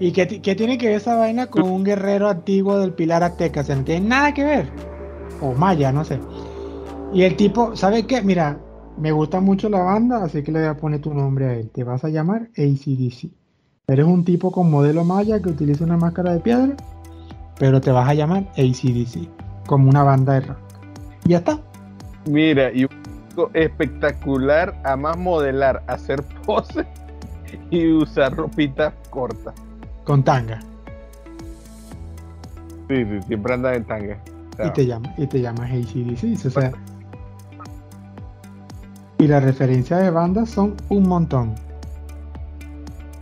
¿Y 0.00 0.12
qué, 0.12 0.26
ti- 0.26 0.40
qué 0.40 0.54
tiene 0.54 0.78
que 0.78 0.86
ver 0.88 0.96
esa 0.96 1.16
vaina 1.16 1.46
con 1.48 1.62
un 1.62 1.84
guerrero 1.84 2.28
antiguo 2.28 2.78
del 2.78 2.92
Pilar 2.92 3.22
Azteca? 3.22 3.60
O 3.60 3.64
sea, 3.64 3.76
no 3.76 3.84
tiene 3.84 4.08
nada 4.08 4.32
que 4.32 4.44
ver. 4.44 4.70
O 5.40 5.52
Maya, 5.54 5.92
no 5.92 6.04
sé. 6.04 6.18
Y 7.12 7.22
el 7.22 7.36
tipo, 7.36 7.74
¿sabe 7.76 8.06
qué? 8.06 8.22
Mira, 8.22 8.58
me 8.96 9.12
gusta 9.12 9.40
mucho 9.40 9.68
la 9.68 9.80
banda, 9.80 10.22
así 10.24 10.42
que 10.42 10.52
le 10.52 10.60
voy 10.60 10.68
a 10.68 10.76
poner 10.76 11.00
tu 11.00 11.12
nombre 11.14 11.46
a 11.46 11.52
él. 11.54 11.70
Te 11.70 11.84
vas 11.84 12.04
a 12.04 12.08
llamar 12.08 12.48
ACDC. 12.56 13.30
Eres 13.86 14.04
un 14.06 14.24
tipo 14.24 14.52
con 14.52 14.70
modelo 14.70 15.04
maya 15.04 15.40
que 15.40 15.48
utiliza 15.48 15.84
una 15.84 15.96
máscara 15.96 16.32
de 16.32 16.40
piedra, 16.40 16.76
pero 17.58 17.80
te 17.80 17.90
vas 17.90 18.08
a 18.08 18.14
llamar 18.14 18.44
ACDC, 18.56 19.28
como 19.66 19.88
una 19.88 20.02
banda 20.02 20.34
de 20.34 20.40
rock. 20.42 20.58
Y 21.24 21.30
ya 21.30 21.38
está. 21.38 21.58
Mira, 22.26 22.70
y 22.72 22.86
espectacular 23.54 24.74
a 24.84 24.96
más 24.96 25.16
modelar, 25.16 25.82
hacer 25.86 26.22
poses 26.44 26.86
y 27.70 27.92
usar 27.92 28.34
ropita 28.34 28.94
corta. 29.10 29.52
Con 30.04 30.22
tanga. 30.22 30.60
Sí, 32.88 33.04
sí, 33.04 33.22
siempre 33.26 33.54
anda 33.54 33.74
en 33.74 33.84
tanga. 33.84 34.18
Y 34.64 34.70
te 34.70 34.86
llamas, 34.86 35.18
y 35.18 35.26
te 35.26 35.40
llamas 35.40 35.70
ACDC, 35.70 36.46
o 36.46 36.50
sea. 36.50 36.72
Y 39.18 39.26
las 39.26 39.42
referencias 39.42 40.00
de 40.00 40.10
bandas 40.10 40.50
son 40.50 40.74
un 40.88 41.08
montón. 41.08 41.54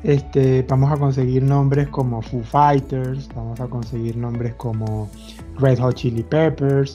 Este, 0.02 0.64
vamos 0.68 0.92
a 0.92 0.96
conseguir 0.96 1.42
nombres 1.42 1.88
como 1.88 2.22
Foo 2.22 2.42
Fighters, 2.42 3.28
vamos 3.34 3.58
a 3.60 3.66
conseguir 3.66 4.16
nombres 4.16 4.54
como 4.54 5.10
Red 5.58 5.80
Hot 5.80 5.94
Chili 5.94 6.22
Peppers. 6.22 6.94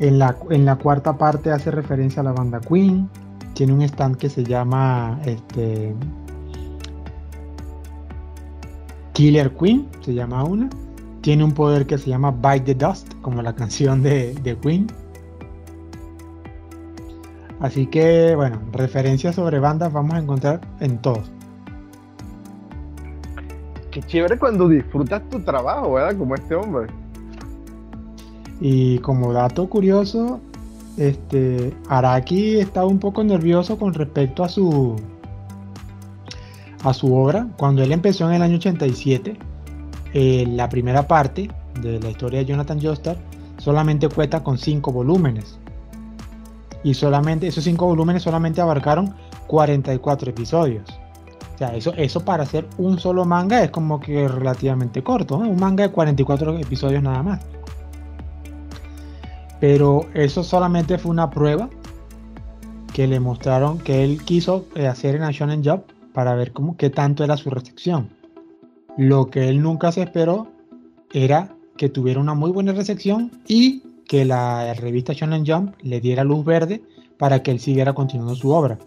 En 0.00 0.18
la, 0.18 0.36
en 0.50 0.64
la 0.64 0.74
cuarta 0.74 1.16
parte 1.16 1.52
hace 1.52 1.70
referencia 1.70 2.20
a 2.20 2.24
la 2.24 2.32
banda 2.32 2.60
Queen. 2.60 3.08
Tiene 3.54 3.72
un 3.72 3.82
stand 3.82 4.16
que 4.16 4.28
se 4.28 4.42
llama 4.42 5.20
este, 5.24 5.94
Killer 9.14 9.52
Queen, 9.56 9.88
se 10.00 10.12
llama 10.12 10.44
una. 10.44 10.68
Tiene 11.22 11.44
un 11.44 11.52
poder 11.52 11.86
que 11.86 11.96
se 11.96 12.10
llama 12.10 12.32
Bite 12.32 12.74
the 12.74 12.74
Dust, 12.74 13.14
como 13.22 13.40
la 13.40 13.54
canción 13.54 14.02
de, 14.02 14.34
de 14.34 14.58
Queen. 14.58 14.88
Así 17.60 17.86
que, 17.86 18.34
bueno, 18.34 18.60
referencias 18.72 19.36
sobre 19.36 19.60
bandas 19.60 19.92
vamos 19.92 20.14
a 20.14 20.18
encontrar 20.18 20.60
en 20.80 20.98
todos. 20.98 21.30
Qué 23.92 24.02
chévere 24.02 24.36
cuando 24.36 24.68
disfrutas 24.68 25.22
tu 25.30 25.40
trabajo, 25.40 25.94
¿verdad? 25.94 26.18
Como 26.18 26.34
este 26.34 26.56
hombre. 26.56 26.88
Y 28.60 28.98
como 28.98 29.32
dato 29.32 29.68
curioso, 29.70 30.40
este 30.96 31.72
Araki 31.88 32.58
estaba 32.58 32.86
un 32.86 32.98
poco 32.98 33.22
nervioso 33.22 33.78
con 33.78 33.94
respecto 33.94 34.42
a 34.42 34.48
su 34.48 34.96
a 36.84 36.94
su 36.94 37.14
obra. 37.14 37.48
Cuando 37.56 37.82
él 37.82 37.92
empezó 37.92 38.28
en 38.28 38.34
el 38.34 38.42
año 38.42 38.56
87, 38.56 39.36
eh, 40.12 40.46
la 40.48 40.68
primera 40.68 41.08
parte 41.08 41.50
de 41.80 41.98
la 41.98 42.10
historia 42.10 42.40
de 42.40 42.46
Jonathan 42.46 42.80
Joestar 42.80 43.16
solamente 43.58 44.08
cuenta 44.08 44.42
con 44.42 44.58
cinco 44.58 44.92
volúmenes. 44.92 45.58
Y 46.82 46.94
solamente 46.94 47.46
esos 47.46 47.64
cinco 47.64 47.86
volúmenes 47.86 48.22
solamente 48.22 48.60
abarcaron 48.60 49.14
44 49.46 50.30
episodios. 50.30 50.84
O 51.54 51.58
sea, 51.58 51.74
eso, 51.74 51.94
eso 51.94 52.20
para 52.20 52.42
hacer 52.42 52.66
un 52.78 52.98
solo 52.98 53.24
manga 53.24 53.62
es 53.62 53.70
como 53.70 54.00
que 54.00 54.28
relativamente 54.28 55.02
corto. 55.02 55.36
Un 55.36 55.56
manga 55.56 55.84
de 55.84 55.90
44 55.90 56.58
episodios 56.58 57.02
nada 57.02 57.22
más. 57.22 57.40
Pero 59.60 60.06
eso 60.12 60.44
solamente 60.44 60.98
fue 60.98 61.10
una 61.10 61.30
prueba 61.30 61.70
que 62.92 63.06
le 63.06 63.18
mostraron 63.18 63.78
que 63.78 64.04
él 64.04 64.22
quiso 64.24 64.66
eh, 64.74 64.86
hacer 64.86 65.16
en 65.16 65.22
Shonen 65.30 65.64
Job 65.64 65.84
para 66.14 66.34
ver 66.36 66.52
cómo, 66.52 66.76
qué 66.78 66.88
tanto 66.88 67.24
era 67.24 67.36
su 67.36 67.50
recepción. 67.50 68.08
Lo 68.96 69.26
que 69.26 69.48
él 69.48 69.60
nunca 69.60 69.92
se 69.92 70.02
esperó 70.02 70.46
era 71.12 71.54
que 71.76 71.88
tuviera 71.88 72.20
una 72.20 72.34
muy 72.34 72.52
buena 72.52 72.72
recepción 72.72 73.32
y 73.48 73.82
que 74.06 74.24
la 74.24 74.72
revista 74.74 75.12
Shonen 75.12 75.44
Jump 75.44 75.74
le 75.82 76.00
diera 76.00 76.22
luz 76.22 76.44
verde 76.44 76.82
para 77.18 77.42
que 77.42 77.50
él 77.50 77.58
siguiera 77.58 77.94
continuando 77.94 78.36
su 78.36 78.50
obra. 78.50 78.78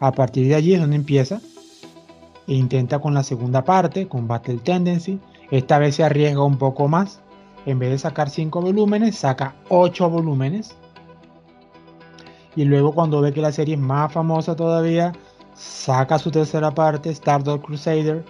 A 0.00 0.10
partir 0.10 0.48
de 0.48 0.56
allí 0.56 0.74
es 0.74 0.80
donde 0.80 0.96
empieza 0.96 1.40
e 2.48 2.54
intenta 2.54 2.98
con 2.98 3.14
la 3.14 3.22
segunda 3.22 3.64
parte, 3.64 4.08
con 4.08 4.26
Battle 4.26 4.58
Tendency. 4.58 5.20
Esta 5.52 5.78
vez 5.78 5.94
se 5.94 6.04
arriesga 6.04 6.42
un 6.42 6.58
poco 6.58 6.88
más. 6.88 7.20
En 7.64 7.78
vez 7.78 7.90
de 7.90 7.98
sacar 7.98 8.28
5 8.28 8.60
volúmenes, 8.60 9.14
saca 9.16 9.54
8 9.68 10.10
volúmenes. 10.10 10.74
Y 12.56 12.64
luego 12.64 12.92
cuando 12.92 13.20
ve 13.20 13.32
que 13.32 13.40
la 13.40 13.52
serie 13.52 13.76
es 13.76 13.80
más 13.80 14.12
famosa 14.12 14.56
todavía, 14.56 15.12
saca 15.54 16.18
su 16.18 16.30
tercera 16.30 16.70
parte, 16.70 17.10
Stardust 17.10 17.64
Crusader, 17.64 18.24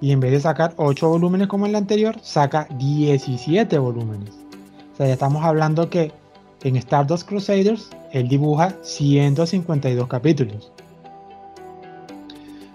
y 0.00 0.12
en 0.12 0.20
vez 0.20 0.32
de 0.32 0.40
sacar 0.40 0.74
8 0.76 1.08
volúmenes 1.08 1.48
como 1.48 1.66
en 1.66 1.72
la 1.72 1.78
anterior, 1.78 2.16
saca 2.22 2.66
17 2.78 3.78
volúmenes. 3.78 4.34
O 4.92 4.96
sea, 4.96 5.06
ya 5.06 5.14
estamos 5.14 5.44
hablando 5.44 5.88
que 5.88 6.12
en 6.62 6.76
Stardust 6.76 7.28
Crusaders 7.28 7.90
él 8.12 8.28
dibuja 8.28 8.74
152 8.82 10.08
capítulos. 10.08 10.72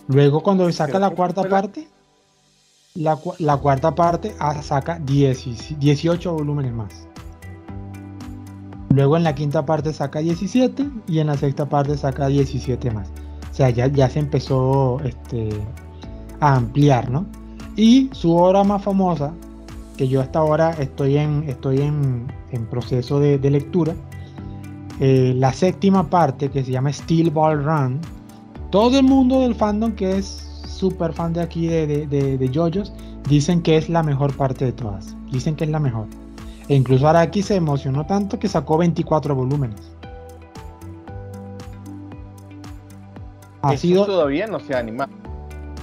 Luego 0.07 0.41
cuando 0.41 0.71
saca 0.71 0.99
la 0.99 1.09
cuarta 1.11 1.43
parte, 1.43 1.88
la, 2.95 3.15
cuarta 3.57 3.95
parte 3.95 4.36
ah, 4.39 4.61
saca 4.61 4.99
18 4.99 6.34
volúmenes 6.34 6.73
más. 6.73 7.07
Luego 8.89 9.15
en 9.15 9.23
la 9.23 9.34
quinta 9.34 9.65
parte 9.65 9.93
saca 9.93 10.19
17 10.19 10.86
y 11.07 11.19
en 11.19 11.27
la 11.27 11.38
sexta 11.38 11.69
parte 11.69 11.97
saca 11.97 12.27
17 12.27 12.91
más. 12.91 13.09
O 13.52 13.54
sea, 13.54 13.70
ya, 13.70 14.10
se 14.10 14.20
empezó 14.20 14.99
este, 15.04 15.49
a 16.39 16.56
ampliar, 16.56 17.12
¿no? 17.12 17.26
Y 17.76 18.10
su 18.14 18.36
obra 18.36 18.64
más 18.64 18.82
famosa, 18.82 19.34
que 19.97 20.08
yo 20.08 20.22
hasta 20.22 20.39
ahora 20.39 20.72
estoy 20.72 21.18
en, 21.18 21.43
estoy 21.47 21.82
en, 21.82 22.28
proceso 22.70 23.20
de, 23.20 23.38
lectura, 23.49 23.93
eh, 24.99 25.34
la 25.36 25.52
séptima 25.52 26.10
parte 26.10 26.49
que 26.49 26.64
se 26.64 26.72
llama 26.72 26.93
Steel 26.93 27.30
Ball 27.30 27.64
Run, 27.64 27.99
todo 28.70 28.97
el 28.97 29.04
mundo 29.04 29.41
del 29.41 29.54
fandom 29.54 29.91
que 29.91 30.18
es 30.18 30.26
súper 30.66 31.12
fan 31.14 31.34
de 31.34 31.41
aquí 31.41 31.68
de, 31.68 32.08
de, 32.08 32.38
de, 32.38 32.47
JoJo's, 32.47 32.93
dicen 33.28 33.62
que 33.62 33.78
es 33.78 33.89
la 33.89 34.02
mejor 34.02 34.36
parte 34.36 34.66
de 34.66 34.72
todas. 34.72 35.16
Dicen 35.32 35.56
que 35.56 35.66
es 35.66 35.70
la 35.70 35.80
mejor. 35.80 36.08
E 36.68 36.76
incluso 36.76 37.08
Araki 37.08 37.43
se 37.43 37.56
emocionó 37.56 38.06
tanto 38.06 38.39
que 38.39 38.47
sacó 38.47 38.78
24 38.78 39.36
volúmenes. 39.36 39.91
Ha 43.62 43.78
sido... 43.78 44.05
todavía 44.05 44.47
no 44.47 44.59
se 44.59 44.74
ha 44.74 44.80
animado. 44.80 45.12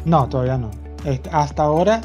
No, 0.05 0.29
todavía 0.29 0.59
no. 0.59 0.70
Hasta 1.33 1.62
ahora 1.62 2.01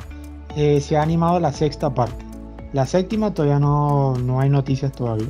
eh, 0.55 0.79
se 0.81 0.97
ha 0.97 1.01
animado 1.01 1.39
la 1.39 1.51
sexta 1.51 1.93
parte. 1.93 2.25
La 2.73 2.85
séptima 2.85 3.33
todavía 3.33 3.59
no, 3.59 4.15
no 4.15 4.39
hay 4.39 4.49
noticias 4.49 4.91
todavía. 4.91 5.27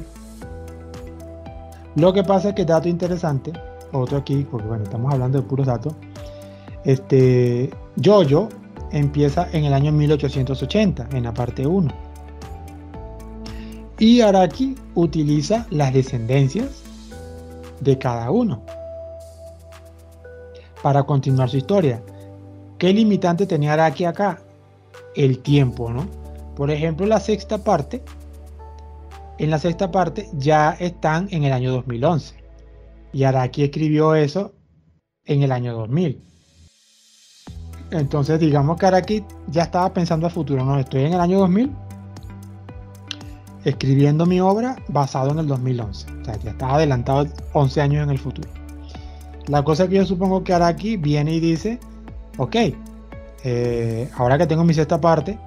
Lo 1.96 2.12
que 2.14 2.24
pasa 2.24 2.50
es 2.50 2.56
que 2.56 2.66
dato 2.66 2.90
interesante, 2.90 3.54
otro 3.92 4.18
aquí, 4.18 4.46
porque 4.50 4.68
bueno, 4.68 4.84
estamos 4.84 5.14
hablando 5.14 5.42
de 5.42 5.48
puros 5.48 5.68
datos. 5.68 5.94
Este 6.84 7.70
Jojo 8.04 8.50
empieza 8.92 9.48
en 9.52 9.66
el 9.66 9.74
año 9.74 9.92
1880, 9.92 11.10
en 11.14 11.24
la 11.24 11.34
parte 11.34 11.66
1. 11.68 11.94
Y 14.00 14.22
Araki 14.22 14.76
utiliza 14.96 15.68
las 15.70 15.94
descendencias 15.94 16.84
de 17.80 17.98
cada 17.98 18.32
uno 18.32 18.62
para 20.84 21.04
continuar 21.04 21.50
su 21.50 21.58
historia. 21.58 22.04
¿Qué 22.78 22.94
limitante 22.94 23.48
tenía 23.48 23.74
Araki 23.74 24.06
acá? 24.06 24.44
El 25.16 25.40
tiempo, 25.40 25.90
¿no? 25.90 26.06
Por 26.56 26.70
ejemplo, 26.70 27.08
la 27.08 27.20
sexta 27.20 27.58
parte, 27.58 28.04
en 29.40 29.50
la 29.50 29.58
sexta 29.58 29.90
parte 29.90 30.30
ya 30.34 30.72
están 30.80 31.28
en 31.32 31.46
el 31.46 31.54
año 31.54 31.72
2011. 31.72 32.36
Y 33.14 33.24
Araki 33.24 33.64
escribió 33.64 34.14
eso 34.14 34.54
en 35.26 35.42
el 35.42 35.52
año 35.52 35.74
2000. 35.74 36.22
Entonces, 37.92 38.40
digamos 38.40 38.78
que 38.78 38.86
Araki 38.86 39.24
ya 39.48 39.64
estaba 39.64 39.94
pensando 39.94 40.26
al 40.28 40.34
futuro, 40.34 40.66
¿no? 40.66 40.78
Estoy 40.78 41.06
en 41.06 41.14
el 41.14 41.22
año 41.22 41.40
2000 41.40 41.72
escribiendo 43.64 44.26
mi 44.26 44.42
obra 44.42 44.76
basado 44.90 45.32
en 45.32 45.40
el 45.40 45.48
2011. 45.48 46.08
O 46.22 46.26
sea, 46.26 46.36
ya 46.40 46.52
estaba 46.52 46.76
adelantado 46.76 47.26
11 47.54 47.82
años 47.82 48.04
en 48.04 48.10
el 48.10 48.20
futuro. 48.20 48.63
La 49.48 49.64
cosa 49.64 49.88
que 49.88 49.96
yo 49.96 50.06
supongo 50.06 50.44
que 50.44 50.54
Araki 50.54 50.98
viene 50.98 51.34
y 51.34 51.40
dice, 51.40 51.80
ok, 52.38 52.56
eh, 53.44 54.10
ahora 54.16 54.38
que 54.38 54.48
tengo 54.48 54.64
mi 54.64 54.74
sexta 54.74 55.00
parte, 55.02 55.38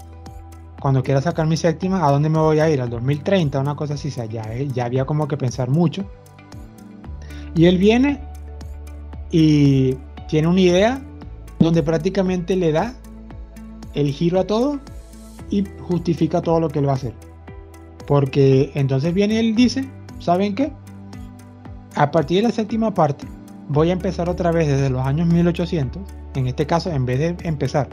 cuando 0.81 1.03
quiera 1.03 1.23
sacar 1.23 1.47
mi 1.47 1.57
séptima, 1.57 2.07
¿a 2.07 2.11
dónde 2.11 2.29
me 2.29 2.39
voy 2.39 2.61
a 2.61 2.69
ir? 2.69 2.81
Al 2.81 2.91
2030, 2.91 3.59
una 3.59 3.75
cosa 3.75 3.95
así, 3.95 4.09
o 4.09 4.11
sea, 4.11 4.27
ya, 4.27 4.43
eh, 4.53 4.69
ya 4.73 4.85
había 4.85 5.05
como 5.07 5.27
que 5.27 5.37
pensar 5.37 5.71
mucho. 5.71 6.05
Y 7.55 7.65
él 7.65 7.79
viene 7.79 8.21
y 9.31 9.97
tiene 10.29 10.49
una 10.49 10.61
idea 10.61 11.03
donde 11.59 11.83
prácticamente 11.83 12.55
le 12.55 12.73
da 12.73 12.95
el 13.95 14.11
giro 14.13 14.41
a 14.41 14.47
todo 14.47 14.79
y 15.51 15.65
justifica 15.81 16.43
todo 16.43 16.61
lo 16.61 16.69
que 16.69 16.81
él 16.81 16.89
va 16.89 16.93
a 16.93 16.97
hacer. 16.97 17.15
Porque 18.07 18.71
entonces 18.75 19.15
viene 19.15 19.35
y 19.35 19.39
él 19.39 19.55
dice, 19.55 19.89
¿saben 20.19 20.55
qué? 20.55 20.71
A 21.95 22.11
partir 22.11 22.43
de 22.43 22.49
la 22.49 22.55
séptima 22.55 22.93
parte, 22.93 23.27
voy 23.69 23.91
a 23.91 23.93
empezar 23.93 24.29
otra 24.29 24.53
vez 24.53 24.69
desde 24.69 24.91
los 24.91 25.05
años 25.07 25.27
1800. 25.29 26.03
En 26.35 26.47
este 26.47 26.67
caso, 26.67 26.91
en 26.91 27.07
vez 27.07 27.19
de 27.19 27.37
empezar 27.43 27.89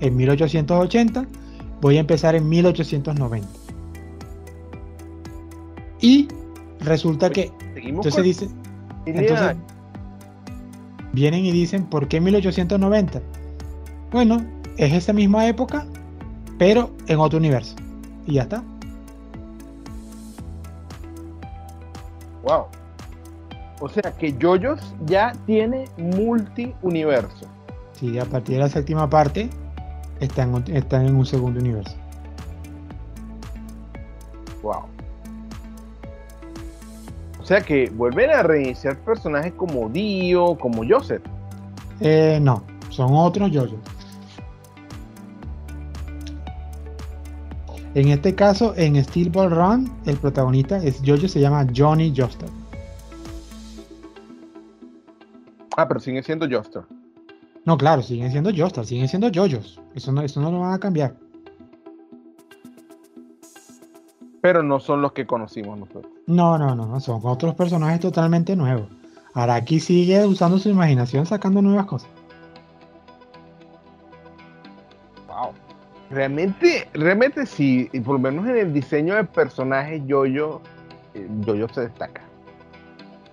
en 0.00 0.16
1880, 0.16 1.26
voy 1.80 1.96
a 1.96 2.00
empezar 2.00 2.34
en 2.34 2.48
1890. 2.48 3.48
Y 6.00 6.28
resulta 6.80 7.30
que... 7.30 7.52
entonces 7.74 8.22
dice... 8.22 8.48
vienen 11.12 11.46
y 11.46 11.52
dicen, 11.52 11.86
¿por 11.86 12.08
qué 12.08 12.20
1890? 12.20 13.22
Bueno, 14.12 14.44
es 14.76 14.92
esa 14.92 15.12
misma 15.12 15.46
época, 15.48 15.86
pero 16.58 16.90
en 17.06 17.18
otro 17.18 17.38
universo. 17.38 17.74
Y 18.26 18.34
ya 18.34 18.42
está. 18.42 18.62
Wow. 22.42 22.66
O 23.80 23.88
sea 23.88 24.12
que 24.12 24.32
Yoyos 24.38 24.94
ya 25.04 25.32
tiene 25.46 25.84
multi-universo. 25.98 27.46
Sí, 27.92 28.18
a 28.18 28.24
partir 28.24 28.56
de 28.56 28.62
la 28.62 28.68
séptima 28.68 29.08
parte 29.08 29.50
está 30.20 30.42
en, 30.42 31.14
un 31.14 31.26
segundo 31.26 31.60
universo. 31.60 31.94
Wow. 34.62 34.84
O 37.40 37.44
sea 37.44 37.60
que 37.60 37.90
vuelven 37.90 38.30
a 38.30 38.42
reiniciar 38.42 38.98
personajes 38.98 39.52
como 39.52 39.88
Dio, 39.88 40.56
como 40.58 40.82
Joseph. 40.88 41.22
Eh, 42.00 42.38
no, 42.40 42.62
son 42.90 43.14
otros 43.14 43.50
Yoyos. 43.50 43.80
En 47.94 48.08
este 48.08 48.34
caso, 48.34 48.74
en 48.76 49.02
Steel 49.02 49.30
Ball 49.30 49.50
Run, 49.50 49.90
el 50.04 50.16
protagonista 50.16 50.76
es 50.76 51.00
Jojo, 51.04 51.28
se 51.28 51.40
llama 51.40 51.66
Johnny 51.74 52.12
Joestar. 52.14 52.50
Ah, 55.76 55.86
pero 55.86 56.00
sigue 56.00 56.22
siendo 56.22 56.48
Joestar. 56.48 56.84
No, 57.64 57.76
claro, 57.76 58.02
siguen 58.02 58.30
siendo 58.30 58.50
Joestar, 58.54 58.86
siguen 58.86 59.08
siendo 59.08 59.28
Jojos. 59.34 59.80
Eso 59.94 60.12
no, 60.12 60.22
eso 60.22 60.40
no 60.40 60.50
lo 60.50 60.60
van 60.60 60.72
a 60.72 60.78
cambiar. 60.78 61.14
Pero 64.40 64.62
no 64.62 64.78
son 64.78 65.02
los 65.02 65.12
que 65.12 65.26
conocimos 65.26 65.78
nosotros. 65.78 66.12
No, 66.26 66.56
no, 66.56 66.74
no, 66.74 67.00
son 67.00 67.20
otros 67.24 67.54
personajes 67.54 68.00
totalmente 68.00 68.54
nuevos. 68.54 68.88
Araki 69.34 69.80
sigue 69.80 70.24
usando 70.24 70.58
su 70.58 70.70
imaginación 70.70 71.26
sacando 71.26 71.60
nuevas 71.60 71.86
cosas. 71.86 72.08
Realmente, 76.08 76.88
realmente 76.94 77.46
sí, 77.46 77.88
y 77.92 78.00
por 78.00 78.14
lo 78.14 78.20
menos 78.20 78.46
en 78.46 78.56
el 78.56 78.72
diseño 78.72 79.16
de 79.16 79.24
personajes, 79.24 80.00
Yoyo, 80.06 80.60
eh, 81.14 81.28
Yoyo 81.40 81.68
se 81.68 81.80
destaca. 81.82 82.22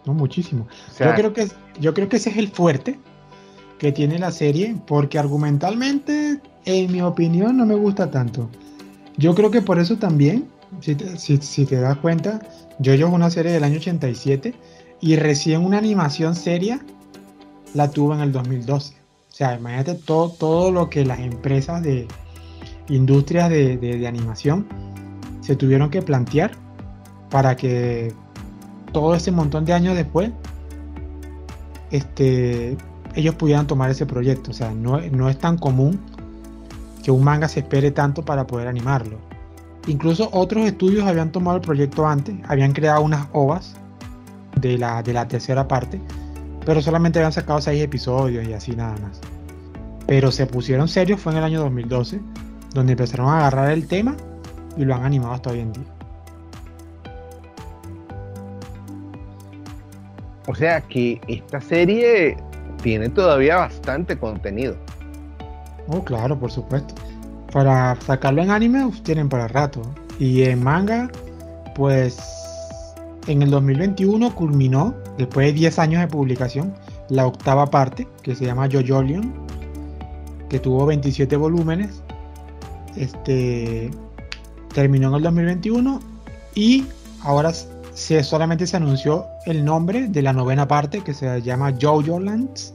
No, 0.05 0.13
muchísimo. 0.13 0.67
yo, 0.99 1.13
creo 1.15 1.33
que, 1.33 1.47
yo 1.79 1.93
creo 1.93 2.09
que 2.09 2.17
ese 2.17 2.29
es 2.29 2.37
el 2.37 2.49
fuerte 2.49 2.99
que 3.77 3.91
tiene 3.91 4.19
la 4.19 4.31
serie, 4.31 4.75
porque 4.87 5.19
argumentalmente, 5.19 6.39
en 6.65 6.91
mi 6.91 7.01
opinión, 7.01 7.57
no 7.57 7.65
me 7.65 7.75
gusta 7.75 8.09
tanto. 8.11 8.49
Yo 9.17 9.35
creo 9.35 9.51
que 9.51 9.61
por 9.61 9.79
eso 9.79 9.97
también, 9.97 10.47
si 10.81 10.95
te, 10.95 11.17
si, 11.17 11.65
te 11.65 11.75
das 11.75 11.97
cuenta, 11.97 12.39
Yoyo 12.79 13.07
es 13.07 13.13
una 13.13 13.29
serie 13.29 13.51
del 13.51 13.63
año 13.63 13.77
87 13.77 14.53
y 15.01 15.15
recién 15.15 15.63
una 15.63 15.77
animación 15.77 16.35
seria 16.35 16.79
la 17.73 17.91
tuvo 17.91 18.13
en 18.13 18.21
el 18.21 18.31
2012. 18.31 18.95
O 18.95 19.35
sea, 19.35 19.55
imagínate 19.55 19.95
todo, 19.95 20.29
todo 20.29 20.71
lo 20.71 20.89
que 20.89 21.05
las 21.05 21.19
empresas 21.19 21.81
de, 21.81 22.07
industrias 22.89 23.49
de, 23.49 24.05
animación 24.07 24.67
se 25.41 25.55
tuvieron 25.55 25.89
que 25.89 26.01
plantear 26.01 26.51
para 27.29 27.55
que 27.55 28.13
todo 28.93 29.15
ese 29.15 29.31
montón 29.31 29.65
de 29.65 29.73
años 29.73 29.95
después 29.95 30.31
este, 31.93 32.75
ellos 33.15 33.35
pudieran 33.35 33.67
tomar 33.67 33.89
ese 33.91 34.05
proyecto. 34.05 34.51
O 34.51 34.53
sea, 34.53 34.71
no, 34.71 34.99
no, 34.99 35.29
es 35.29 35.37
tan 35.37 35.57
común 35.57 35.99
que 37.03 37.11
un 37.11 37.23
manga 37.23 37.47
se 37.47 37.61
espere 37.61 37.91
tanto 37.91 38.25
para 38.25 38.45
poder 38.47 38.67
animarlo. 38.67 39.17
Incluso 39.87 40.29
otros 40.31 40.65
estudios 40.65 41.05
habían 41.05 41.31
tomado 41.31 41.57
el 41.57 41.61
proyecto 41.61 42.07
antes, 42.07 42.35
habían 42.47 42.71
creado 42.71 43.01
unas 43.01 43.27
ovas 43.33 43.75
de 44.59 44.77
la, 44.77 45.03
de 45.03 45.13
la 45.13 45.27
tercera 45.27 45.67
parte, 45.67 46.01
pero 46.65 46.81
solamente 46.81 47.19
habían 47.19 47.33
sacado 47.33 47.59
seis 47.61 47.83
episodios 47.83 48.47
y 48.47 48.53
así 48.53 48.75
nada 48.75 48.95
más. 49.01 49.19
Pero 50.07 50.31
se 50.31 50.47
pusieron 50.47 50.87
serios 50.87 51.19
fue 51.19 51.33
en 51.33 51.39
el 51.39 51.43
año 51.43 51.59
2012 51.61 52.21
donde 52.73 52.93
empezaron 52.93 53.27
a 53.27 53.39
agarrar 53.39 53.71
el 53.71 53.87
tema 53.87 54.15
y 54.77 54.85
lo 54.85 54.95
han 54.95 55.03
animado 55.03 55.33
hasta 55.33 55.51
hoy 55.51 55.59
en 55.59 55.73
día. 55.73 55.83
O 60.47 60.55
sea 60.55 60.81
que 60.81 61.19
esta 61.27 61.61
serie 61.61 62.37
tiene 62.81 63.09
todavía 63.09 63.57
bastante 63.57 64.17
contenido. 64.17 64.75
Oh, 65.87 66.03
claro, 66.03 66.37
por 66.39 66.51
supuesto. 66.51 66.93
Para 67.51 67.95
sacarlo 68.01 68.41
en 68.41 68.49
anime 68.49 68.89
tienen 69.03 69.29
para 69.29 69.47
rato. 69.47 69.81
Y 70.19 70.43
en 70.43 70.63
manga, 70.63 71.09
pues 71.75 72.17
en 73.27 73.41
el 73.41 73.51
2021 73.51 74.33
culminó, 74.35 74.93
después 75.17 75.47
de 75.47 75.53
10 75.53 75.79
años 75.79 76.01
de 76.01 76.07
publicación, 76.07 76.73
la 77.09 77.27
octava 77.27 77.67
parte, 77.67 78.07
que 78.21 78.35
se 78.35 78.45
llama 78.45 78.67
Jojolion, 78.71 79.33
que 80.49 80.59
tuvo 80.59 80.85
27 80.85 81.35
volúmenes 81.35 82.03
este, 82.95 83.91
terminó 84.73 85.09
en 85.09 85.15
el 85.15 85.23
2021 85.23 85.99
y 86.55 86.85
ahora 87.21 87.51
se, 87.93 88.23
solamente 88.23 88.67
se 88.67 88.77
anunció 88.77 89.27
el 89.45 89.63
nombre 89.63 90.07
de 90.07 90.21
la 90.21 90.33
novena 90.33 90.67
parte 90.67 91.01
que 91.01 91.13
se 91.13 91.41
llama 91.41 91.73
Jojo 91.79 92.19
Lands, 92.19 92.73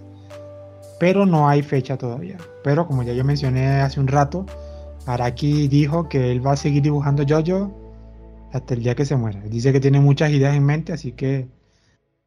pero 1.00 1.26
no 1.26 1.48
hay 1.48 1.62
fecha 1.62 1.96
todavía. 1.96 2.36
Pero 2.64 2.86
como 2.86 3.02
ya 3.02 3.12
yo 3.12 3.24
mencioné 3.24 3.80
hace 3.80 4.00
un 4.00 4.08
rato, 4.08 4.46
Araki 5.06 5.68
dijo 5.68 6.08
que 6.08 6.32
él 6.32 6.46
va 6.46 6.52
a 6.52 6.56
seguir 6.56 6.82
dibujando 6.82 7.24
Jojo 7.28 7.72
hasta 8.52 8.74
el 8.74 8.82
día 8.82 8.94
que 8.94 9.04
se 9.04 9.16
muera. 9.16 9.40
Dice 9.40 9.72
que 9.72 9.80
tiene 9.80 10.00
muchas 10.00 10.30
ideas 10.30 10.54
en 10.54 10.64
mente, 10.64 10.92
así 10.92 11.12
que 11.12 11.48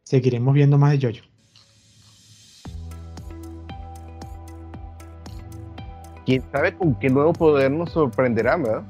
seguiremos 0.04 0.54
viendo 0.54 0.78
más 0.78 0.92
de 0.92 1.08
Jojo. 1.08 1.32
quién 6.26 6.44
sabe 6.52 6.76
con 6.76 6.96
qué 6.96 7.10
nuevo 7.10 7.34
poder 7.34 7.72
nos 7.72 7.92
sorprenderá, 7.92 8.56
¿verdad? 8.56 8.84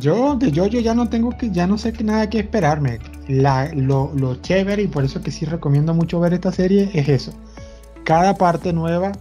Yo 0.00 0.36
de 0.36 0.52
yo 0.52 0.66
ya 0.66 0.94
no 0.94 1.08
tengo 1.08 1.30
que, 1.36 1.50
ya 1.50 1.66
no 1.66 1.78
sé 1.78 1.92
que 1.92 2.04
nada 2.04 2.28
que 2.30 2.40
esperarme. 2.40 2.98
lo, 3.28 4.12
lo 4.14 4.36
chévere 4.36 4.82
y 4.82 4.86
por 4.86 5.04
eso 5.04 5.20
que 5.22 5.30
sí 5.30 5.44
recomiendo 5.44 5.94
mucho 5.94 6.20
ver 6.20 6.34
esta 6.34 6.52
serie 6.52 6.90
es 6.94 7.08
eso. 7.08 7.32
Cada 8.04 8.34
parte 8.34 8.72
nueva 8.72 9.12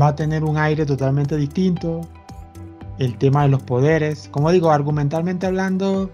va 0.00 0.08
a 0.08 0.16
tener 0.16 0.44
un 0.44 0.56
aire 0.56 0.86
totalmente 0.86 1.36
distinto. 1.36 2.00
El 2.98 3.16
tema 3.16 3.42
de 3.42 3.48
los 3.48 3.62
poderes, 3.62 4.28
como 4.30 4.50
digo, 4.50 4.70
argumentalmente 4.70 5.46
hablando, 5.46 6.10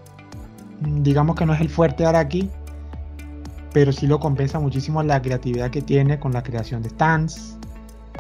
mm, 0.80 1.02
digamos 1.02 1.36
que 1.36 1.46
no 1.46 1.54
es 1.54 1.60
el 1.60 1.68
fuerte 1.68 2.02
de 2.02 2.08
Araki, 2.08 2.50
pero 3.72 3.92
sí 3.92 4.06
lo 4.06 4.20
compensa 4.20 4.58
muchísimo 4.60 5.02
la 5.02 5.20
creatividad 5.20 5.70
que 5.70 5.82
tiene 5.82 6.18
con 6.18 6.32
la 6.32 6.42
creación 6.42 6.82
de 6.82 6.90
stands, 6.90 7.56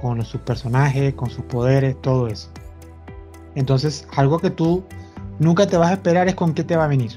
con 0.00 0.24
sus 0.24 0.40
personajes, 0.42 1.14
con 1.14 1.30
sus 1.30 1.44
poderes, 1.44 2.00
todo 2.02 2.28
eso. 2.28 2.48
Entonces, 3.54 4.06
algo 4.16 4.38
que 4.38 4.50
tú 4.50 4.84
nunca 5.38 5.66
te 5.66 5.76
vas 5.76 5.90
a 5.90 5.94
esperar 5.94 6.28
es 6.28 6.34
con 6.34 6.54
qué 6.54 6.64
te 6.64 6.76
va 6.76 6.84
a 6.84 6.88
venir. 6.88 7.12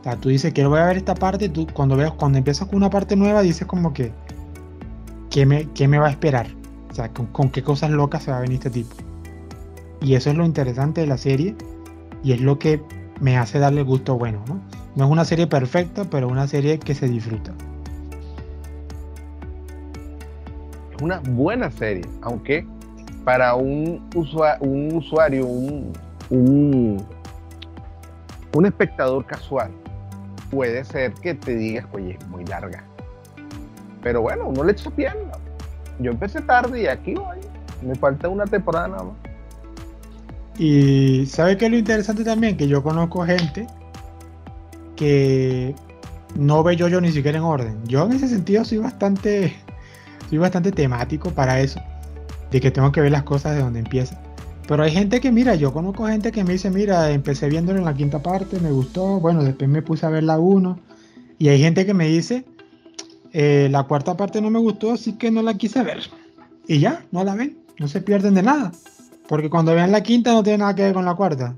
O 0.00 0.02
sea, 0.02 0.16
tú 0.16 0.28
dices, 0.28 0.52
quiero 0.52 0.70
ver 0.70 0.96
esta 0.96 1.14
parte, 1.14 1.48
tú 1.48 1.66
cuando 1.72 1.96
veas, 1.96 2.12
cuando 2.12 2.38
empiezas 2.38 2.68
con 2.68 2.76
una 2.76 2.90
parte 2.90 3.16
nueva, 3.16 3.42
dices 3.42 3.66
como 3.66 3.92
que, 3.92 4.12
¿qué 5.30 5.46
me, 5.46 5.68
qué 5.72 5.88
me 5.88 5.98
va 5.98 6.06
a 6.06 6.10
esperar? 6.10 6.46
O 6.90 6.94
sea, 6.94 7.10
con, 7.12 7.50
qué 7.50 7.62
cosas 7.62 7.90
locas 7.90 8.22
se 8.22 8.30
va 8.30 8.38
a 8.38 8.40
venir 8.40 8.56
este 8.56 8.70
tipo. 8.70 8.94
Y 10.00 10.14
eso 10.14 10.30
es 10.30 10.36
lo 10.36 10.44
interesante 10.44 11.00
de 11.00 11.06
la 11.06 11.18
serie 11.18 11.56
y 12.22 12.32
es 12.32 12.40
lo 12.40 12.58
que 12.58 12.82
me 13.20 13.36
hace 13.36 13.58
darle 13.58 13.82
gusto 13.82 14.16
bueno, 14.16 14.42
¿no? 14.46 14.60
No 14.94 15.04
es 15.04 15.10
una 15.10 15.24
serie 15.24 15.46
perfecta, 15.46 16.04
pero 16.04 16.28
una 16.28 16.46
serie 16.46 16.78
que 16.78 16.94
se 16.94 17.08
disfruta. 17.08 17.52
una 21.02 21.20
buena 21.20 21.70
serie, 21.70 22.04
aunque 22.22 22.66
para 23.24 23.54
un, 23.54 24.08
un 24.60 24.94
usuario, 24.94 25.46
un, 25.46 25.92
un, 26.30 27.04
espectador 28.64 29.24
casual, 29.26 29.70
puede 30.50 30.84
ser 30.84 31.12
que 31.14 31.34
te 31.34 31.54
digas, 31.54 31.86
oye, 31.92 32.16
es 32.18 32.28
muy 32.28 32.44
larga. 32.46 32.84
Pero 34.02 34.22
bueno, 34.22 34.52
no 34.52 34.64
le 34.64 34.72
echa 34.72 34.90
pierna. 34.90 35.32
Yo 35.98 36.12
empecé 36.12 36.40
tarde 36.40 36.82
y 36.82 36.86
aquí 36.86 37.14
voy. 37.14 37.38
Me 37.82 37.94
falta 37.94 38.28
una 38.28 38.44
temporada 38.44 38.88
nada 38.88 39.02
más. 39.04 39.14
Y 40.58 41.26
¿sabe 41.26 41.56
qué 41.56 41.66
es 41.66 41.70
lo 41.70 41.76
interesante 41.76 42.24
también? 42.24 42.56
Que 42.56 42.66
yo 42.66 42.82
conozco 42.82 43.24
gente 43.24 43.66
que 44.94 45.74
no 46.34 46.62
ve 46.62 46.76
yo, 46.76 46.88
yo 46.88 47.00
ni 47.00 47.12
siquiera 47.12 47.38
en 47.38 47.44
orden. 47.44 47.78
Yo 47.86 48.04
en 48.06 48.12
ese 48.12 48.28
sentido 48.28 48.64
soy 48.64 48.78
bastante 48.78 49.54
soy 50.28 50.38
bastante 50.38 50.72
temático 50.72 51.30
para 51.30 51.60
eso, 51.60 51.80
de 52.50 52.60
que 52.60 52.70
tengo 52.70 52.90
que 52.92 53.00
ver 53.00 53.12
las 53.12 53.22
cosas 53.22 53.54
de 53.54 53.62
donde 53.62 53.80
empieza. 53.80 54.20
Pero 54.66 54.82
hay 54.82 54.90
gente 54.90 55.20
que, 55.20 55.30
mira, 55.30 55.54
yo 55.54 55.72
conozco 55.72 56.06
gente 56.06 56.32
que 56.32 56.42
me 56.42 56.54
dice, 56.54 56.70
mira, 56.70 57.10
empecé 57.10 57.48
viéndolo 57.48 57.78
en 57.78 57.84
la 57.84 57.94
quinta 57.94 58.20
parte, 58.20 58.58
me 58.58 58.72
gustó, 58.72 59.20
bueno, 59.20 59.44
después 59.44 59.70
me 59.70 59.82
puse 59.82 60.06
a 60.06 60.10
ver 60.10 60.24
la 60.24 60.38
1. 60.38 60.78
Y 61.38 61.48
hay 61.48 61.60
gente 61.60 61.86
que 61.86 61.94
me 61.94 62.08
dice, 62.08 62.44
eh, 63.32 63.68
la 63.70 63.84
cuarta 63.84 64.16
parte 64.16 64.40
no 64.40 64.50
me 64.50 64.58
gustó, 64.58 64.92
así 64.92 65.12
que 65.12 65.30
no 65.30 65.42
la 65.42 65.54
quise 65.54 65.82
ver. 65.82 66.00
Y 66.66 66.80
ya, 66.80 67.04
no 67.12 67.22
la 67.22 67.36
ven, 67.36 67.58
no 67.78 67.86
se 67.86 68.00
pierden 68.00 68.34
de 68.34 68.42
nada. 68.42 68.72
Porque 69.28 69.50
cuando 69.50 69.74
vean 69.74 69.92
la 69.92 70.02
quinta 70.02 70.32
no 70.32 70.42
tiene 70.42 70.58
nada 70.58 70.74
que 70.74 70.82
ver 70.82 70.94
con 70.94 71.04
la 71.04 71.14
cuarta. 71.14 71.54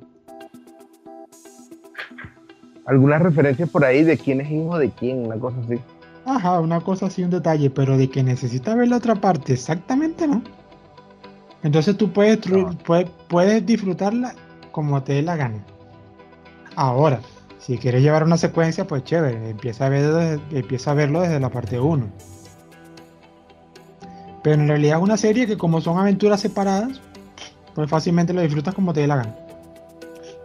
Algunas 2.85 3.23
referencias 3.23 3.69
por 3.71 3.85
ahí 3.85 4.03
de 4.03 4.19
quién 4.19 4.41
es 4.41 4.51
hijo 4.51 4.79
de 4.79 4.91
quién, 4.91 5.27
una 5.27 5.37
cosa 5.37 5.57
así. 5.65 5.79
Ajá, 6.27 6.61
una 6.61 6.81
cosa 6.81 7.07
así, 7.07 7.23
un 7.23 7.31
detalle, 7.31 7.71
pero 7.71 7.97
de 7.97 8.11
que 8.11 8.23
necesitas 8.23 8.77
ver 8.77 8.89
la 8.89 8.97
otra 8.97 9.15
parte, 9.15 9.55
exactamente 9.55 10.27
no. 10.27 10.43
Entonces 11.63 11.97
tú 11.97 12.13
puedes, 12.13 12.39
puedes, 12.85 13.11
puedes 13.29 13.67
disfrutarla 13.67 14.35
como 14.73 15.03
te 15.03 15.15
dé 15.15 15.23
la 15.23 15.37
gana. 15.37 15.65
Ahora, 16.77 17.21
si 17.59 17.79
quieres 17.79 18.03
llevar 18.03 18.25
una 18.25 18.37
secuencia, 18.37 18.87
pues 18.87 19.05
chévere, 19.05 19.51
empieza 19.51 19.87
a, 19.87 19.89
ver 19.89 20.41
empieza 20.53 20.93
a 20.93 20.95
verlo 20.95 21.21
desde 21.21 21.41
la 21.41 21.51
parte 21.51 21.79
1. 21.79 22.07
Pero 24.43 24.63
en 24.63 24.69
realidad 24.69 24.99
es 24.99 25.03
una 25.03 25.17
serie 25.17 25.47
que 25.47 25.59
como 25.59 25.81
son 25.81 25.99
aventuras 25.99 26.41
separadas, 26.41 27.01
pues 27.75 27.91
fácilmente 27.91 28.33
lo 28.33 28.41
disfrutas 28.41 28.75
como 28.75 28.93
te 28.93 29.01
dé 29.01 29.07
la 29.07 29.17
gana. 29.17 29.37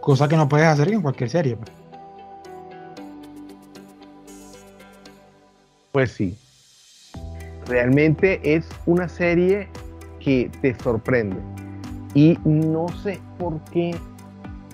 Cosa 0.00 0.28
que 0.28 0.36
no 0.36 0.48
puedes 0.48 0.66
hacer 0.66 0.92
en 0.92 1.02
cualquier 1.02 1.30
serie. 1.30 1.56
Pues. 1.56 1.70
pues 5.94 6.10
sí. 6.10 6.36
Realmente 7.68 8.40
es 8.42 8.66
una 8.84 9.08
serie 9.08 9.68
que 10.24 10.50
te 10.60 10.74
sorprende. 10.74 11.36
Y 12.14 12.38
no 12.44 12.86
sé 13.02 13.20
por 13.38 13.60
qué 13.72 13.94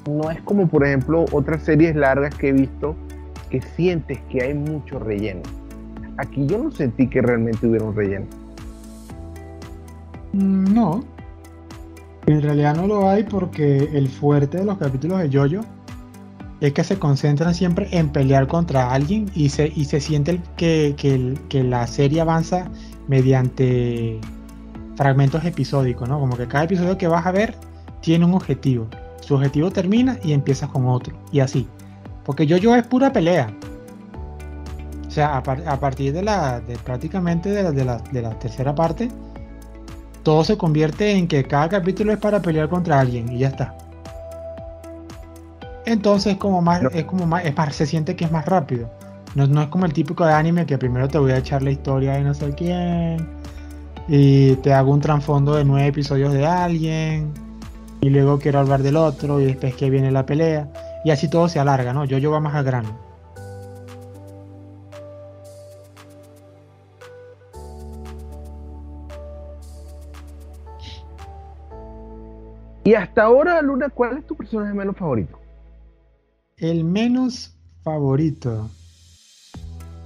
no 0.09 0.31
es 0.31 0.41
como 0.43 0.67
por 0.67 0.85
ejemplo 0.87 1.25
otras 1.33 1.63
series 1.63 1.95
largas 1.95 2.35
que 2.35 2.49
he 2.49 2.53
visto 2.53 2.95
que 3.51 3.61
sientes 3.61 4.19
que 4.31 4.43
hay 4.43 4.55
mucho 4.55 4.99
relleno. 4.99 5.43
Aquí 6.19 6.47
yo 6.47 6.59
no 6.59 6.71
sentí 6.71 7.09
que 7.09 7.21
realmente 7.21 7.67
hubiera 7.67 7.85
un 7.85 7.97
relleno. 7.97 8.27
Mm, 10.33 10.75
no. 10.75 11.05
En 12.27 12.43
realidad 12.43 12.77
no 12.77 12.87
lo 12.87 13.09
hay 13.09 13.25
porque 13.25 13.89
el 13.93 14.09
fuerte 14.09 14.59
de 14.59 14.65
los 14.65 14.79
capítulos 14.79 15.19
de 15.19 15.37
Jojo 15.37 15.65
es 16.61 16.73
que 16.75 16.85
se 16.85 16.99
concentran 16.99 17.55
siempre 17.55 17.89
en 17.91 18.11
pelear 18.11 18.47
contra 18.47 18.93
alguien 18.93 19.31
y 19.35 19.49
se, 19.49 19.73
y 19.75 19.87
se 19.87 20.01
siente 20.01 20.41
que, 20.57 20.95
que, 21.49 21.65
la 21.65 21.87
serie 21.87 22.21
avanza 22.21 22.71
mediante 23.09 24.21
fragmentos 25.01 25.43
episódicos, 25.47 26.07
¿no? 26.07 26.21
Como 26.21 26.37
que 26.37 26.47
cada 26.47 26.65
episodio 26.65 26.99
que 26.99 27.09
vas 27.09 27.25
a 27.25 27.33
ver 27.33 27.55
tiene 28.03 28.27
un 28.27 28.35
objetivo. 28.35 28.87
Su 29.23 29.35
objetivo 29.35 29.71
termina 29.71 30.19
y 30.23 30.35
empiezas 30.35 30.69
con 30.69 30.87
otro. 30.87 31.17
Y 31.33 31.41
así. 31.41 31.67
Porque 32.23 32.47
Jojo 32.47 32.77
es 32.77 32.87
pura 32.87 33.11
pelea. 33.11 33.51
O 35.07 35.11
sea, 35.11 35.39
a, 35.39 35.81
partir 35.81 36.13
de 36.13 36.23
la. 36.23 36.61
De, 36.61 36.77
prácticamente 36.77 37.49
de 37.49 37.73
de 37.73 38.23
la 38.23 38.39
tercera 38.39 38.75
parte 38.75 39.09
todo 40.23 40.45
se 40.45 40.59
convierte 40.59 41.13
en 41.13 41.27
que 41.27 41.45
cada 41.45 41.69
capítulo 41.69 42.13
es 42.13 42.19
para 42.19 42.43
pelear 42.43 42.69
contra 42.69 43.01
alguien 43.01 43.33
y 43.33 43.39
ya 43.39 43.49
está. 43.49 43.75
Entonces 45.87 46.37
como 46.37 46.61
más, 46.61 46.83
es 46.93 47.05
como 47.05 47.27
más, 47.27 47.45
es 47.45 47.55
se 47.75 47.87
siente 47.87 48.17
que 48.17 48.27
es 48.27 48.33
más 48.33 48.45
rápido. 48.45 48.91
No, 49.35 49.47
no, 49.47 49.63
es 49.63 49.69
como 49.69 49.87
el 49.87 49.93
típico 49.93 50.27
de 50.27 50.33
anime 50.33 50.67
que 50.67 50.77
primero 50.77 51.09
te 51.09 51.19
voy 51.19 51.33
a 51.33 51.39
echar 51.39 51.63
la 51.63 51.71
historia 51.71 52.15
de 52.15 52.23
no 52.23 52.35
sé 52.35 52.53
quién 52.55 53.40
y 54.09 54.57
te 54.57 54.73
hago 54.73 54.93
un 54.93 55.01
trasfondo 55.01 55.55
de 55.55 55.65
nueve 55.65 55.89
episodios 55.89 56.33
de 56.33 56.47
alguien 56.47 57.33
y 58.01 58.11
luego 58.11 58.39
quiero 58.39 58.59
hablar 58.59 58.83
del 58.83 58.97
otro 58.97 59.41
y 59.41 59.45
después 59.45 59.75
que 59.75 59.91
viene 59.91 60.11
la 60.11 60.27
pelea 60.27 60.69
y 61.05 61.11
así 61.11 61.29
todo 61.29 61.49
se 61.49 61.61
alarga, 61.61 61.93
¿no? 61.93 62.05
Yo 62.05 62.19
yo 62.19 62.31
va 62.31 62.41
más 62.41 62.55
al 62.55 62.65
grano. 62.65 63.11
Y 72.83 72.95
hasta 72.95 73.23
ahora, 73.23 73.63
Luna, 73.63 73.89
¿cuál 73.91 74.19
es 74.19 74.27
tu 74.27 74.35
personaje 74.35 74.75
menos 74.75 74.97
favorito? 74.97 75.39
El 76.57 76.83
menos 76.83 77.57
favorito. 77.85 78.69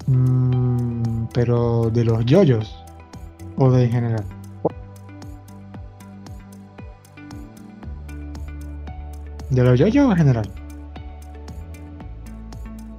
Mm, 0.06 1.26
pero 1.32 1.88
de 1.90 2.04
los 2.04 2.26
yoyos 2.26 2.83
o 3.56 3.70
de 3.70 3.84
en 3.84 3.90
general. 3.90 4.24
¿De 9.50 9.62
los 9.62 9.78
yoyos 9.78 10.06
o 10.06 10.10
en 10.10 10.16
general? 10.16 10.50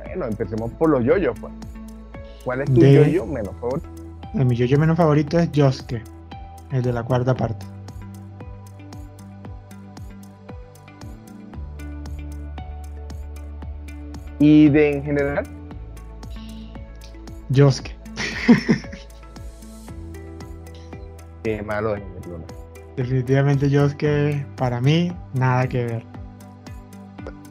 Bueno, 0.06 0.26
empecemos 0.26 0.72
por 0.74 0.90
los 0.90 1.04
yoyos, 1.04 1.38
pues. 1.40 1.54
¿Cuál 2.46 2.62
es 2.62 2.74
tu 2.74 2.82
yoyo 2.82 3.26
menos 3.26 3.54
favorito? 3.60 3.90
mi 4.34 4.56
yoyo 4.56 4.78
menos 4.78 4.98
favorito 4.98 5.40
es 5.40 5.52
Yosuke, 5.52 6.02
el 6.72 6.82
de 6.82 6.94
la 6.94 7.04
cuarta 7.04 7.34
parte. 7.34 7.66
¿Y 14.40 14.70
de 14.70 14.98
en 14.98 15.04
general? 15.04 15.46
Yosuke. 17.50 17.96
Qué 21.46 21.62
malo 21.62 21.96
es, 21.96 22.02
Definitivamente 22.98 23.70
Yosuke, 23.70 24.44
para 24.56 24.82
mí, 24.82 25.12
nada 25.36 25.68
que 25.70 25.86
ver. 25.86 26.06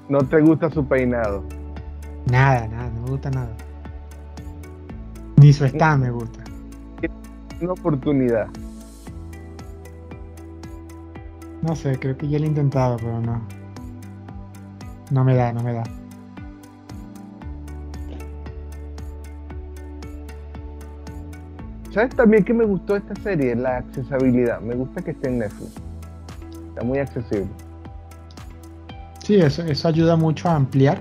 ¿No 0.09 0.19
te 0.19 0.41
gusta 0.41 0.69
su 0.69 0.85
peinado? 0.85 1.45
Nada, 2.29 2.67
nada, 2.67 2.91
no 2.91 3.03
me 3.03 3.11
gusta 3.11 3.31
nada. 3.31 3.55
Ni 5.37 5.53
su 5.53 5.65
estado 5.65 5.99
me 5.99 6.11
gusta. 6.11 6.43
Una 7.61 7.73
oportunidad. 7.73 8.49
No 11.63 11.77
sé, 11.77 11.97
creo 12.01 12.17
que 12.17 12.29
ya 12.29 12.41
lo 12.41 12.47
he 12.47 12.49
intentado, 12.49 12.97
pero 12.97 13.21
no. 13.21 13.43
No 15.13 15.23
me 15.23 15.37
da, 15.37 15.53
no 15.53 15.63
me 15.63 15.73
da. 15.73 15.85
¿Sabes 21.95 22.17
también 22.17 22.43
que 22.43 22.53
me 22.53 22.65
gustó 22.65 22.97
esta 22.97 23.15
serie? 23.23 23.55
La 23.55 23.77
accesibilidad. 23.77 24.61
Me 24.61 24.75
gusta 24.75 25.01
que 25.01 25.13
esté 25.13 25.29
en 25.29 25.39
Netflix. 25.39 25.71
Está 26.71 26.83
muy 26.83 26.99
accesible. 26.99 27.47
Sí, 29.23 29.37
eso, 29.37 29.63
eso 29.63 29.87
ayuda 29.87 30.17
mucho 30.17 30.49
a 30.49 30.57
ampliar 30.57 31.01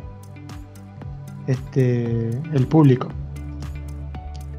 este 1.48 2.30
el 2.30 2.68
público. 2.68 3.08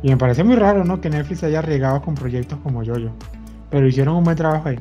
Y 0.03 0.09
me 0.09 0.17
parece 0.17 0.43
muy 0.43 0.57
raro, 0.57 0.85
¿no? 0.85 1.01
Que 1.01 1.09
Netflix 1.09 1.45
haya 1.45 1.61
arriesgado 1.61 2.03
con 2.03 2.17
proyectos 2.17 2.59
como 2.65 2.83
Yoyo. 2.83 3.13
Pero 3.71 3.87
hicieron 3.87 4.17
un 4.17 4.25
buen 4.25 4.37
trabajo 4.37 4.71
ahí. 4.71 4.81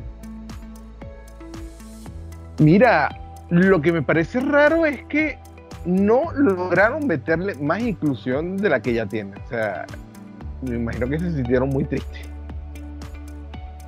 Mira, 2.58 3.16
lo 3.48 3.80
que 3.80 3.92
me 3.92 4.02
parece 4.02 4.40
raro 4.40 4.86
es 4.86 5.04
que 5.04 5.38
no 5.86 6.32
lograron 6.32 7.06
meterle 7.06 7.54
más 7.54 7.80
inclusión 7.80 8.56
de 8.56 8.68
la 8.68 8.82
que 8.82 8.92
ya 8.92 9.06
tiene. 9.06 9.36
O 9.36 9.48
sea, 9.48 9.86
me 10.64 10.76
imagino 10.76 11.08
que 11.08 11.18
se 11.18 11.32
sintieron 11.32 11.68
muy 11.68 11.84
tristes. 11.84 12.26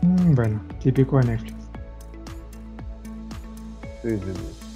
Mm, 0.02 0.34
bueno, 0.34 0.60
típico 0.80 1.18
de 1.18 1.26
Netflix. 1.26 1.54
Sí, 4.02 4.10
sí, 4.10 4.32
sí. 4.34 4.66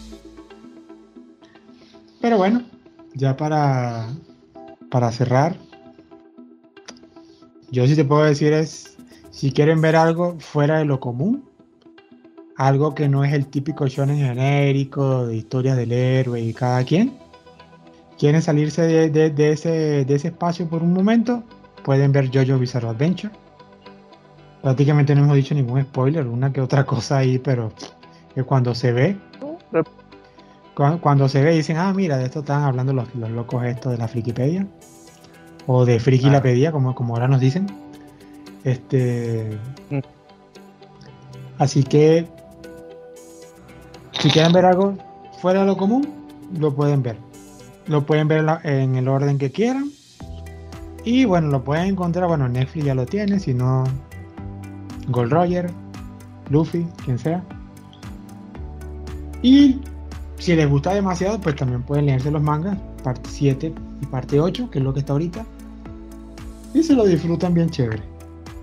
Pero 2.20 2.36
bueno, 2.36 2.62
ya 3.14 3.36
para, 3.36 4.08
para 4.90 5.10
cerrar, 5.10 5.56
yo 7.70 7.86
sí 7.86 7.96
te 7.96 8.04
puedo 8.04 8.24
decir 8.24 8.52
es, 8.52 8.96
si 9.30 9.52
quieren 9.52 9.80
ver 9.80 9.96
algo 9.96 10.38
fuera 10.38 10.78
de 10.78 10.84
lo 10.84 11.00
común, 11.00 11.44
algo 12.56 12.94
que 12.94 13.08
no 13.08 13.24
es 13.24 13.32
el 13.32 13.46
típico 13.46 13.86
shonen 13.86 14.18
genérico 14.18 15.26
de 15.26 15.36
historias 15.36 15.76
del 15.76 15.92
héroe 15.92 16.40
y 16.40 16.52
cada 16.52 16.84
quien, 16.84 17.16
quieren 18.18 18.42
salirse 18.42 18.82
de, 18.82 19.52
ese, 19.52 20.04
de 20.04 20.14
ese 20.14 20.28
espacio 20.28 20.68
por 20.68 20.82
un 20.82 20.92
momento, 20.92 21.42
pueden 21.84 22.12
ver 22.12 22.30
Jojo 22.32 22.58
Bizarre 22.58 22.88
Adventure. 22.88 23.32
Prácticamente 24.62 25.14
no 25.14 25.22
hemos 25.24 25.36
dicho 25.36 25.54
ningún 25.54 25.82
spoiler, 25.82 26.26
una 26.26 26.52
que 26.52 26.60
otra 26.60 26.84
cosa 26.86 27.18
ahí, 27.18 27.38
pero 27.38 27.72
que 28.34 28.42
cuando 28.42 28.74
se 28.74 28.92
ve, 28.92 29.16
cuando, 31.00 31.28
se 31.28 31.42
ve 31.42 31.52
dicen, 31.52 31.76
ah, 31.76 31.92
mira, 31.92 32.16
de 32.16 32.24
esto 32.24 32.40
están 32.40 32.62
hablando 32.62 32.92
los, 32.92 33.14
locos 33.14 33.64
estos 33.64 33.92
de 33.92 33.98
la 33.98 34.08
Frikipedia, 34.08 34.66
o 35.66 35.84
de 35.84 36.00
Frikilapedia, 36.00 36.72
como, 36.72 36.94
como 36.94 37.14
ahora 37.14 37.28
nos 37.28 37.40
dicen. 37.40 37.66
Este. 38.64 39.58
Mm. 39.90 39.98
Así 41.58 41.82
que, 41.82 42.26
si 44.12 44.30
quieren 44.30 44.52
ver 44.52 44.64
algo 44.64 44.96
fuera 45.40 45.60
de 45.60 45.66
lo 45.66 45.76
común, 45.76 46.08
lo 46.58 46.74
pueden 46.74 47.02
ver. 47.02 47.16
Lo 47.86 48.06
pueden 48.06 48.28
ver 48.28 48.44
en 48.64 48.96
el 48.96 49.08
orden 49.08 49.38
que 49.38 49.50
quieran 49.50 49.90
y 51.04 51.24
bueno, 51.24 51.48
lo 51.48 51.64
pueden 51.64 51.86
encontrar, 51.86 52.28
bueno, 52.28 52.48
Netflix 52.48 52.84
ya 52.84 52.94
lo 52.94 53.06
tiene, 53.06 53.38
si 53.38 53.54
no, 53.54 53.84
Gold 55.08 55.32
Roger, 55.32 55.70
Luffy, 56.50 56.86
quien 57.04 57.18
sea. 57.18 57.42
Y 59.42 59.80
si 60.38 60.54
les 60.54 60.68
gusta 60.68 60.94
demasiado, 60.94 61.40
pues 61.40 61.56
también 61.56 61.82
pueden 61.82 62.06
leerse 62.06 62.30
los 62.30 62.42
mangas, 62.42 62.78
parte 63.02 63.28
7 63.30 63.74
y 64.02 64.06
parte 64.06 64.40
8, 64.40 64.70
que 64.70 64.78
es 64.78 64.84
lo 64.84 64.92
que 64.92 65.00
está 65.00 65.12
ahorita. 65.12 65.44
Y 66.74 66.82
se 66.82 66.94
lo 66.94 67.04
disfrutan 67.04 67.54
bien 67.54 67.70
chévere. 67.70 68.02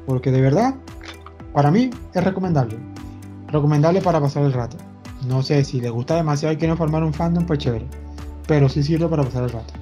Porque 0.05 0.31
de 0.31 0.41
verdad, 0.41 0.75
para 1.53 1.71
mí 1.71 1.89
es 2.13 2.23
recomendable. 2.23 2.77
Recomendable 3.47 4.01
para 4.01 4.21
pasar 4.21 4.43
el 4.43 4.53
rato. 4.53 4.77
No 5.27 5.41
sé 5.41 5.63
si 5.63 5.81
les 5.81 5.91
gusta 5.91 6.15
demasiado 6.15 6.53
y 6.53 6.57
quieren 6.57 6.77
formar 6.77 7.03
un 7.03 7.13
fandom, 7.13 7.45
pues 7.45 7.59
chévere. 7.59 7.85
Pero 8.47 8.69
sí 8.69 8.83
sirve 8.83 9.07
para 9.07 9.23
pasar 9.23 9.43
el 9.43 9.49
rato. 9.49 9.73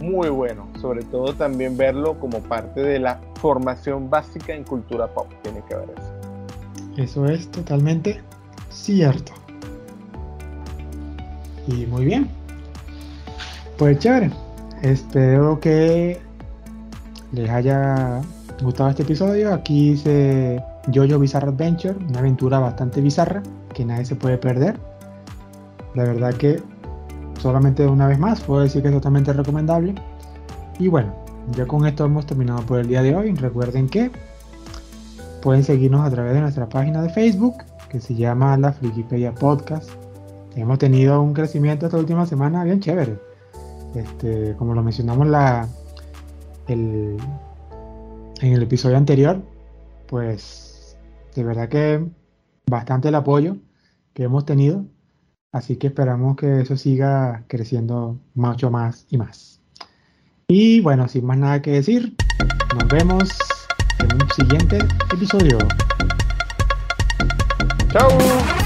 Muy 0.00 0.28
bueno. 0.28 0.66
Sobre 0.80 1.02
todo 1.04 1.34
también 1.34 1.76
verlo 1.76 2.18
como 2.18 2.40
parte 2.40 2.80
de 2.80 2.98
la 2.98 3.20
formación 3.40 4.10
básica 4.10 4.54
en 4.54 4.64
cultura 4.64 5.06
pop. 5.08 5.26
Tiene 5.42 5.62
que 5.68 5.76
ver 5.76 5.90
eso. 5.96 7.02
Eso 7.02 7.26
es 7.26 7.50
totalmente 7.50 8.20
cierto. 8.70 9.32
Y 11.66 11.86
muy 11.86 12.04
bien. 12.04 12.28
Pues 13.78 13.98
chévere. 13.98 14.30
Espero 14.82 15.60
que 15.60 16.18
les 17.32 17.50
haya 17.50 18.20
gustado 18.62 18.90
este 18.90 19.02
episodio. 19.02 19.54
Aquí 19.54 19.90
hice 19.90 20.62
Jojo 20.92 21.18
Bizarre 21.18 21.48
Adventure, 21.48 21.94
una 22.08 22.20
aventura 22.20 22.58
bastante 22.58 23.00
bizarra 23.00 23.42
que 23.74 23.84
nadie 23.84 24.04
se 24.04 24.16
puede 24.16 24.38
perder. 24.38 24.78
La 25.94 26.04
verdad 26.04 26.34
que 26.34 26.62
solamente 27.40 27.86
una 27.86 28.06
vez 28.06 28.18
más 28.18 28.40
puedo 28.40 28.62
decir 28.62 28.82
que 28.82 28.88
es 28.88 28.94
totalmente 28.94 29.32
recomendable. 29.32 29.94
Y 30.78 30.88
bueno, 30.88 31.14
ya 31.56 31.66
con 31.66 31.86
esto 31.86 32.04
hemos 32.04 32.26
terminado 32.26 32.60
por 32.62 32.80
el 32.80 32.88
día 32.88 33.02
de 33.02 33.14
hoy. 33.14 33.34
Recuerden 33.34 33.88
que 33.88 34.10
pueden 35.42 35.64
seguirnos 35.64 36.06
a 36.06 36.10
través 36.10 36.34
de 36.34 36.40
nuestra 36.40 36.68
página 36.68 37.02
de 37.02 37.10
Facebook 37.10 37.56
que 37.88 38.00
se 38.00 38.14
llama 38.14 38.56
la 38.56 38.72
Frikipedia 38.72 39.34
Podcast. 39.34 39.90
Hemos 40.54 40.78
tenido 40.78 41.20
un 41.22 41.34
crecimiento 41.34 41.86
esta 41.86 41.98
última 41.98 42.26
semana 42.26 42.64
bien 42.64 42.80
chévere. 42.80 43.18
Este, 43.94 44.54
como 44.56 44.74
lo 44.74 44.82
mencionamos 44.82 45.26
la, 45.26 45.66
el, 46.68 47.16
en 48.40 48.52
el 48.52 48.62
episodio 48.62 48.96
anterior, 48.96 49.42
pues 50.06 50.96
de 51.34 51.44
verdad 51.44 51.68
que 51.68 52.06
bastante 52.66 53.08
el 53.08 53.14
apoyo 53.16 53.56
que 54.14 54.24
hemos 54.24 54.44
tenido. 54.44 54.84
Así 55.52 55.76
que 55.76 55.88
esperamos 55.88 56.36
que 56.36 56.60
eso 56.60 56.76
siga 56.76 57.44
creciendo 57.48 58.18
mucho 58.34 58.70
más 58.70 59.06
y 59.10 59.18
más. 59.18 59.60
Y 60.46 60.80
bueno, 60.80 61.08
sin 61.08 61.26
más 61.26 61.38
nada 61.38 61.62
que 61.62 61.72
decir, 61.72 62.16
nos 62.74 62.88
vemos 62.88 63.30
en 63.98 64.14
un 64.14 64.30
siguiente 64.30 64.78
episodio. 65.12 65.58
Chao. 67.92 68.59